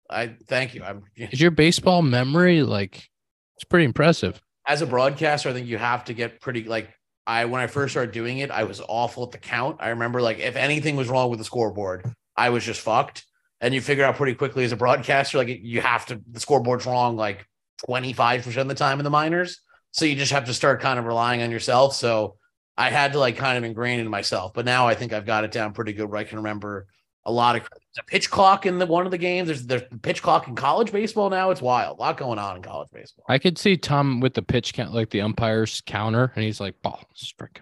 I 0.08 0.36
thank 0.46 0.74
you. 0.74 0.82
I'm 0.82 1.04
Is 1.16 1.40
your 1.40 1.50
baseball 1.50 2.02
memory 2.02 2.62
like 2.62 3.08
it's 3.56 3.64
pretty 3.68 3.84
impressive? 3.84 4.40
as 4.66 4.82
a 4.82 4.86
broadcaster. 4.86 5.48
I 5.48 5.52
think 5.52 5.68
you 5.68 5.78
have 5.78 6.04
to 6.06 6.14
get 6.14 6.40
pretty 6.40 6.64
like 6.64 6.90
I 7.26 7.44
when 7.44 7.60
I 7.60 7.66
first 7.66 7.92
started 7.92 8.12
doing 8.12 8.38
it, 8.38 8.50
I 8.50 8.64
was 8.64 8.80
awful 8.88 9.24
at 9.24 9.30
the 9.30 9.38
count. 9.38 9.76
I 9.80 9.90
remember 9.90 10.20
like 10.20 10.38
if 10.38 10.56
anything 10.56 10.96
was 10.96 11.08
wrong 11.08 11.30
with 11.30 11.38
the 11.38 11.44
scoreboard, 11.44 12.04
I 12.36 12.50
was 12.50 12.64
just 12.64 12.80
fucked. 12.80 13.24
And 13.60 13.72
you 13.72 13.80
figure 13.80 14.04
out 14.04 14.16
pretty 14.16 14.34
quickly 14.34 14.64
as 14.64 14.72
a 14.72 14.76
broadcaster, 14.76 15.38
like 15.38 15.48
you 15.48 15.80
have 15.80 16.06
to 16.06 16.20
the 16.30 16.40
scoreboard's 16.40 16.84
wrong 16.84 17.16
like 17.16 17.46
25% 17.88 18.56
of 18.56 18.68
the 18.68 18.74
time 18.74 19.00
in 19.00 19.04
the 19.04 19.10
minors. 19.10 19.60
So 19.92 20.04
you 20.04 20.14
just 20.14 20.32
have 20.32 20.44
to 20.46 20.54
start 20.54 20.80
kind 20.82 20.98
of 20.98 21.06
relying 21.06 21.42
on 21.42 21.50
yourself. 21.50 21.94
So 21.94 22.36
I 22.76 22.90
had 22.90 23.12
to 23.12 23.18
like 23.18 23.36
kind 23.36 23.56
of 23.56 23.64
ingrain 23.64 23.98
it 23.98 24.02
in 24.02 24.10
myself. 24.10 24.52
But 24.54 24.64
now 24.64 24.86
I 24.86 24.94
think 24.94 25.12
I've 25.12 25.26
got 25.26 25.44
it 25.44 25.52
down 25.52 25.72
pretty 25.72 25.92
good 25.92 26.10
where 26.10 26.20
I 26.20 26.24
can 26.24 26.38
remember 26.38 26.86
a 27.24 27.32
lot 27.32 27.56
of 27.56 27.62
the 27.96 28.02
pitch 28.04 28.30
clock 28.30 28.66
in 28.66 28.78
the 28.78 28.86
one 28.86 29.04
of 29.04 29.10
the 29.10 29.18
games. 29.18 29.48
There's 29.48 29.66
there's 29.66 29.82
pitch 30.02 30.22
clock 30.22 30.46
in 30.48 30.54
college 30.54 30.92
baseball 30.92 31.30
now. 31.30 31.50
It's 31.50 31.62
wild. 31.62 31.98
A 31.98 32.00
lot 32.02 32.16
going 32.16 32.38
on 32.38 32.56
in 32.56 32.62
college 32.62 32.88
baseball. 32.92 33.24
I 33.28 33.38
could 33.38 33.58
see 33.58 33.76
Tom 33.76 34.20
with 34.20 34.34
the 34.34 34.42
pitch 34.42 34.74
count, 34.74 34.94
like 34.94 35.10
the 35.10 35.22
umpire's 35.22 35.80
counter, 35.86 36.32
and 36.36 36.44
he's 36.44 36.60
like, 36.60 36.80
"Ball, 36.82 37.00
strike." 37.14 37.60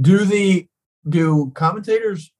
Do 0.00 0.24
the 0.24 0.66
do 1.08 1.50
commentators 1.54 2.32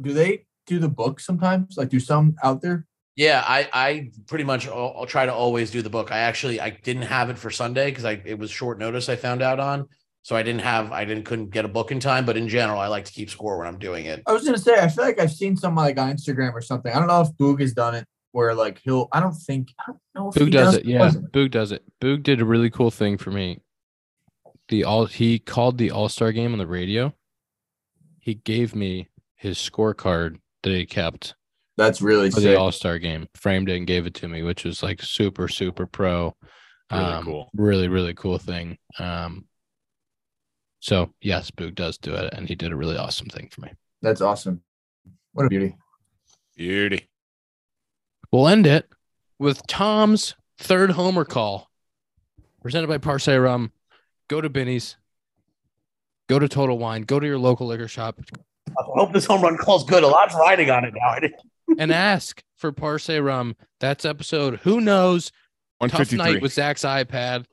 do 0.00 0.12
they 0.12 0.46
do 0.66 0.78
the 0.78 0.88
book 0.88 1.20
sometimes? 1.20 1.76
Like 1.76 1.88
do 1.88 2.00
some 2.00 2.36
out 2.42 2.62
there? 2.62 2.86
Yeah, 3.14 3.42
I 3.46 3.68
I 3.72 4.10
pretty 4.26 4.44
much 4.44 4.68
I'll, 4.68 4.94
I'll 4.98 5.06
try 5.06 5.24
to 5.24 5.32
always 5.32 5.70
do 5.70 5.82
the 5.82 5.90
book. 5.90 6.12
I 6.12 6.18
actually 6.18 6.60
I 6.60 6.70
didn't 6.70 7.02
have 7.02 7.30
it 7.30 7.38
for 7.38 7.50
Sunday 7.50 7.86
because 7.86 8.04
I 8.04 8.20
it 8.24 8.38
was 8.38 8.50
short 8.50 8.78
notice. 8.78 9.08
I 9.08 9.16
found 9.16 9.40
out 9.40 9.60
on, 9.60 9.88
so 10.26 10.34
I 10.34 10.42
didn't 10.42 10.62
have 10.62 10.90
I 10.90 11.04
didn't 11.04 11.22
couldn't 11.24 11.50
get 11.50 11.64
a 11.64 11.68
book 11.68 11.92
in 11.92 12.00
time. 12.00 12.26
But 12.26 12.36
in 12.36 12.48
general, 12.48 12.80
I 12.80 12.88
like 12.88 13.04
to 13.04 13.12
keep 13.12 13.30
score 13.30 13.58
when 13.58 13.68
I'm 13.68 13.78
doing 13.78 14.06
it. 14.06 14.24
I 14.26 14.32
was 14.32 14.44
gonna 14.44 14.58
say 14.58 14.76
I 14.76 14.88
feel 14.88 15.04
like 15.04 15.20
I've 15.20 15.30
seen 15.30 15.56
some 15.56 15.76
like 15.76 15.96
on 16.00 16.12
Instagram 16.12 16.52
or 16.52 16.60
something. 16.60 16.92
I 16.92 16.98
don't 16.98 17.06
know 17.06 17.20
if 17.20 17.28
Boog 17.34 17.60
has 17.60 17.72
done 17.72 17.94
it 17.94 18.04
where 18.32 18.52
like 18.52 18.80
he'll 18.82 19.06
I 19.12 19.20
don't 19.20 19.36
think 19.36 19.68
I 19.78 19.84
don't 19.86 19.98
know 20.16 20.28
if 20.30 20.34
Boog 20.34 20.44
he 20.46 20.50
does, 20.50 20.66
does 20.74 20.74
it. 20.78 20.84
Yeah, 20.84 21.10
Boog 21.10 21.52
does 21.52 21.70
it. 21.70 21.84
Boog 22.02 22.24
did 22.24 22.40
a 22.40 22.44
really 22.44 22.70
cool 22.70 22.90
thing 22.90 23.18
for 23.18 23.30
me. 23.30 23.60
The 24.68 24.82
all 24.82 25.06
he 25.06 25.38
called 25.38 25.78
the 25.78 25.92
All 25.92 26.08
Star 26.08 26.32
game 26.32 26.50
on 26.50 26.58
the 26.58 26.66
radio. 26.66 27.14
He 28.18 28.34
gave 28.34 28.74
me 28.74 29.08
his 29.36 29.58
scorecard 29.58 30.40
that 30.64 30.70
he 30.70 30.86
kept 30.86 31.36
That's 31.76 32.02
really 32.02 32.30
for 32.32 32.40
sick. 32.40 32.50
the 32.50 32.58
All 32.58 32.72
Star 32.72 32.98
game, 32.98 33.28
framed 33.36 33.68
it 33.68 33.76
and 33.76 33.86
gave 33.86 34.06
it 34.06 34.14
to 34.14 34.28
me, 34.28 34.42
which 34.42 34.64
was 34.64 34.82
like 34.82 35.00
super 35.02 35.46
super 35.46 35.86
pro. 35.86 36.34
Really 36.90 37.04
Um, 37.04 37.24
cool. 37.24 37.50
Really 37.54 37.86
really 37.86 38.14
cool 38.14 38.38
thing. 38.38 38.76
Um, 38.98 39.44
so 40.86 41.12
yes, 41.20 41.50
Boog 41.50 41.74
does 41.74 41.98
do 41.98 42.14
it, 42.14 42.32
and 42.32 42.48
he 42.48 42.54
did 42.54 42.70
a 42.70 42.76
really 42.76 42.96
awesome 42.96 43.26
thing 43.26 43.48
for 43.50 43.62
me. 43.62 43.72
That's 44.02 44.20
awesome. 44.20 44.62
What 45.32 45.46
a 45.46 45.48
beauty. 45.48 45.76
Beauty. 46.56 47.08
We'll 48.30 48.46
end 48.46 48.68
it 48.68 48.88
with 49.40 49.66
Tom's 49.66 50.36
third 50.58 50.92
homer 50.92 51.24
call, 51.24 51.70
presented 52.62 52.86
by 52.86 52.98
Parce 52.98 53.26
Rum. 53.26 53.72
Go 54.28 54.40
to 54.40 54.48
Binny's, 54.48 54.96
go 56.28 56.38
to 56.38 56.48
Total 56.48 56.78
Wine, 56.78 57.02
go 57.02 57.18
to 57.18 57.26
your 57.26 57.38
local 57.38 57.66
liquor 57.66 57.88
shop, 57.88 58.20
I 58.68 58.82
hope 58.82 59.12
this 59.12 59.26
home 59.26 59.42
run 59.42 59.56
call's 59.56 59.84
good. 59.84 60.04
A 60.04 60.06
lot's 60.06 60.34
riding 60.34 60.70
on 60.70 60.84
it 60.84 60.94
now. 60.94 61.16
And 61.78 61.92
ask 61.92 62.42
for 62.56 62.70
Parce 62.70 63.08
Rum. 63.08 63.56
That's 63.80 64.04
episode. 64.04 64.60
Who 64.62 64.80
knows? 64.80 65.32
Tough 65.88 66.12
night 66.12 66.40
with 66.40 66.52
Zach's 66.52 66.82
iPad. 66.82 67.46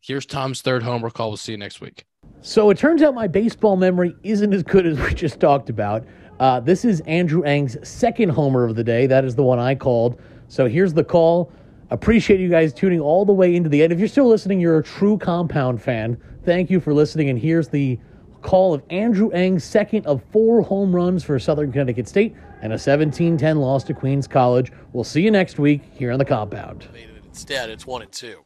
Here's 0.00 0.26
Tom's 0.26 0.62
third 0.62 0.82
homer 0.82 1.10
call. 1.10 1.30
We'll 1.30 1.36
see 1.36 1.52
you 1.52 1.58
next 1.58 1.80
week. 1.80 2.04
So 2.42 2.70
it 2.70 2.78
turns 2.78 3.02
out 3.02 3.14
my 3.14 3.26
baseball 3.26 3.76
memory 3.76 4.14
isn't 4.22 4.52
as 4.52 4.62
good 4.62 4.86
as 4.86 4.98
we 5.00 5.14
just 5.14 5.40
talked 5.40 5.68
about. 5.68 6.04
Uh, 6.38 6.60
this 6.60 6.84
is 6.84 7.00
Andrew 7.02 7.42
Ang's 7.44 7.76
second 7.86 8.28
homer 8.28 8.64
of 8.64 8.76
the 8.76 8.84
day. 8.84 9.06
That 9.06 9.24
is 9.24 9.34
the 9.34 9.42
one 9.42 9.58
I 9.58 9.74
called. 9.74 10.20
So 10.48 10.68
here's 10.68 10.94
the 10.94 11.04
call. 11.04 11.52
Appreciate 11.90 12.40
you 12.40 12.48
guys 12.48 12.72
tuning 12.72 13.00
all 13.00 13.24
the 13.24 13.32
way 13.32 13.54
into 13.54 13.68
the 13.68 13.82
end. 13.82 13.92
If 13.92 13.98
you're 13.98 14.08
still 14.08 14.28
listening, 14.28 14.60
you're 14.60 14.78
a 14.78 14.82
true 14.82 15.18
compound 15.18 15.80
fan. 15.80 16.20
Thank 16.44 16.70
you 16.70 16.80
for 16.80 16.92
listening. 16.92 17.30
And 17.30 17.38
here's 17.38 17.68
the 17.68 17.98
call 18.42 18.74
of 18.74 18.82
Andrew 18.90 19.30
Ang's 19.32 19.64
second 19.64 20.06
of 20.06 20.22
four 20.30 20.62
home 20.62 20.94
runs 20.94 21.24
for 21.24 21.38
Southern 21.38 21.72
Connecticut 21.72 22.06
State 22.08 22.34
and 22.62 22.72
a 22.72 22.78
17 22.78 23.36
10 23.36 23.58
loss 23.58 23.82
to 23.84 23.94
Queens 23.94 24.26
College. 24.26 24.72
We'll 24.92 25.04
see 25.04 25.22
you 25.22 25.30
next 25.30 25.58
week 25.58 25.82
here 25.92 26.12
on 26.12 26.18
the 26.18 26.24
compound. 26.24 26.86
Instead, 27.28 27.70
it's 27.70 27.86
one 27.86 28.02
and 28.02 28.12
two. 28.12 28.45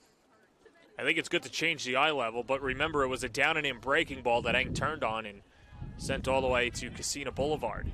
I 1.00 1.02
think 1.02 1.16
it's 1.16 1.30
good 1.30 1.44
to 1.44 1.48
change 1.48 1.84
the 1.84 1.96
eye 1.96 2.10
level, 2.10 2.42
but 2.42 2.60
remember 2.60 3.04
it 3.04 3.08
was 3.08 3.24
a 3.24 3.28
down 3.30 3.56
and 3.56 3.66
in 3.66 3.78
breaking 3.78 4.20
ball 4.20 4.42
that 4.42 4.54
Ang 4.54 4.74
turned 4.74 5.02
on 5.02 5.24
and 5.24 5.40
sent 5.96 6.28
all 6.28 6.42
the 6.42 6.46
way 6.46 6.68
to 6.68 6.90
Casino 6.90 7.30
Boulevard. 7.30 7.90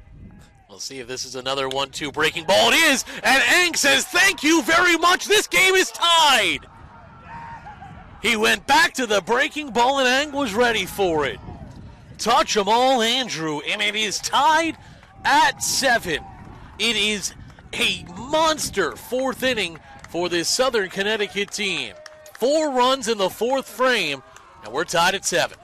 We'll 0.68 0.80
see 0.80 0.98
if 0.98 1.07
this 1.07 1.24
is 1.24 1.36
another 1.36 1.68
one-two 1.68 2.11
breaking 2.11 2.46
ball. 2.46 2.72
It 2.72 2.74
is, 2.74 3.04
and 3.22 3.42
Ang 3.44 3.74
says, 3.74 4.04
"Thank 4.04 4.42
you 4.42 4.61
very 4.62 4.96
much. 4.96 5.26
This 5.26 5.46
game 5.46 5.76
is 5.76 5.92
tied." 5.92 6.66
He 8.22 8.34
went 8.34 8.66
back 8.66 8.94
to 8.94 9.07
the 9.07 9.20
breaking 9.20 9.70
ball, 9.70 10.00
and 10.00 10.09
Ang 10.09 10.32
was 10.32 10.52
ready 10.52 10.84
for 10.84 11.24
it. 11.24 11.38
Touch 12.18 12.57
'em 12.57 12.68
all, 12.68 13.02
Andrew, 13.02 13.61
and 13.61 13.80
it 13.80 13.94
is 13.94 14.18
tied 14.18 14.76
at 15.24 15.62
seven. 15.62 16.24
It 16.80 16.96
is 16.96 17.34
a 17.72 18.04
monster 18.16 18.96
fourth 18.96 19.44
inning 19.44 19.78
for 20.11 20.28
this 20.28 20.48
Southern 20.48 20.90
Connecticut 20.90 21.52
team. 21.52 21.94
Four 22.39 22.70
runs 22.70 23.09
in 23.09 23.16
the 23.16 23.30
fourth 23.30 23.66
frame 23.66 24.22
And 24.62 24.72
we're 24.72 24.84
tied 24.84 25.14
at 25.14 25.24
seven. 25.24 25.57